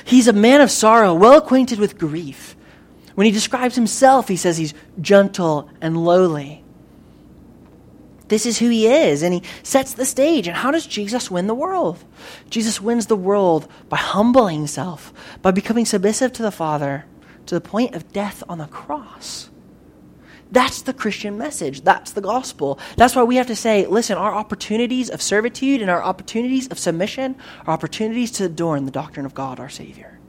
He's 0.06 0.28
a 0.28 0.34
man 0.34 0.62
of 0.62 0.70
sorrow, 0.70 1.13
well 1.13 1.38
acquainted 1.38 1.80
with 1.80 1.98
grief. 1.98 2.56
When 3.16 3.26
he 3.26 3.32
describes 3.32 3.76
himself, 3.76 4.28
he 4.28 4.38
says 4.38 4.58
he's 4.58 4.76
gentle 5.02 5.70
and 5.82 6.06
lowly. 6.06 6.63
This 8.28 8.46
is 8.46 8.60
who 8.60 8.70
he 8.70 8.88
is, 8.88 9.24
and 9.24 9.34
he 9.34 9.44
sets 9.63 9.94
the 9.94 10.06
stage. 10.06 10.48
And 10.48 10.58
how 10.58 10.72
does 10.72 10.86
Jesus 10.86 11.32
win 11.32 11.48
the 11.48 11.56
world? 11.56 12.04
Jesus 12.50 12.82
wins 12.82 13.08
the 13.08 13.16
world 13.16 13.68
by 13.90 13.98
humbling 13.98 14.58
himself, 14.58 15.13
by 15.42 15.52
becoming 15.52 15.86
submissive 15.86 16.34
to 16.34 16.44
the 16.44 16.52
Father 16.52 17.06
to 17.46 17.56
the 17.56 17.62
point 17.62 17.96
of 17.96 18.12
death 18.12 18.44
on 18.48 18.58
the 18.58 18.68
cross. 18.68 19.50
That's 20.51 20.81
the 20.81 20.93
Christian 20.93 21.38
message. 21.38 21.81
That's 21.81 22.12
the 22.12 22.21
gospel. 22.21 22.79
That's 22.95 23.15
why 23.15 23.23
we 23.23 23.36
have 23.36 23.47
to 23.47 23.55
say, 23.55 23.86
listen, 23.86 24.17
our 24.17 24.33
opportunities 24.33 25.10
of 25.10 25.21
servitude 25.21 25.81
and 25.81 25.89
our 25.89 26.01
opportunities 26.01 26.67
of 26.67 26.79
submission 26.79 27.36
are 27.65 27.73
opportunities 27.73 28.31
to 28.33 28.45
adorn 28.45 28.86
the 28.86 28.91
doctrine 28.91 29.25
of 29.25 29.33
God, 29.33 29.60
our 29.60 29.69
Savior. 29.69 30.19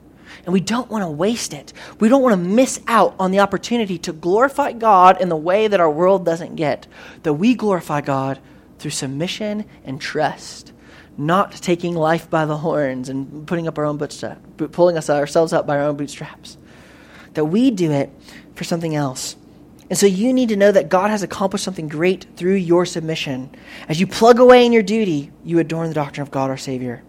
And 0.44 0.52
we 0.52 0.60
don't 0.60 0.90
want 0.90 1.04
to 1.04 1.10
waste 1.10 1.52
it. 1.52 1.72
We 2.00 2.08
don't 2.08 2.22
want 2.22 2.32
to 2.32 2.48
miss 2.48 2.80
out 2.86 3.14
on 3.18 3.30
the 3.30 3.40
opportunity 3.40 3.98
to 3.98 4.12
glorify 4.12 4.72
God 4.72 5.20
in 5.20 5.28
the 5.28 5.36
way 5.36 5.68
that 5.68 5.80
our 5.80 5.90
world 5.90 6.24
doesn't 6.24 6.56
get. 6.56 6.86
That 7.22 7.34
we 7.34 7.54
glorify 7.54 8.00
God 8.00 8.40
through 8.78 8.92
submission 8.92 9.64
and 9.84 10.00
trust, 10.00 10.72
not 11.16 11.52
taking 11.52 11.94
life 11.94 12.30
by 12.30 12.44
the 12.44 12.58
horns 12.58 13.08
and 13.08 13.46
putting 13.46 13.68
up 13.68 13.78
our 13.78 13.84
own 13.84 13.98
bootstraps, 13.98 14.40
pulling 14.72 14.96
us 14.96 15.10
ourselves 15.10 15.52
up 15.52 15.66
by 15.66 15.76
our 15.78 15.84
own 15.84 15.96
bootstraps. 15.96 16.56
That 17.34 17.46
we 17.46 17.70
do 17.70 17.90
it 17.92 18.10
for 18.54 18.64
something 18.64 18.94
else. 18.94 19.36
And 19.90 19.98
so 19.98 20.06
you 20.06 20.32
need 20.32 20.50
to 20.50 20.56
know 20.56 20.70
that 20.70 20.88
God 20.88 21.10
has 21.10 21.22
accomplished 21.22 21.64
something 21.64 21.88
great 21.88 22.26
through 22.36 22.54
your 22.54 22.84
submission. 22.84 23.50
As 23.88 23.98
you 23.98 24.06
plug 24.06 24.38
away 24.38 24.66
in 24.66 24.72
your 24.72 24.82
duty, 24.82 25.30
you 25.44 25.58
adorn 25.58 25.88
the 25.88 25.94
doctrine 25.94 26.22
of 26.22 26.30
God 26.30 26.50
our 26.50 26.58
Savior. 26.58 27.02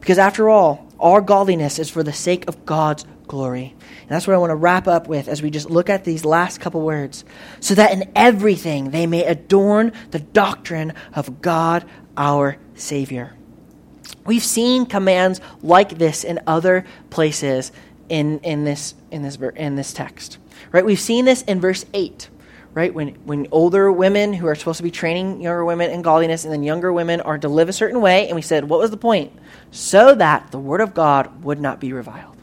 Because 0.00 0.18
after 0.18 0.48
all, 0.48 0.88
our 0.98 1.20
godliness 1.20 1.78
is 1.78 1.88
for 1.88 2.02
the 2.02 2.12
sake 2.12 2.48
of 2.48 2.66
God's 2.66 3.04
glory. 3.26 3.74
And 4.02 4.10
that's 4.10 4.26
what 4.26 4.34
I 4.34 4.38
want 4.38 4.50
to 4.50 4.56
wrap 4.56 4.86
up 4.86 5.08
with 5.08 5.28
as 5.28 5.42
we 5.42 5.50
just 5.50 5.70
look 5.70 5.88
at 5.88 6.04
these 6.04 6.24
last 6.24 6.60
couple 6.60 6.82
words. 6.82 7.24
So 7.60 7.74
that 7.74 7.92
in 7.92 8.10
everything 8.14 8.90
they 8.90 9.06
may 9.06 9.24
adorn 9.24 9.92
the 10.10 10.18
doctrine 10.18 10.92
of 11.14 11.40
God 11.40 11.84
our 12.16 12.56
Savior. 12.74 13.34
We've 14.26 14.42
seen 14.42 14.86
commands 14.86 15.40
like 15.62 15.98
this 15.98 16.24
in 16.24 16.40
other 16.46 16.84
places 17.10 17.72
in, 18.08 18.40
in, 18.40 18.64
this, 18.64 18.94
in, 19.10 19.22
this, 19.22 19.36
in 19.56 19.76
this 19.76 19.92
text. 19.92 20.38
Right? 20.72 20.84
We've 20.84 21.00
seen 21.00 21.24
this 21.24 21.42
in 21.42 21.60
verse 21.60 21.84
8 21.94 22.30
right? 22.74 22.92
When, 22.92 23.14
when 23.24 23.46
older 23.52 23.90
women 23.90 24.32
who 24.32 24.46
are 24.48 24.54
supposed 24.54 24.78
to 24.78 24.82
be 24.82 24.90
training 24.90 25.40
younger 25.40 25.64
women 25.64 25.90
in 25.90 26.02
godliness 26.02 26.44
and 26.44 26.52
then 26.52 26.62
younger 26.62 26.92
women 26.92 27.20
are 27.20 27.38
to 27.38 27.48
live 27.48 27.68
a 27.68 27.72
certain 27.72 28.00
way. 28.00 28.26
And 28.26 28.34
we 28.34 28.42
said, 28.42 28.68
what 28.68 28.80
was 28.80 28.90
the 28.90 28.96
point? 28.96 29.32
So 29.70 30.14
that 30.16 30.50
the 30.50 30.58
word 30.58 30.80
of 30.80 30.92
God 30.92 31.44
would 31.44 31.60
not 31.60 31.80
be 31.80 31.92
reviled. 31.92 32.36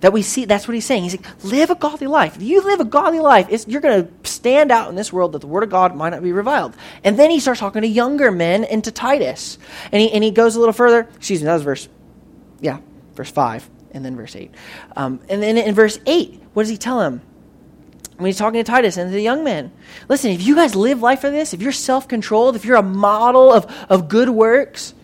That 0.00 0.12
we 0.12 0.20
see, 0.20 0.44
that's 0.44 0.68
what 0.68 0.74
he's 0.74 0.84
saying. 0.84 1.04
He's 1.04 1.16
like, 1.16 1.44
live 1.44 1.70
a 1.70 1.74
godly 1.74 2.08
life. 2.08 2.36
If 2.36 2.42
you 2.42 2.60
live 2.62 2.80
a 2.80 2.84
godly 2.84 3.20
life, 3.20 3.48
you're 3.66 3.80
going 3.80 4.06
to 4.06 4.28
stand 4.28 4.70
out 4.70 4.90
in 4.90 4.96
this 4.96 5.10
world 5.10 5.32
that 5.32 5.40
the 5.40 5.46
word 5.46 5.62
of 5.62 5.70
God 5.70 5.96
might 5.96 6.10
not 6.10 6.22
be 6.22 6.32
reviled. 6.32 6.76
And 7.02 7.18
then 7.18 7.30
he 7.30 7.40
starts 7.40 7.60
talking 7.60 7.80
to 7.80 7.88
younger 7.88 8.30
men 8.30 8.64
and 8.64 8.84
to 8.84 8.92
Titus. 8.92 9.56
And 9.92 10.02
he, 10.02 10.12
and 10.12 10.22
he 10.22 10.30
goes 10.30 10.56
a 10.56 10.58
little 10.58 10.74
further. 10.74 11.08
Excuse 11.16 11.40
me, 11.40 11.46
that 11.46 11.54
was 11.54 11.62
verse, 11.62 11.88
yeah, 12.60 12.80
verse 13.14 13.30
5 13.30 13.70
and 13.92 14.04
then 14.04 14.14
verse 14.14 14.36
8. 14.36 14.50
Um, 14.94 15.20
and 15.30 15.42
then 15.42 15.56
in 15.56 15.74
verse 15.74 15.98
8, 16.04 16.42
what 16.52 16.64
does 16.64 16.70
he 16.70 16.76
tell 16.76 17.00
him? 17.00 17.22
When 18.16 18.26
he's 18.26 18.38
talking 18.38 18.62
to 18.62 18.64
Titus 18.64 18.96
and 18.96 19.12
the 19.12 19.20
young 19.20 19.44
men. 19.44 19.72
Listen, 20.08 20.30
if 20.30 20.42
you 20.42 20.54
guys 20.54 20.74
live 20.74 21.02
life 21.02 21.20
for 21.20 21.30
this, 21.30 21.52
if 21.52 21.60
you're 21.60 21.72
self 21.72 22.06
controlled, 22.06 22.56
if 22.56 22.64
you're 22.64 22.76
a 22.76 22.82
model 22.82 23.52
of, 23.52 23.66
of 23.88 24.08
good 24.08 24.28
works, 24.28 24.94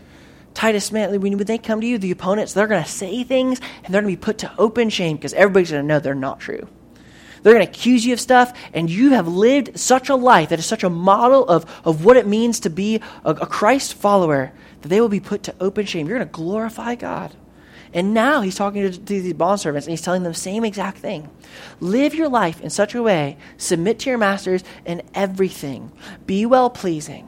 Titus, 0.55 0.93
man, 0.93 1.21
when, 1.21 1.37
they 1.39 1.59
come 1.59 1.81
to 1.81 1.87
you, 1.87 1.99
the 1.99 2.11
opponents, 2.11 2.53
they're 2.53 2.67
going 2.67 2.83
to 2.83 2.89
say 2.89 3.25
things 3.25 3.61
and 3.85 3.95
they're 3.95 4.03
going 4.03 4.15
to 4.15 4.21
be 4.21 4.25
put 4.25 4.39
to 4.39 4.53
open 4.59 4.91
shame 4.91 5.17
because 5.17 5.33
everybody's 5.35 5.71
going 5.71 5.83
to 5.83 5.87
know 5.87 6.01
they're 6.01 6.15
not 6.15 6.41
true. 6.41 6.69
They're 7.43 7.55
going 7.55 7.67
to 7.67 7.71
accuse 7.71 8.05
you 8.05 8.13
of 8.13 8.21
stuff, 8.21 8.53
and 8.75 8.91
you 8.91 9.11
have 9.11 9.27
lived 9.27 9.79
such 9.81 10.11
a 10.11 10.15
life 10.15 10.51
that 10.51 10.59
is 10.59 10.67
such 10.67 10.85
a 10.85 10.91
model 10.91 11.47
of, 11.49 11.65
of 11.87 12.05
what 12.05 12.19
it 12.19 12.27
means 12.27 12.61
to 12.61 12.71
be 12.71 13.01
a, 13.25 13.31
a 13.31 13.47
Christ 13.47 13.95
follower 13.95 14.53
that 14.83 14.89
they 14.89 15.01
will 15.01 15.09
be 15.09 15.21
put 15.21 15.45
to 15.45 15.55
open 15.59 15.87
shame. 15.87 16.07
You're 16.07 16.19
going 16.19 16.29
to 16.29 16.33
glorify 16.33 16.97
God. 16.97 17.35
And 17.93 18.15
now 18.15 18.41
he's 18.41 18.55
talking 18.55 18.83
to, 18.83 18.91
to 18.91 18.99
these 18.99 19.33
bondservants 19.35 19.83
and 19.83 19.91
he's 19.91 20.03
telling 20.03 20.23
them 20.23 20.33
the 20.33 20.39
same 20.39 20.65
exact 20.65 20.99
thing. 20.99 21.29
Live 21.81 22.15
your 22.15 22.29
life 22.29 22.61
in 22.61 22.71
such 22.71 22.95
a 22.95 23.03
way, 23.03 23.37
submit 23.57 23.99
to 24.01 24.11
your 24.11 24.19
masters 24.19 24.63
in 24.85 25.03
everything, 25.15 25.91
be 26.27 26.47
well 26.47 26.71
pleasing. 26.71 27.27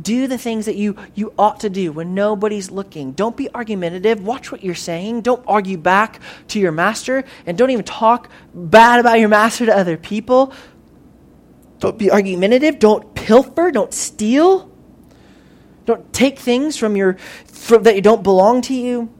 Do 0.00 0.26
the 0.26 0.38
things 0.38 0.66
that 0.66 0.76
you, 0.76 0.96
you 1.14 1.32
ought 1.38 1.60
to 1.60 1.70
do 1.70 1.92
when 1.92 2.14
nobody's 2.14 2.70
looking. 2.70 3.12
Don't 3.12 3.36
be 3.36 3.52
argumentative. 3.54 4.24
Watch 4.24 4.50
what 4.50 4.64
you're 4.64 4.74
saying. 4.74 5.22
Don't 5.22 5.44
argue 5.46 5.76
back 5.76 6.20
to 6.48 6.58
your 6.58 6.72
master. 6.72 7.24
And 7.44 7.58
don't 7.58 7.70
even 7.70 7.84
talk 7.84 8.30
bad 8.54 9.00
about 9.00 9.18
your 9.18 9.28
master 9.28 9.66
to 9.66 9.76
other 9.76 9.96
people. 9.96 10.54
Don't 11.80 11.98
be 11.98 12.10
argumentative. 12.10 12.78
Don't 12.78 13.14
pilfer. 13.14 13.70
Don't 13.70 13.92
steal. 13.92 14.70
Don't 15.84 16.10
take 16.12 16.38
things 16.38 16.76
from 16.76 16.96
your 16.96 17.18
from, 17.46 17.82
that 17.82 18.02
don't 18.02 18.22
belong 18.22 18.62
to 18.62 18.74
you 18.74 19.12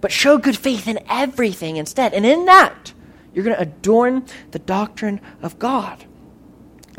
but 0.00 0.12
show 0.12 0.38
good 0.38 0.56
faith 0.56 0.88
in 0.88 0.98
everything 1.08 1.76
instead. 1.76 2.14
And 2.14 2.24
in 2.24 2.44
that, 2.46 2.92
you're 3.34 3.44
going 3.44 3.56
to 3.56 3.62
adorn 3.62 4.24
the 4.50 4.58
doctrine 4.58 5.20
of 5.42 5.58
God. 5.58 6.04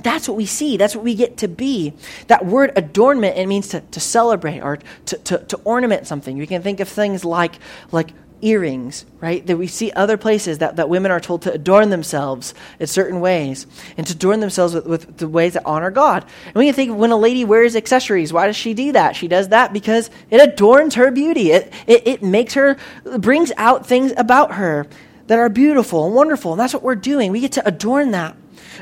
That's 0.03 0.27
what 0.27 0.37
we 0.37 0.45
see. 0.45 0.77
That's 0.77 0.95
what 0.95 1.03
we 1.03 1.15
get 1.15 1.37
to 1.37 1.47
be. 1.47 1.93
That 2.27 2.45
word 2.45 2.71
adornment, 2.75 3.37
it 3.37 3.47
means 3.47 3.67
to, 3.69 3.81
to 3.81 3.99
celebrate 3.99 4.61
or 4.61 4.79
to, 5.07 5.17
to, 5.17 5.37
to 5.39 5.57
ornament 5.63 6.07
something. 6.07 6.37
You 6.37 6.47
can 6.47 6.61
think 6.61 6.79
of 6.79 6.89
things 6.89 7.23
like, 7.23 7.55
like 7.91 8.11
earrings, 8.41 9.05
right? 9.19 9.45
That 9.45 9.57
we 9.57 9.67
see 9.67 9.91
other 9.91 10.17
places 10.17 10.57
that, 10.59 10.75
that 10.75 10.89
women 10.89 11.11
are 11.11 11.19
told 11.19 11.43
to 11.43 11.53
adorn 11.53 11.89
themselves 11.89 12.53
in 12.79 12.87
certain 12.87 13.19
ways 13.19 13.67
and 13.97 14.05
to 14.07 14.13
adorn 14.13 14.39
themselves 14.39 14.73
with, 14.73 14.85
with 14.85 15.17
the 15.17 15.27
ways 15.27 15.53
that 15.53 15.65
honor 15.65 15.91
God. 15.91 16.25
And 16.45 16.55
we 16.55 16.65
can 16.65 16.73
think 16.73 16.97
when 16.97 17.11
a 17.11 17.17
lady 17.17 17.45
wears 17.45 17.75
accessories, 17.75 18.33
why 18.33 18.47
does 18.47 18.55
she 18.55 18.73
do 18.73 18.91
that? 18.91 19.15
She 19.15 19.27
does 19.27 19.49
that 19.49 19.73
because 19.73 20.09
it 20.29 20.41
adorns 20.41 20.95
her 20.95 21.11
beauty. 21.11 21.51
It, 21.51 21.71
it, 21.87 22.07
it 22.07 22.23
makes 22.23 22.53
her, 22.55 22.77
brings 23.19 23.51
out 23.57 23.85
things 23.85 24.13
about 24.17 24.53
her 24.55 24.87
that 25.27 25.39
are 25.39 25.49
beautiful 25.49 26.05
and 26.05 26.15
wonderful. 26.15 26.51
And 26.51 26.59
that's 26.59 26.73
what 26.73 26.83
we're 26.83 26.95
doing. 26.95 27.31
We 27.31 27.39
get 27.39 27.53
to 27.53 27.67
adorn 27.67 28.11
that. 28.11 28.35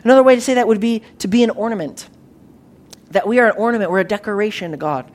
Another 0.03 0.23
way 0.23 0.35
to 0.35 0.41
say 0.41 0.55
that 0.55 0.67
would 0.67 0.79
be 0.79 1.03
to 1.19 1.27
be 1.27 1.43
an 1.43 1.49
ornament. 1.51 2.09
That 3.11 3.27
we 3.27 3.39
are 3.39 3.47
an 3.49 3.57
ornament, 3.57 3.91
we're 3.91 3.99
a 3.99 4.03
decoration 4.03 4.71
to 4.71 4.77
God. 4.77 5.11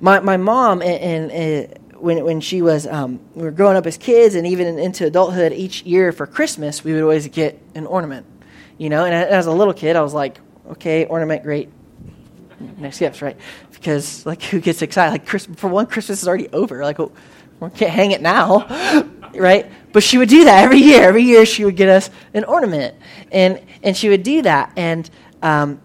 My, 0.00 0.20
my 0.20 0.36
mom, 0.36 0.82
and, 0.82 1.30
and 1.32 1.78
when, 2.00 2.24
when 2.24 2.40
she 2.40 2.62
was, 2.62 2.86
um, 2.86 3.20
we 3.34 3.42
were 3.42 3.50
growing 3.50 3.76
up 3.76 3.86
as 3.86 3.96
kids 3.96 4.34
and 4.34 4.46
even 4.46 4.78
into 4.78 5.06
adulthood, 5.06 5.52
each 5.52 5.82
year 5.82 6.12
for 6.12 6.26
Christmas, 6.26 6.84
we 6.84 6.92
would 6.92 7.02
always 7.02 7.28
get 7.28 7.60
an 7.74 7.86
ornament. 7.86 8.26
You 8.78 8.90
know, 8.90 9.04
and 9.04 9.14
as 9.14 9.46
a 9.46 9.52
little 9.52 9.72
kid, 9.72 9.96
I 9.96 10.02
was 10.02 10.12
like, 10.12 10.38
okay, 10.72 11.06
ornament, 11.06 11.42
great. 11.42 11.70
Next 12.78 12.98
gifts, 12.98 13.22
right? 13.22 13.36
Because, 13.72 14.24
like, 14.26 14.42
who 14.42 14.60
gets 14.60 14.82
excited? 14.82 15.12
Like, 15.12 15.26
Christmas, 15.26 15.58
for 15.58 15.68
one, 15.68 15.86
Christmas 15.86 16.22
is 16.22 16.28
already 16.28 16.48
over. 16.50 16.82
Like, 16.82 16.98
we 16.98 17.70
can't 17.70 17.90
hang 17.90 18.10
it 18.12 18.20
now, 18.20 18.66
right? 19.34 19.70
But 19.92 20.02
she 20.02 20.18
would 20.18 20.28
do 20.28 20.44
that 20.44 20.64
every 20.64 20.78
year. 20.78 21.02
Every 21.02 21.22
year, 21.22 21.46
she 21.46 21.64
would 21.64 21.76
get 21.76 21.88
us 21.88 22.10
an 22.34 22.44
ornament. 22.44 22.94
And, 23.32 23.62
and 23.82 23.96
she 23.96 24.08
would 24.08 24.22
do 24.22 24.42
that. 24.42 24.72
And 24.76 25.08
um, 25.42 25.80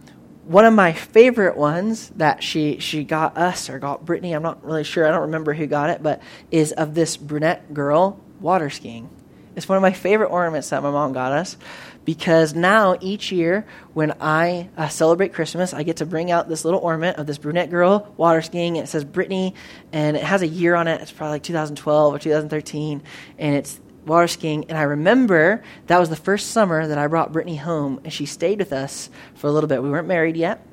one 0.45 0.65
of 0.65 0.73
my 0.73 0.93
favorite 0.93 1.55
ones 1.55 2.09
that 2.15 2.43
she 2.43 2.79
she 2.79 3.03
got 3.03 3.37
us 3.37 3.69
or 3.69 3.79
got 3.79 4.05
Brittany, 4.05 4.33
I'm 4.33 4.43
not 4.43 4.63
really 4.63 4.83
sure, 4.83 5.07
I 5.07 5.11
don't 5.11 5.21
remember 5.21 5.53
who 5.53 5.67
got 5.67 5.89
it, 5.89 6.01
but 6.01 6.21
is 6.49 6.71
of 6.71 6.95
this 6.95 7.17
brunette 7.17 7.73
girl 7.73 8.19
water 8.39 8.69
skiing. 8.69 9.09
It's 9.55 9.67
one 9.67 9.77
of 9.77 9.81
my 9.81 9.91
favorite 9.91 10.29
ornaments 10.29 10.69
that 10.69 10.81
my 10.81 10.91
mom 10.91 11.13
got 11.13 11.33
us 11.33 11.57
because 12.05 12.55
now 12.55 12.97
each 13.01 13.31
year 13.31 13.67
when 13.93 14.13
I 14.21 14.69
uh, 14.77 14.87
celebrate 14.87 15.33
Christmas, 15.33 15.73
I 15.73 15.83
get 15.83 15.97
to 15.97 16.05
bring 16.05 16.31
out 16.31 16.47
this 16.47 16.65
little 16.65 16.79
ornament 16.79 17.17
of 17.17 17.27
this 17.27 17.37
brunette 17.37 17.69
girl 17.69 18.13
water 18.17 18.41
skiing. 18.41 18.77
It 18.77 18.87
says 18.87 19.03
Brittany, 19.03 19.53
and 19.91 20.15
it 20.15 20.23
has 20.23 20.41
a 20.41 20.47
year 20.47 20.75
on 20.75 20.87
it. 20.87 21.01
It's 21.01 21.11
probably 21.11 21.35
like 21.35 21.43
2012 21.43 22.13
or 22.13 22.19
2013, 22.19 23.03
and 23.37 23.55
it's 23.55 23.79
water 24.05 24.27
skiing, 24.27 24.65
and 24.69 24.77
I 24.77 24.83
remember 24.83 25.63
that 25.87 25.99
was 25.99 26.09
the 26.09 26.15
first 26.15 26.51
summer 26.51 26.87
that 26.87 26.97
I 26.97 27.07
brought 27.07 27.31
Brittany 27.31 27.57
home, 27.57 27.99
and 28.03 28.11
she 28.11 28.25
stayed 28.25 28.59
with 28.59 28.73
us 28.73 29.09
for 29.35 29.47
a 29.47 29.51
little 29.51 29.67
bit. 29.67 29.81
We 29.83 29.89
weren't 29.89 30.07
married 30.07 30.37
yet, 30.37 30.65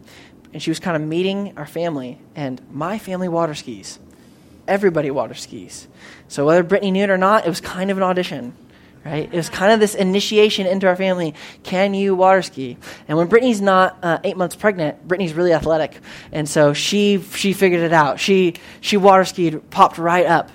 and 0.53 0.62
she 0.62 0.70
was 0.70 0.79
kind 0.79 0.97
of 0.97 1.07
meeting 1.07 1.53
our 1.57 1.66
family, 1.66 2.20
and 2.35 2.61
my 2.72 2.99
family 2.99 3.29
water 3.29 3.55
skis. 3.55 3.99
Everybody 4.66 5.11
water 5.11 5.35
skis. 5.35 5.89
So 6.29 6.47
whether 6.47 6.62
Brittany 6.62 6.91
knew 6.91 7.05
it 7.05 7.11
or 7.11 7.18
not, 7.18 7.47
it 7.47 7.49
was 7.49 7.61
kind 7.61 7.91
of 7.91 7.97
an 7.97 8.03
audition. 8.03 8.55
Right? 9.05 9.33
It 9.33 9.37
was 9.37 9.49
kind 9.49 9.72
of 9.72 9.81
this 9.81 9.95
initiation 9.95 10.66
into 10.66 10.87
our 10.87 10.97
family. 10.97 11.35
Can 11.62 11.95
you 11.95 12.14
water 12.14 12.43
ski? 12.43 12.76
And 13.07 13.16
when 13.16 13.29
Brittany's 13.29 13.61
not 13.61 13.97
uh, 14.03 14.18
eight 14.24 14.37
months 14.37 14.57
pregnant, 14.57 15.07
Brittany's 15.07 15.33
really 15.33 15.53
athletic, 15.55 15.99
and 16.31 16.47
so 16.47 16.74
she 16.74 17.22
she 17.35 17.55
figured 17.55 17.81
it 17.81 17.93
out. 17.93 18.20
She 18.20 18.55
she 18.81 18.99
water 18.99 19.24
skied, 19.24 19.70
popped 19.70 19.97
right 19.97 20.26
up, 20.26 20.51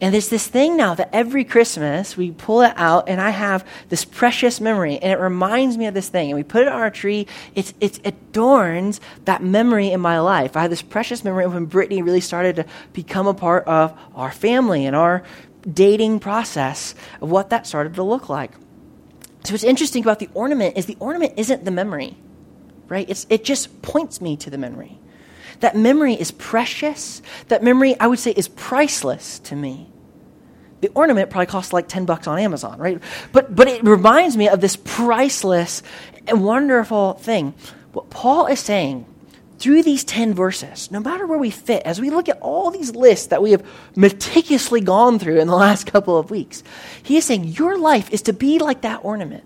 and 0.00 0.14
there's 0.14 0.28
this 0.28 0.46
thing 0.46 0.76
now 0.76 0.94
that 0.94 1.10
every 1.12 1.44
Christmas 1.44 2.16
we 2.16 2.30
pull 2.30 2.62
it 2.62 2.72
out, 2.76 3.08
and 3.08 3.20
I 3.20 3.30
have 3.30 3.66
this 3.88 4.04
precious 4.04 4.60
memory, 4.60 4.96
and 4.98 5.12
it 5.12 5.18
reminds 5.18 5.76
me 5.76 5.86
of 5.86 5.94
this 5.94 6.08
thing. 6.08 6.30
And 6.30 6.36
we 6.36 6.44
put 6.44 6.62
it 6.62 6.68
on 6.68 6.80
our 6.80 6.90
tree. 6.90 7.26
It's, 7.56 7.74
it 7.80 8.00
adorns 8.06 9.00
that 9.24 9.42
memory 9.42 9.90
in 9.90 10.00
my 10.00 10.20
life. 10.20 10.56
I 10.56 10.62
have 10.62 10.70
this 10.70 10.82
precious 10.82 11.24
memory 11.24 11.44
of 11.44 11.54
when 11.54 11.64
Brittany 11.64 12.02
really 12.02 12.20
started 12.20 12.56
to 12.56 12.66
become 12.92 13.26
a 13.26 13.34
part 13.34 13.66
of 13.66 13.98
our 14.14 14.30
family 14.30 14.86
and 14.86 14.94
our 14.94 15.24
dating 15.68 16.20
process 16.20 16.94
of 17.20 17.30
what 17.30 17.50
that 17.50 17.66
started 17.66 17.94
to 17.94 18.02
look 18.04 18.28
like. 18.28 18.52
So 19.44 19.52
what's 19.52 19.64
interesting 19.64 20.04
about 20.04 20.20
the 20.20 20.28
ornament 20.34 20.76
is 20.76 20.86
the 20.86 20.96
ornament 21.00 21.34
isn't 21.36 21.64
the 21.64 21.70
memory, 21.72 22.16
right? 22.86 23.08
It's, 23.08 23.26
it 23.30 23.42
just 23.44 23.82
points 23.82 24.20
me 24.20 24.36
to 24.38 24.50
the 24.50 24.58
memory. 24.58 24.97
That 25.60 25.76
memory 25.76 26.14
is 26.14 26.30
precious. 26.30 27.22
That 27.48 27.62
memory, 27.62 27.98
I 27.98 28.06
would 28.06 28.18
say, 28.18 28.32
is 28.32 28.48
priceless 28.48 29.38
to 29.40 29.56
me. 29.56 29.88
The 30.80 30.88
ornament 30.94 31.30
probably 31.30 31.46
costs 31.46 31.72
like 31.72 31.88
10 31.88 32.04
bucks 32.04 32.26
on 32.26 32.38
Amazon, 32.38 32.78
right? 32.78 33.02
But, 33.32 33.54
but 33.54 33.66
it 33.66 33.82
reminds 33.82 34.36
me 34.36 34.48
of 34.48 34.60
this 34.60 34.76
priceless 34.76 35.82
and 36.28 36.44
wonderful 36.44 37.14
thing. 37.14 37.54
What 37.92 38.10
Paul 38.10 38.46
is 38.46 38.60
saying 38.60 39.06
through 39.58 39.82
these 39.82 40.04
10 40.04 40.34
verses, 40.34 40.90
no 40.92 41.00
matter 41.00 41.26
where 41.26 41.38
we 41.38 41.50
fit, 41.50 41.82
as 41.84 42.00
we 42.00 42.10
look 42.10 42.28
at 42.28 42.38
all 42.40 42.70
these 42.70 42.94
lists 42.94 43.28
that 43.28 43.42
we 43.42 43.50
have 43.50 43.66
meticulously 43.96 44.80
gone 44.80 45.18
through 45.18 45.40
in 45.40 45.48
the 45.48 45.56
last 45.56 45.86
couple 45.86 46.16
of 46.16 46.30
weeks, 46.30 46.62
he 47.02 47.16
is 47.16 47.24
saying 47.24 47.44
your 47.44 47.76
life 47.76 48.12
is 48.12 48.22
to 48.22 48.32
be 48.32 48.60
like 48.60 48.82
that 48.82 49.00
ornament. 49.02 49.44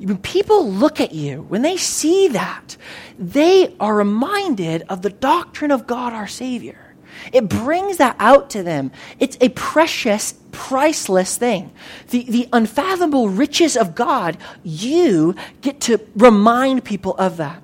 When 0.00 0.18
people 0.18 0.70
look 0.70 1.00
at 1.00 1.12
you, 1.12 1.42
when 1.42 1.62
they 1.62 1.76
see 1.76 2.28
that, 2.28 2.76
they 3.18 3.76
are 3.78 3.94
reminded 3.94 4.82
of 4.88 5.02
the 5.02 5.10
doctrine 5.10 5.70
of 5.70 5.86
God 5.86 6.12
our 6.12 6.26
Savior. 6.26 6.94
It 7.32 7.48
brings 7.48 7.98
that 7.98 8.16
out 8.18 8.50
to 8.50 8.62
them. 8.62 8.92
It's 9.18 9.36
a 9.40 9.50
precious, 9.50 10.34
priceless 10.52 11.36
thing. 11.36 11.70
The, 12.08 12.24
the 12.24 12.48
unfathomable 12.52 13.28
riches 13.28 13.76
of 13.76 13.94
God, 13.94 14.38
you 14.62 15.34
get 15.60 15.80
to 15.82 16.00
remind 16.16 16.84
people 16.84 17.14
of 17.16 17.36
that. 17.36 17.62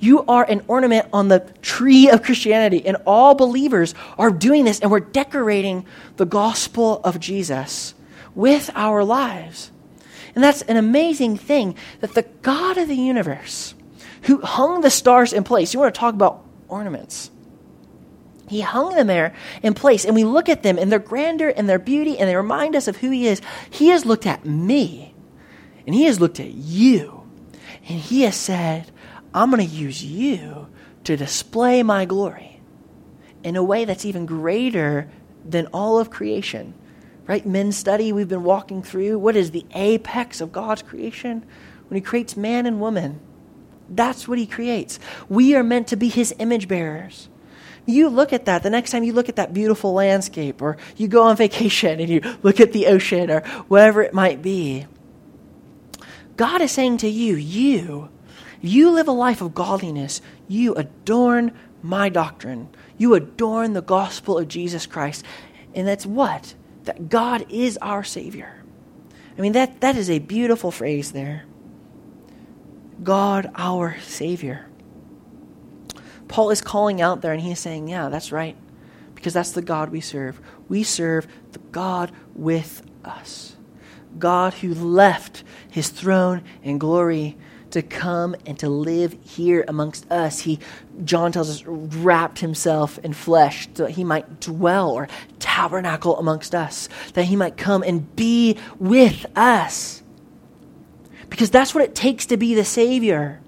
You 0.00 0.24
are 0.26 0.44
an 0.44 0.62
ornament 0.68 1.08
on 1.12 1.28
the 1.28 1.40
tree 1.60 2.08
of 2.08 2.22
Christianity, 2.22 2.86
and 2.86 2.96
all 3.04 3.34
believers 3.34 3.94
are 4.16 4.30
doing 4.30 4.64
this, 4.64 4.80
and 4.80 4.90
we're 4.90 5.00
decorating 5.00 5.84
the 6.16 6.24
gospel 6.24 7.00
of 7.02 7.18
Jesus 7.18 7.94
with 8.34 8.70
our 8.74 9.04
lives. 9.04 9.72
And 10.38 10.44
that's 10.44 10.62
an 10.62 10.76
amazing 10.76 11.36
thing 11.36 11.74
that 11.98 12.14
the 12.14 12.22
God 12.22 12.78
of 12.78 12.86
the 12.86 12.94
universe, 12.94 13.74
who 14.22 14.40
hung 14.40 14.82
the 14.82 14.88
stars 14.88 15.32
in 15.32 15.42
place, 15.42 15.74
you 15.74 15.80
want 15.80 15.92
to 15.92 15.98
talk 15.98 16.14
about 16.14 16.44
ornaments. 16.68 17.32
He 18.46 18.60
hung 18.60 18.94
them 18.94 19.08
there 19.08 19.34
in 19.64 19.74
place, 19.74 20.04
and 20.04 20.14
we 20.14 20.22
look 20.22 20.48
at 20.48 20.62
them 20.62 20.78
in 20.78 20.90
their 20.90 21.00
grandeur 21.00 21.52
and 21.56 21.68
their 21.68 21.80
beauty, 21.80 22.16
and 22.16 22.28
they 22.28 22.36
remind 22.36 22.76
us 22.76 22.86
of 22.86 22.98
who 22.98 23.10
He 23.10 23.26
is. 23.26 23.42
He 23.68 23.88
has 23.88 24.06
looked 24.06 24.28
at 24.28 24.44
me, 24.44 25.12
and 25.84 25.92
He 25.92 26.04
has 26.04 26.20
looked 26.20 26.38
at 26.38 26.52
you, 26.52 27.28
and 27.88 27.98
He 27.98 28.22
has 28.22 28.36
said, 28.36 28.92
I'm 29.34 29.50
going 29.50 29.68
to 29.68 29.74
use 29.74 30.04
you 30.04 30.68
to 31.02 31.16
display 31.16 31.82
my 31.82 32.04
glory 32.04 32.60
in 33.42 33.56
a 33.56 33.64
way 33.64 33.84
that's 33.84 34.04
even 34.04 34.24
greater 34.24 35.10
than 35.44 35.66
all 35.72 35.98
of 35.98 36.10
creation 36.10 36.74
right? 37.28 37.46
Men 37.46 37.70
study, 37.70 38.12
we've 38.12 38.28
been 38.28 38.42
walking 38.42 38.82
through. 38.82 39.18
What 39.18 39.36
is 39.36 39.52
the 39.52 39.66
apex 39.74 40.40
of 40.40 40.50
God's 40.50 40.82
creation? 40.82 41.44
When 41.88 41.96
He 41.96 42.00
creates 42.00 42.36
man 42.36 42.66
and 42.66 42.80
woman. 42.80 43.20
That's 43.88 44.26
what 44.26 44.38
He 44.38 44.46
creates. 44.46 44.98
We 45.28 45.54
are 45.54 45.62
meant 45.62 45.88
to 45.88 45.96
be 45.96 46.08
His 46.08 46.34
image 46.38 46.66
bearers. 46.66 47.28
You 47.86 48.08
look 48.08 48.32
at 48.32 48.46
that 48.46 48.62
the 48.62 48.70
next 48.70 48.90
time 48.90 49.04
you 49.04 49.12
look 49.12 49.28
at 49.28 49.36
that 49.36 49.54
beautiful 49.54 49.92
landscape, 49.92 50.60
or 50.60 50.76
you 50.96 51.06
go 51.06 51.22
on 51.22 51.36
vacation 51.36 52.00
and 52.00 52.08
you 52.08 52.20
look 52.42 52.60
at 52.60 52.72
the 52.72 52.88
ocean, 52.88 53.30
or 53.30 53.40
whatever 53.68 54.02
it 54.02 54.12
might 54.12 54.42
be. 54.42 54.86
God 56.36 56.60
is 56.62 56.72
saying 56.72 56.98
to 56.98 57.08
you, 57.08 57.36
you, 57.36 58.10
you 58.60 58.90
live 58.90 59.08
a 59.08 59.12
life 59.12 59.40
of 59.40 59.54
godliness. 59.54 60.20
You 60.48 60.74
adorn 60.74 61.52
my 61.82 62.08
doctrine. 62.08 62.68
You 62.96 63.14
adorn 63.14 63.72
the 63.72 63.82
gospel 63.82 64.38
of 64.38 64.48
Jesus 64.48 64.86
Christ. 64.86 65.24
And 65.74 65.86
that's 65.86 66.06
what? 66.06 66.54
That 66.88 67.10
God 67.10 67.44
is 67.50 67.76
our 67.82 68.02
Savior. 68.02 68.64
I 69.36 69.42
mean, 69.42 69.52
that, 69.52 69.82
that 69.82 69.94
is 69.94 70.08
a 70.08 70.18
beautiful 70.18 70.70
phrase 70.70 71.12
there. 71.12 71.44
God, 73.02 73.50
our 73.54 73.98
Savior. 74.00 74.66
Paul 76.28 76.50
is 76.50 76.62
calling 76.62 77.02
out 77.02 77.20
there 77.20 77.32
and 77.32 77.42
he's 77.42 77.60
saying, 77.60 77.88
Yeah, 77.88 78.08
that's 78.08 78.32
right. 78.32 78.56
Because 79.14 79.34
that's 79.34 79.52
the 79.52 79.60
God 79.60 79.90
we 79.90 80.00
serve. 80.00 80.40
We 80.68 80.82
serve 80.82 81.26
the 81.52 81.58
God 81.58 82.10
with 82.34 82.82
us. 83.04 83.56
God 84.18 84.54
who 84.54 84.72
left 84.72 85.44
his 85.70 85.90
throne 85.90 86.42
and 86.62 86.80
glory 86.80 87.36
to 87.70 87.82
come 87.82 88.34
and 88.46 88.58
to 88.58 88.68
live 88.68 89.16
here 89.22 89.64
amongst 89.68 90.10
us. 90.10 90.40
He, 90.40 90.58
John 91.04 91.32
tells 91.32 91.50
us, 91.50 91.64
wrapped 91.66 92.38
himself 92.38 92.98
in 92.98 93.12
flesh 93.12 93.68
so 93.74 93.84
that 93.84 93.92
he 93.92 94.04
might 94.04 94.40
dwell 94.40 94.90
or 94.90 95.08
tabernacle 95.38 96.18
amongst 96.18 96.54
us, 96.54 96.88
that 97.14 97.24
he 97.24 97.36
might 97.36 97.56
come 97.56 97.82
and 97.82 98.14
be 98.16 98.56
with 98.78 99.26
us. 99.36 100.02
Because 101.30 101.50
that's 101.50 101.74
what 101.74 101.84
it 101.84 101.94
takes 101.94 102.26
to 102.26 102.36
be 102.36 102.54
the 102.54 102.64
Savior. 102.64 103.40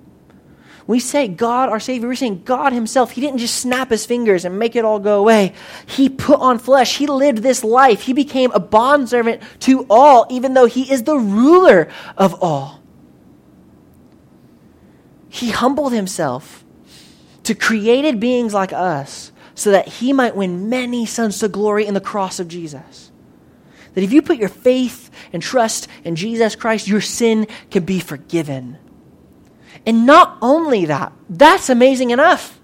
We 0.90 0.98
say 0.98 1.28
God, 1.28 1.68
our 1.68 1.78
Savior, 1.78 2.08
we're 2.08 2.16
saying 2.16 2.42
God 2.44 2.72
Himself. 2.72 3.12
He 3.12 3.20
didn't 3.20 3.38
just 3.38 3.54
snap 3.54 3.90
His 3.90 4.04
fingers 4.04 4.44
and 4.44 4.58
make 4.58 4.74
it 4.74 4.84
all 4.84 4.98
go 4.98 5.20
away. 5.20 5.52
He 5.86 6.08
put 6.08 6.40
on 6.40 6.58
flesh. 6.58 6.98
He 6.98 7.06
lived 7.06 7.38
this 7.38 7.62
life. 7.62 8.02
He 8.02 8.12
became 8.12 8.50
a 8.50 8.58
bondservant 8.58 9.40
to 9.60 9.86
all, 9.88 10.26
even 10.30 10.54
though 10.54 10.66
He 10.66 10.90
is 10.90 11.04
the 11.04 11.16
ruler 11.16 11.88
of 12.16 12.42
all. 12.42 12.79
He 15.30 15.50
humbled 15.50 15.92
himself 15.92 16.64
to 17.44 17.54
created 17.54 18.20
beings 18.20 18.52
like 18.52 18.72
us 18.72 19.32
so 19.54 19.70
that 19.70 19.88
he 19.88 20.12
might 20.12 20.36
win 20.36 20.68
many 20.68 21.06
sons 21.06 21.38
to 21.38 21.48
glory 21.48 21.86
in 21.86 21.94
the 21.94 22.00
cross 22.00 22.38
of 22.40 22.48
Jesus. 22.48 23.10
That 23.94 24.04
if 24.04 24.12
you 24.12 24.22
put 24.22 24.38
your 24.38 24.48
faith 24.48 25.10
and 25.32 25.42
trust 25.42 25.88
in 26.04 26.16
Jesus 26.16 26.56
Christ, 26.56 26.88
your 26.88 27.00
sin 27.00 27.46
can 27.70 27.84
be 27.84 28.00
forgiven. 28.00 28.76
And 29.86 30.04
not 30.04 30.36
only 30.42 30.84
that, 30.86 31.12
that's 31.28 31.70
amazing 31.70 32.10
enough 32.10 32.60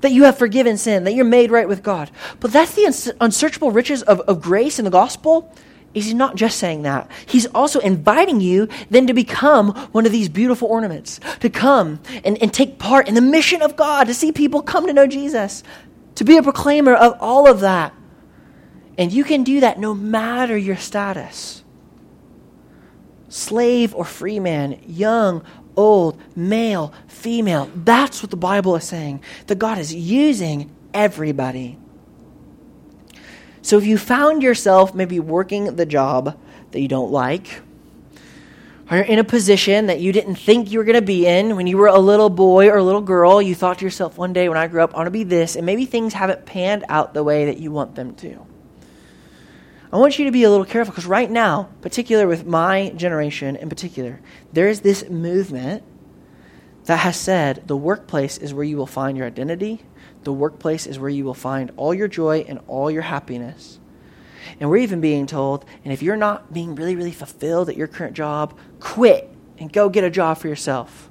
that 0.00 0.12
you 0.12 0.24
have 0.24 0.38
forgiven 0.38 0.76
sin, 0.76 1.04
that 1.04 1.14
you're 1.14 1.24
made 1.24 1.50
right 1.50 1.68
with 1.68 1.82
God. 1.82 2.10
But 2.40 2.52
that's 2.52 2.74
the 2.74 3.14
unsearchable 3.20 3.70
riches 3.70 4.02
of, 4.02 4.20
of 4.20 4.40
grace 4.40 4.78
in 4.78 4.84
the 4.84 4.90
gospel. 4.90 5.52
He's 5.94 6.14
not 6.14 6.36
just 6.36 6.58
saying 6.58 6.82
that. 6.82 7.10
He's 7.26 7.46
also 7.46 7.80
inviting 7.80 8.40
you 8.40 8.68
then 8.90 9.06
to 9.06 9.14
become 9.14 9.74
one 9.92 10.06
of 10.06 10.12
these 10.12 10.28
beautiful 10.28 10.68
ornaments, 10.68 11.18
to 11.40 11.50
come 11.50 12.00
and, 12.24 12.40
and 12.42 12.52
take 12.52 12.78
part 12.78 13.08
in 13.08 13.14
the 13.14 13.20
mission 13.20 13.62
of 13.62 13.76
God, 13.76 14.04
to 14.04 14.14
see 14.14 14.30
people 14.30 14.62
come 14.62 14.86
to 14.86 14.92
know 14.92 15.06
Jesus, 15.06 15.64
to 16.16 16.24
be 16.24 16.36
a 16.36 16.42
proclaimer 16.42 16.94
of 16.94 17.16
all 17.20 17.50
of 17.50 17.60
that. 17.60 17.94
And 18.98 19.12
you 19.12 19.24
can 19.24 19.44
do 19.44 19.60
that 19.60 19.78
no 19.78 19.94
matter 19.94 20.56
your 20.56 20.76
status 20.76 21.64
slave 23.28 23.94
or 23.94 24.04
free 24.04 24.40
man, 24.40 24.80
young, 24.86 25.44
old, 25.76 26.20
male, 26.34 26.92
female. 27.06 27.70
That's 27.74 28.22
what 28.22 28.30
the 28.30 28.36
Bible 28.36 28.74
is 28.76 28.84
saying. 28.84 29.22
That 29.46 29.58
God 29.58 29.78
is 29.78 29.94
using 29.94 30.74
everybody. 30.92 31.78
So 33.62 33.78
if 33.78 33.86
you 33.86 33.98
found 33.98 34.42
yourself 34.42 34.94
maybe 34.94 35.20
working 35.20 35.76
the 35.76 35.86
job 35.86 36.38
that 36.70 36.80
you 36.80 36.88
don't 36.88 37.10
like, 37.10 37.60
or 38.90 38.96
you're 38.96 39.06
in 39.06 39.18
a 39.18 39.24
position 39.24 39.86
that 39.86 40.00
you 40.00 40.12
didn't 40.12 40.36
think 40.36 40.70
you 40.70 40.78
were 40.78 40.84
going 40.84 40.94
to 40.94 41.02
be 41.02 41.26
in 41.26 41.56
when 41.56 41.66
you 41.66 41.76
were 41.76 41.88
a 41.88 41.98
little 41.98 42.30
boy 42.30 42.68
or 42.68 42.76
a 42.76 42.82
little 42.82 43.02
girl, 43.02 43.42
you 43.42 43.54
thought 43.54 43.78
to 43.78 43.84
yourself 43.84 44.16
one 44.16 44.32
day 44.32 44.48
when 44.48 44.56
I 44.56 44.66
grew 44.66 44.82
up, 44.82 44.94
I 44.94 44.98
want 44.98 45.08
to 45.08 45.10
be 45.10 45.24
this, 45.24 45.56
and 45.56 45.66
maybe 45.66 45.84
things 45.84 46.14
haven't 46.14 46.46
panned 46.46 46.84
out 46.88 47.12
the 47.12 47.22
way 47.22 47.46
that 47.46 47.58
you 47.58 47.70
want 47.70 47.94
them 47.94 48.14
to. 48.16 48.46
I 49.92 49.96
want 49.96 50.18
you 50.18 50.26
to 50.26 50.30
be 50.30 50.42
a 50.42 50.50
little 50.50 50.66
careful 50.66 50.92
because 50.92 51.06
right 51.06 51.30
now, 51.30 51.70
particular 51.80 52.26
with 52.26 52.46
my 52.46 52.90
generation 52.90 53.56
in 53.56 53.68
particular, 53.68 54.20
there 54.52 54.68
is 54.68 54.80
this 54.80 55.08
movement 55.08 55.82
that 56.88 57.00
has 57.00 57.20
said 57.20 57.64
the 57.66 57.76
workplace 57.76 58.38
is 58.38 58.54
where 58.54 58.64
you 58.64 58.78
will 58.78 58.86
find 58.86 59.18
your 59.18 59.26
identity, 59.26 59.82
the 60.22 60.32
workplace 60.32 60.86
is 60.86 60.98
where 60.98 61.10
you 61.10 61.22
will 61.22 61.34
find 61.34 61.70
all 61.76 61.92
your 61.92 62.08
joy 62.08 62.46
and 62.48 62.60
all 62.66 62.90
your 62.90 63.02
happiness. 63.02 63.78
And 64.58 64.70
we're 64.70 64.78
even 64.78 65.02
being 65.02 65.26
told, 65.26 65.66
and 65.84 65.92
if 65.92 66.00
you're 66.00 66.16
not 66.16 66.50
being 66.50 66.74
really, 66.74 66.96
really 66.96 67.12
fulfilled 67.12 67.68
at 67.68 67.76
your 67.76 67.88
current 67.88 68.14
job, 68.14 68.58
quit 68.80 69.30
and 69.58 69.70
go 69.70 69.90
get 69.90 70.02
a 70.02 70.08
job 70.08 70.38
for 70.38 70.48
yourself. 70.48 71.10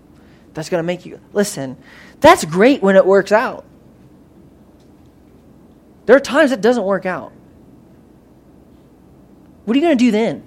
That's 0.56 0.68
going 0.68 0.80
to 0.80 0.84
make 0.84 1.06
you. 1.06 1.22
Listen, 1.32 1.78
that's 2.22 2.44
great 2.44 2.82
when 2.82 2.96
it 2.96 3.06
works 3.06 3.32
out. 3.32 3.64
There 6.08 6.16
are 6.16 6.20
times 6.20 6.52
it 6.52 6.60
doesn't 6.60 6.86
work 6.86 7.06
out. 7.06 7.32
What 9.66 9.78
are 9.78 9.80
you 9.80 9.86
going 9.86 9.96
to 9.96 10.04
do 10.04 10.10
then? 10.10 10.47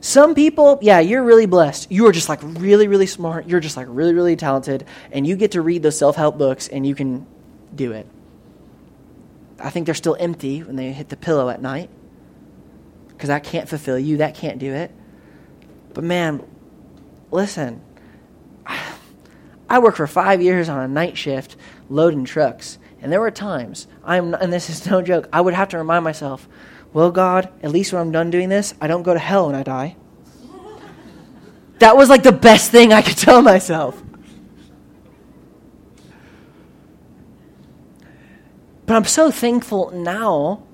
Some 0.00 0.34
people, 0.34 0.78
yeah, 0.80 1.00
you're 1.00 1.22
really 1.22 1.46
blessed. 1.46 1.90
You 1.90 2.06
are 2.06 2.12
just 2.12 2.28
like 2.28 2.40
really, 2.42 2.88
really 2.88 3.06
smart. 3.06 3.46
You're 3.46 3.60
just 3.60 3.76
like 3.76 3.86
really, 3.90 4.14
really 4.14 4.36
talented. 4.36 4.86
And 5.12 5.26
you 5.26 5.36
get 5.36 5.52
to 5.52 5.60
read 5.60 5.82
those 5.82 5.98
self 5.98 6.16
help 6.16 6.38
books 6.38 6.68
and 6.68 6.86
you 6.86 6.94
can 6.94 7.26
do 7.74 7.92
it. 7.92 8.06
I 9.58 9.68
think 9.68 9.84
they're 9.84 9.94
still 9.94 10.16
empty 10.18 10.62
when 10.62 10.76
they 10.76 10.92
hit 10.92 11.10
the 11.10 11.16
pillow 11.16 11.50
at 11.50 11.60
night 11.60 11.90
because 13.08 13.28
that 13.28 13.44
can't 13.44 13.68
fulfill 13.68 13.98
you. 13.98 14.18
That 14.18 14.34
can't 14.34 14.58
do 14.58 14.72
it. 14.72 14.90
But 15.92 16.04
man, 16.04 16.42
listen, 17.30 17.82
I 19.68 19.78
worked 19.78 19.98
for 19.98 20.06
five 20.06 20.40
years 20.40 20.70
on 20.70 20.80
a 20.80 20.88
night 20.88 21.18
shift 21.18 21.56
loading 21.90 22.24
trucks. 22.24 22.78
And 23.02 23.12
there 23.12 23.20
were 23.20 23.30
times, 23.30 23.86
I'm, 24.04 24.34
and 24.34 24.52
this 24.52 24.70
is 24.70 24.86
no 24.86 25.02
joke, 25.02 25.28
I 25.32 25.40
would 25.40 25.54
have 25.54 25.68
to 25.70 25.78
remind 25.78 26.04
myself, 26.04 26.48
well, 26.92 27.10
God, 27.10 27.50
at 27.62 27.70
least 27.70 27.92
when 27.92 28.00
I'm 28.00 28.12
done 28.12 28.30
doing 28.30 28.48
this, 28.48 28.74
I 28.80 28.86
don't 28.86 29.02
go 29.02 29.14
to 29.14 29.20
hell 29.20 29.46
when 29.46 29.54
I 29.54 29.62
die. 29.62 29.96
That 31.78 31.96
was 31.96 32.08
like 32.08 32.22
the 32.22 32.32
best 32.32 32.70
thing 32.70 32.92
I 32.92 33.00
could 33.02 33.16
tell 33.16 33.42
myself. 33.42 34.00
But 38.86 38.96
I'm 38.96 39.04
so 39.04 39.30
thankful 39.30 39.92
now 39.92 40.64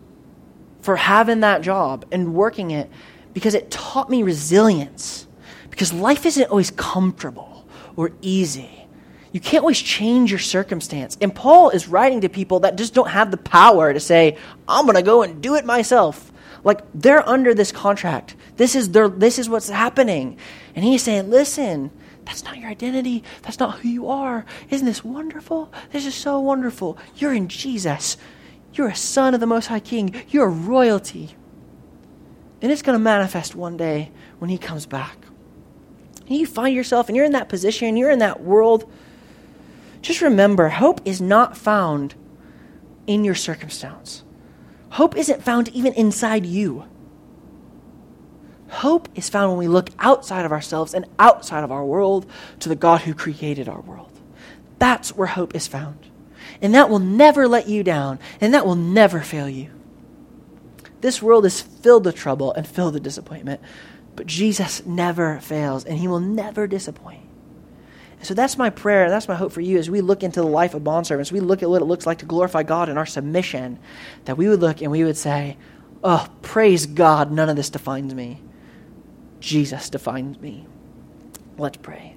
for 0.80 0.96
having 0.96 1.40
that 1.40 1.60
job 1.60 2.06
and 2.10 2.34
working 2.34 2.70
it 2.70 2.90
because 3.34 3.54
it 3.54 3.70
taught 3.70 4.08
me 4.08 4.22
resilience. 4.22 5.26
Because 5.68 5.92
life 5.92 6.24
isn't 6.24 6.48
always 6.48 6.70
comfortable 6.70 7.66
or 7.94 8.12
easy. 8.22 8.85
You 9.36 9.40
can't 9.40 9.60
always 9.60 9.82
change 9.82 10.30
your 10.30 10.38
circumstance. 10.38 11.18
And 11.20 11.34
Paul 11.34 11.68
is 11.68 11.88
writing 11.88 12.22
to 12.22 12.28
people 12.30 12.60
that 12.60 12.78
just 12.78 12.94
don't 12.94 13.10
have 13.10 13.30
the 13.30 13.36
power 13.36 13.92
to 13.92 14.00
say, 14.00 14.38
I'm 14.66 14.86
going 14.86 14.96
to 14.96 15.02
go 15.02 15.22
and 15.22 15.42
do 15.42 15.56
it 15.56 15.66
myself. 15.66 16.32
Like 16.64 16.80
they're 16.94 17.28
under 17.28 17.52
this 17.52 17.70
contract. 17.70 18.34
This 18.56 18.74
is 18.74 18.92
their 18.92 19.10
this 19.10 19.38
is 19.38 19.46
what's 19.46 19.68
happening. 19.68 20.38
And 20.74 20.86
he's 20.86 21.02
saying, 21.02 21.28
"Listen, 21.28 21.90
that's 22.24 22.44
not 22.44 22.56
your 22.56 22.70
identity. 22.70 23.24
That's 23.42 23.58
not 23.58 23.80
who 23.80 23.90
you 23.90 24.08
are. 24.08 24.46
Isn't 24.70 24.86
this 24.86 25.04
wonderful? 25.04 25.70
This 25.92 26.06
is 26.06 26.14
so 26.14 26.40
wonderful. 26.40 26.96
You're 27.16 27.34
in 27.34 27.48
Jesus. 27.48 28.16
You're 28.72 28.88
a 28.88 28.96
son 28.96 29.34
of 29.34 29.40
the 29.40 29.46
most 29.46 29.66
high 29.66 29.80
king. 29.80 30.14
You're 30.30 30.48
royalty. 30.48 31.36
And 32.62 32.72
it's 32.72 32.80
going 32.80 32.98
to 32.98 33.04
manifest 33.04 33.54
one 33.54 33.76
day 33.76 34.12
when 34.38 34.48
he 34.48 34.56
comes 34.56 34.86
back. 34.86 35.18
And 36.26 36.38
you 36.38 36.46
find 36.46 36.74
yourself 36.74 37.08
and 37.08 37.16
you're 37.16 37.26
in 37.26 37.32
that 37.32 37.50
position, 37.50 37.98
you're 37.98 38.10
in 38.10 38.20
that 38.20 38.40
world 38.42 38.90
just 40.06 40.20
remember 40.20 40.68
hope 40.68 41.00
is 41.04 41.20
not 41.20 41.56
found 41.56 42.14
in 43.08 43.24
your 43.24 43.34
circumstance. 43.34 44.22
Hope 44.90 45.16
isn't 45.16 45.42
found 45.42 45.68
even 45.70 45.92
inside 45.94 46.46
you. 46.46 46.84
Hope 48.68 49.08
is 49.16 49.28
found 49.28 49.50
when 49.50 49.58
we 49.58 49.66
look 49.66 49.90
outside 49.98 50.44
of 50.44 50.52
ourselves 50.52 50.94
and 50.94 51.06
outside 51.18 51.64
of 51.64 51.72
our 51.72 51.84
world 51.84 52.24
to 52.60 52.68
the 52.68 52.76
God 52.76 53.00
who 53.00 53.14
created 53.14 53.68
our 53.68 53.80
world. 53.80 54.20
That's 54.78 55.16
where 55.16 55.26
hope 55.26 55.56
is 55.56 55.66
found. 55.66 55.98
And 56.62 56.72
that 56.72 56.88
will 56.88 57.00
never 57.00 57.48
let 57.48 57.68
you 57.68 57.82
down, 57.82 58.20
and 58.40 58.54
that 58.54 58.64
will 58.64 58.76
never 58.76 59.20
fail 59.22 59.48
you. 59.48 59.70
This 61.00 61.20
world 61.20 61.44
is 61.44 61.60
filled 61.60 62.04
with 62.04 62.14
trouble 62.14 62.52
and 62.52 62.64
filled 62.64 62.94
with 62.94 63.02
disappointment, 63.02 63.60
but 64.14 64.26
Jesus 64.26 64.86
never 64.86 65.40
fails, 65.40 65.84
and 65.84 65.98
he 65.98 66.06
will 66.06 66.20
never 66.20 66.68
disappoint. 66.68 67.25
So 68.26 68.34
that's 68.34 68.58
my 68.58 68.70
prayer. 68.70 69.08
That's 69.08 69.28
my 69.28 69.36
hope 69.36 69.52
for 69.52 69.60
you 69.60 69.78
as 69.78 69.88
we 69.88 70.00
look 70.00 70.24
into 70.24 70.40
the 70.40 70.48
life 70.48 70.74
of 70.74 70.82
bondservants. 70.82 71.30
We 71.30 71.38
look 71.38 71.62
at 71.62 71.70
what 71.70 71.80
it 71.80 71.84
looks 71.84 72.06
like 72.06 72.18
to 72.18 72.26
glorify 72.26 72.64
God 72.64 72.88
in 72.88 72.98
our 72.98 73.06
submission. 73.06 73.78
That 74.24 74.36
we 74.36 74.48
would 74.48 74.60
look 74.60 74.82
and 74.82 74.90
we 74.90 75.04
would 75.04 75.16
say, 75.16 75.56
Oh, 76.02 76.28
praise 76.42 76.86
God, 76.86 77.30
none 77.30 77.48
of 77.48 77.54
this 77.54 77.70
defines 77.70 78.12
me. 78.12 78.42
Jesus 79.38 79.90
defines 79.90 80.40
me. 80.40 80.66
Let's 81.56 81.76
pray. 81.76 82.16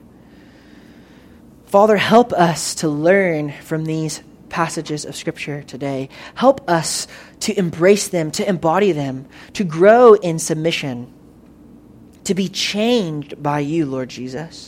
Father, 1.67 1.95
help 1.95 2.33
us 2.33 2.73
to 2.75 2.89
learn 2.89 3.51
from 3.51 3.85
these 3.85 4.23
passages 4.49 5.05
of 5.05 5.15
Scripture 5.15 5.61
today. 5.61 6.09
Help 6.33 6.67
us 6.67 7.07
to 7.41 7.57
embrace 7.57 8.07
them, 8.07 8.31
to 8.31 8.49
embody 8.49 8.93
them, 8.93 9.27
to 9.53 9.63
grow 9.63 10.15
in 10.15 10.39
submission, 10.39 11.13
to 12.23 12.33
be 12.33 12.49
changed 12.49 13.41
by 13.43 13.59
you, 13.59 13.85
Lord 13.85 14.09
Jesus. 14.09 14.65